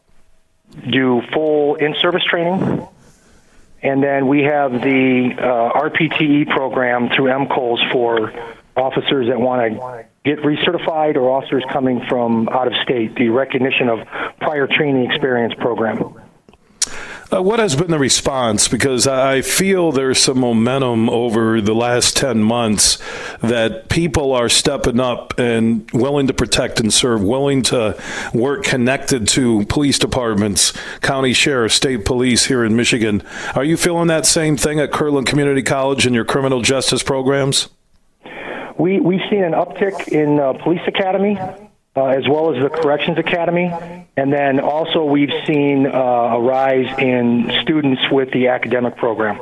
uh, 0.73 0.81
do 0.91 1.23
full 1.33 1.77
in-service 1.77 2.25
training. 2.25 2.87
And 3.83 4.03
then 4.03 4.29
we 4.29 4.43
have 4.45 4.73
the 4.73 5.35
uh, 5.39 5.79
RPTE 5.79 6.49
program 6.49 7.11
through 7.11 7.27
MCOLES 7.27 7.93
for 7.93 8.33
officers 8.77 9.29
that 9.29 9.39
want 9.39 9.75
to 9.75 10.07
get 10.25 10.39
recertified 10.39 11.17
or 11.17 11.31
officers 11.31 11.65
coming 11.71 12.03
from 12.09 12.49
out 12.49 12.67
of 12.67 12.73
state, 12.83 13.15
the 13.15 13.29
recognition 13.29 13.91
of 13.91 14.07
prior 14.41 14.67
training 14.67 15.11
experience 15.11 15.55
program. 15.55 16.15
Uh, 17.35 17.43
what 17.43 17.59
has 17.59 17.75
been 17.75 17.91
the 17.91 17.99
response? 17.99 18.69
Because 18.69 19.09
I 19.09 19.41
feel 19.41 19.91
there's 19.91 20.21
some 20.21 20.39
momentum 20.39 21.11
over 21.11 21.61
the 21.61 21.75
last 21.75 22.17
10 22.17 22.41
months 22.41 22.99
that 23.41 23.89
people 23.89 24.33
are 24.33 24.49
stepping 24.49 25.01
up 25.01 25.37
and 25.37 25.91
willing 25.91 26.29
to 26.29 26.35
protect 26.35 26.79
and 26.79 26.93
serve, 26.93 27.23
willing 27.23 27.63
to 27.63 28.01
work 28.33 28.63
connected 28.63 29.27
to 29.29 29.65
police 29.67 29.99
departments, 29.99 30.73
county 31.01 31.33
sheriff, 31.33 31.73
state 31.73 32.05
police 32.05 32.45
here 32.45 32.63
in 32.63 32.77
Michigan. 32.77 33.23
Are 33.57 33.65
you 33.65 33.77
feeling 33.77 34.07
that 34.09 34.27
same 34.27 34.57
thing 34.57 34.79
at 34.79 34.93
Kirtland 34.93 35.27
Community 35.27 35.63
College 35.63 36.07
in 36.07 36.15
your 36.15 36.25
criminal 36.25 36.61
justice 36.61 37.03
programs? 37.03 37.69
We, 38.79 39.01
we've 39.01 39.23
seen 39.29 39.43
an 39.43 39.55
uptick 39.55 40.09
in 40.09 40.39
uh, 40.39 40.53
police 40.63 40.83
academy 40.87 41.37
uh, 41.97 42.07
as 42.07 42.29
well 42.29 42.55
as 42.55 42.63
the 42.63 42.69
Corrections 42.69 43.19
Academy. 43.19 43.73
And 44.17 44.33
then 44.33 44.61
also 44.61 45.05
we've 45.05 45.33
seen 45.47 45.87
uh, 45.87 45.91
a 45.91 46.41
rise 46.41 46.99
in 46.99 47.53
students 47.63 48.03
with 48.11 48.31
the 48.33 48.49
academic 48.49 48.97
program. 48.97 49.41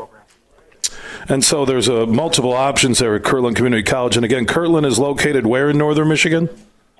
And 1.28 1.44
so 1.44 1.64
there's 1.64 1.88
a 1.88 2.06
multiple 2.06 2.52
options 2.52 2.98
there 2.98 3.14
at 3.14 3.22
Kirtland 3.22 3.56
Community 3.56 3.82
College. 3.82 4.16
And 4.16 4.24
again, 4.24 4.44
Kirtland 4.44 4.86
is 4.86 4.98
located 4.98 5.46
where 5.46 5.70
in 5.70 5.78
northern 5.78 6.08
Michigan? 6.08 6.48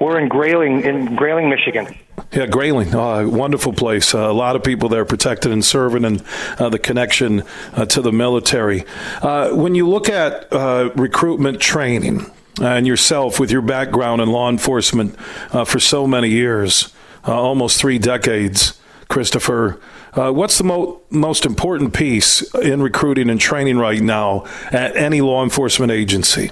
We're 0.00 0.18
in 0.18 0.28
Grayling, 0.28 0.82
in 0.82 1.14
Grayling, 1.14 1.48
Michigan. 1.48 1.86
Yeah, 2.32 2.46
Grayling, 2.46 2.92
uh, 2.92 3.24
wonderful 3.28 3.72
place. 3.72 4.14
Uh, 4.14 4.30
a 4.30 4.32
lot 4.32 4.56
of 4.56 4.64
people 4.64 4.88
there 4.88 5.04
protected 5.04 5.52
and 5.52 5.64
serving, 5.64 6.04
and 6.04 6.24
uh, 6.58 6.70
the 6.70 6.78
connection 6.78 7.44
uh, 7.74 7.86
to 7.86 8.02
the 8.02 8.10
military. 8.10 8.84
Uh, 9.20 9.50
when 9.50 9.76
you 9.76 9.88
look 9.88 10.08
at 10.08 10.52
uh, 10.52 10.90
recruitment 10.96 11.60
training, 11.60 12.28
and 12.60 12.86
yourself 12.86 13.40
with 13.40 13.50
your 13.50 13.62
background 13.62 14.20
in 14.20 14.30
law 14.30 14.48
enforcement 14.48 15.16
uh, 15.52 15.64
for 15.64 15.80
so 15.80 16.06
many 16.06 16.28
years, 16.28 16.92
uh, 17.26 17.32
almost 17.32 17.80
three 17.80 17.98
decades, 17.98 18.78
Christopher. 19.08 19.80
Uh, 20.14 20.30
what's 20.30 20.58
the 20.58 20.64
mo- 20.64 21.00
most 21.10 21.46
important 21.46 21.94
piece 21.94 22.42
in 22.56 22.82
recruiting 22.82 23.30
and 23.30 23.40
training 23.40 23.78
right 23.78 24.02
now 24.02 24.44
at 24.70 24.96
any 24.96 25.20
law 25.20 25.42
enforcement 25.42 25.90
agency? 25.90 26.50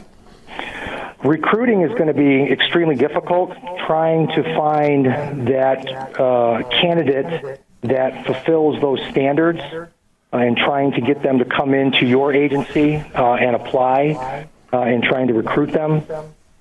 Recruiting 1.22 1.82
is 1.82 1.90
going 1.90 2.06
to 2.06 2.14
be 2.14 2.50
extremely 2.50 2.94
difficult. 2.94 3.52
Trying 3.86 4.28
to 4.28 4.42
find 4.56 5.06
that 5.48 6.18
uh, 6.18 6.62
candidate 6.70 7.60
that 7.82 8.24
fulfills 8.24 8.80
those 8.80 9.00
standards 9.10 9.60
uh, 9.60 9.86
and 10.32 10.56
trying 10.56 10.92
to 10.92 11.00
get 11.02 11.22
them 11.22 11.38
to 11.38 11.44
come 11.44 11.74
into 11.74 12.06
your 12.06 12.32
agency 12.32 12.96
uh, 12.96 13.34
and 13.34 13.54
apply 13.54 14.48
uh, 14.72 14.82
in 14.82 15.02
trying 15.02 15.28
to 15.28 15.34
recruit 15.34 15.72
them, 15.72 16.02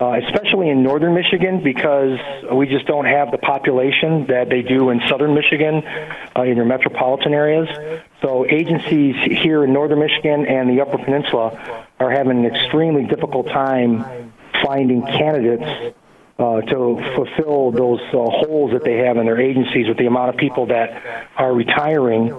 uh, 0.00 0.18
especially 0.26 0.68
in 0.68 0.82
northern 0.82 1.14
Michigan 1.14 1.62
because 1.62 2.18
we 2.52 2.66
just 2.66 2.86
don't 2.86 3.04
have 3.04 3.30
the 3.30 3.38
population 3.38 4.26
that 4.26 4.48
they 4.48 4.62
do 4.62 4.90
in 4.90 5.00
southern 5.08 5.34
Michigan 5.34 5.82
uh, 6.36 6.42
in 6.42 6.56
your 6.56 6.64
metropolitan 6.64 7.34
areas. 7.34 7.68
So 8.22 8.46
agencies 8.46 9.14
here 9.42 9.64
in 9.64 9.72
northern 9.72 9.98
Michigan 9.98 10.46
and 10.46 10.70
the 10.70 10.80
Upper 10.82 10.98
Peninsula 10.98 11.90
are 11.98 12.10
having 12.10 12.44
an 12.44 12.54
extremely 12.54 13.04
difficult 13.04 13.46
time 13.48 14.32
finding 14.64 15.02
candidates 15.02 15.94
uh, 16.38 16.62
to 16.62 16.96
fulfill 17.14 17.70
those 17.70 18.00
uh, 18.00 18.12
holes 18.12 18.72
that 18.72 18.82
they 18.82 18.96
have 18.98 19.18
in 19.18 19.26
their 19.26 19.38
agencies 19.38 19.86
with 19.86 19.98
the 19.98 20.06
amount 20.06 20.30
of 20.30 20.36
people 20.36 20.66
that 20.66 21.28
are 21.36 21.52
retiring 21.52 22.32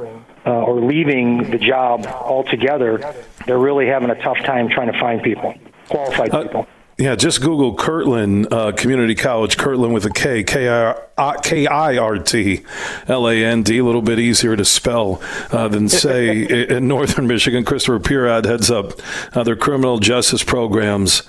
uh, 0.45 0.51
or 0.51 0.81
leaving 0.81 1.49
the 1.51 1.57
job 1.57 2.05
altogether, 2.05 3.13
they're 3.45 3.59
really 3.59 3.87
having 3.87 4.09
a 4.09 4.21
tough 4.21 4.37
time 4.39 4.69
trying 4.69 4.91
to 4.91 4.99
find 4.99 5.21
people, 5.21 5.53
qualified 5.87 6.33
uh, 6.33 6.43
people. 6.43 6.67
Yeah, 7.01 7.15
just 7.15 7.41
Google 7.41 7.73
Kirtland 7.73 8.53
uh, 8.53 8.73
Community 8.73 9.15
College, 9.15 9.57
Kirtland 9.57 9.91
with 9.91 10.05
a 10.05 10.11
K, 10.11 10.43
K 10.43 10.67
I 10.67 11.97
R 11.97 12.19
T 12.19 12.61
L 13.07 13.27
A 13.27 13.43
N 13.43 13.63
D, 13.63 13.79
a 13.79 13.83
little 13.83 14.03
bit 14.03 14.19
easier 14.19 14.55
to 14.55 14.63
spell 14.63 15.19
uh, 15.51 15.67
than 15.67 15.89
say 15.89 16.67
in 16.67 16.87
Northern 16.87 17.25
Michigan. 17.25 17.65
Christopher 17.65 17.99
Periatt 17.99 18.45
heads 18.45 18.69
up 18.69 18.93
uh, 19.35 19.41
their 19.41 19.55
criminal 19.55 19.97
justice 19.97 20.43
programs. 20.43 21.23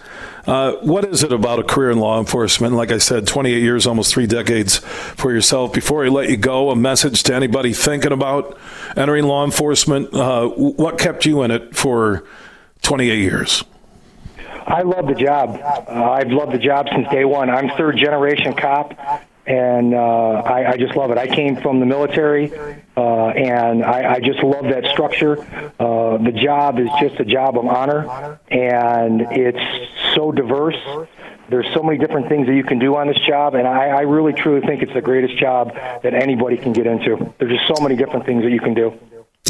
Uh, 0.46 0.72
what 0.82 1.04
is 1.04 1.22
it 1.22 1.32
about 1.32 1.60
a 1.60 1.62
career 1.62 1.90
in 1.90 1.98
law 1.98 2.18
enforcement? 2.18 2.74
Like 2.74 2.90
I 2.90 2.98
said, 2.98 3.26
28 3.26 3.62
years, 3.62 3.86
almost 3.86 4.12
three 4.12 4.26
decades 4.26 4.78
for 4.78 5.32
yourself. 5.32 5.72
Before 5.72 6.04
I 6.04 6.08
let 6.08 6.28
you 6.30 6.36
go, 6.36 6.70
a 6.70 6.76
message 6.76 7.22
to 7.24 7.34
anybody 7.34 7.72
thinking 7.72 8.12
about 8.12 8.58
entering 8.96 9.24
law 9.24 9.44
enforcement. 9.44 10.12
Uh, 10.12 10.48
what 10.48 10.98
kept 10.98 11.26
you 11.26 11.42
in 11.42 11.52
it 11.52 11.76
for 11.76 12.24
28 12.82 13.18
years? 13.18 13.64
I 14.66 14.82
love 14.82 15.06
the 15.06 15.14
job. 15.14 15.60
Uh, 15.60 16.10
I've 16.10 16.30
loved 16.30 16.52
the 16.52 16.58
job 16.58 16.88
since 16.92 17.08
day 17.08 17.24
one. 17.24 17.50
I'm 17.50 17.68
third 17.76 17.96
generation 17.96 18.54
cop, 18.54 18.94
and 19.46 19.94
uh, 19.94 19.98
I, 19.98 20.72
I 20.72 20.76
just 20.76 20.94
love 20.96 21.10
it. 21.10 21.18
I 21.18 21.26
came 21.26 21.56
from 21.56 21.80
the 21.80 21.86
military, 21.86 22.52
uh, 22.96 23.28
and 23.28 23.84
I, 23.84 24.14
I 24.14 24.20
just 24.20 24.42
love 24.42 24.64
that 24.64 24.86
structure. 24.92 25.40
Uh, 25.80 26.18
the 26.18 26.32
job 26.32 26.78
is 26.78 26.88
just 27.00 27.18
a 27.20 27.24
job 27.24 27.58
of 27.58 27.66
honor, 27.66 28.38
and 28.50 29.22
it's 29.32 30.14
so 30.14 30.30
diverse. 30.30 30.76
There's 31.48 31.66
so 31.74 31.82
many 31.82 31.98
different 31.98 32.28
things 32.28 32.46
that 32.46 32.54
you 32.54 32.64
can 32.64 32.78
do 32.78 32.96
on 32.96 33.08
this 33.08 33.18
job, 33.26 33.54
and 33.54 33.66
I, 33.66 33.88
I 33.88 34.00
really 34.02 34.32
truly 34.32 34.64
think 34.66 34.82
it's 34.82 34.94
the 34.94 35.02
greatest 35.02 35.36
job 35.38 35.74
that 35.74 36.14
anybody 36.14 36.56
can 36.56 36.72
get 36.72 36.86
into. 36.86 37.34
There's 37.38 37.58
just 37.58 37.66
so 37.76 37.82
many 37.82 37.96
different 37.96 38.24
things 38.26 38.44
that 38.44 38.50
you 38.50 38.60
can 38.60 38.74
do. 38.74 38.98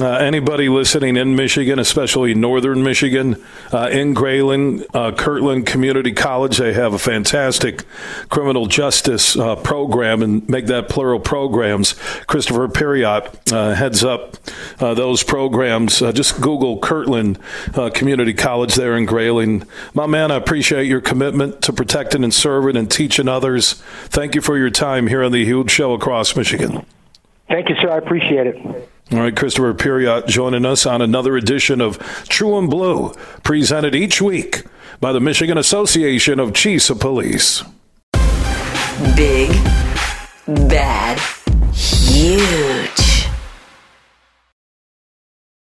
Uh, 0.03 0.16
anybody 0.16 0.68
listening 0.68 1.16
in 1.16 1.36
Michigan, 1.36 1.78
especially 1.78 2.34
northern 2.34 2.82
Michigan, 2.82 3.40
uh, 3.72 3.88
in 3.88 4.14
Grayling, 4.14 4.84
uh, 4.92 5.12
Kirtland 5.12 5.64
Community 5.64 6.11
College, 6.11 6.59
they 6.59 6.72
have 6.72 6.92
a 6.92 6.98
fantastic 6.98 7.84
criminal 8.28 8.66
justice 8.66 9.36
uh, 9.36 9.55
program 9.55 10.20
and 10.20 10.48
make 10.48 10.66
that 10.66 10.88
plural 10.88 11.20
programs. 11.20 11.92
Christopher 12.26 12.66
Periatt 12.66 13.53
uh, 13.53 13.76
heads 13.76 14.03
up 14.03 14.38
uh, 14.80 14.92
those 14.94 15.22
programs. 15.22 16.00
just 16.00 16.40
Google 16.40 16.80
Kirtland 16.80 17.38
Community 17.94 18.34
College 18.34 18.74
there 18.74 18.96
in 18.96 19.07
Grayling. 19.07 19.62
My 19.94 20.07
man, 20.07 20.32
I 20.32 20.34
appreciate 20.34 20.88
your 20.88 21.00
commitment 21.00 21.62
to 21.62 21.72
protecting 21.72 22.24
and 22.24 22.34
serving 22.34 22.76
and 22.76 22.90
teaching 22.90 23.28
others. 23.28 23.74
Thank 24.07 24.34
you 24.34 24.40
for 24.40 24.59
your 24.59 24.70
time 24.70 25.07
here 25.07 25.22
on 25.22 25.30
the 25.30 25.44
Huge 25.44 25.70
Show 25.70 25.92
across 25.92 26.34
Michigan. 26.34 26.84
Thank 27.46 27.68
you, 27.68 27.76
sir. 27.80 27.88
I 27.88 27.98
appreciate 27.98 28.48
it. 28.48 28.88
All 29.11 29.18
right, 29.18 29.36
Christopher 29.36 29.74
Periatt 29.74 30.26
joining 30.26 30.64
us 30.64 30.86
on 30.86 31.03
another 31.03 31.36
edition 31.36 31.80
of 31.82 31.98
True 32.28 32.57
and 32.57 32.70
Blue, 32.70 33.12
presented 33.42 33.94
each 33.94 34.22
week 34.22 34.62
by 35.00 35.12
the 35.12 35.20
Michigan 35.20 35.59
Association 35.59 36.40
of 36.40 36.55
Chiefs 36.55 36.88
of 36.88 37.00
Police. 37.00 37.62
Big, 39.16 39.50
bad, 40.46 41.18
huge. 41.74 43.01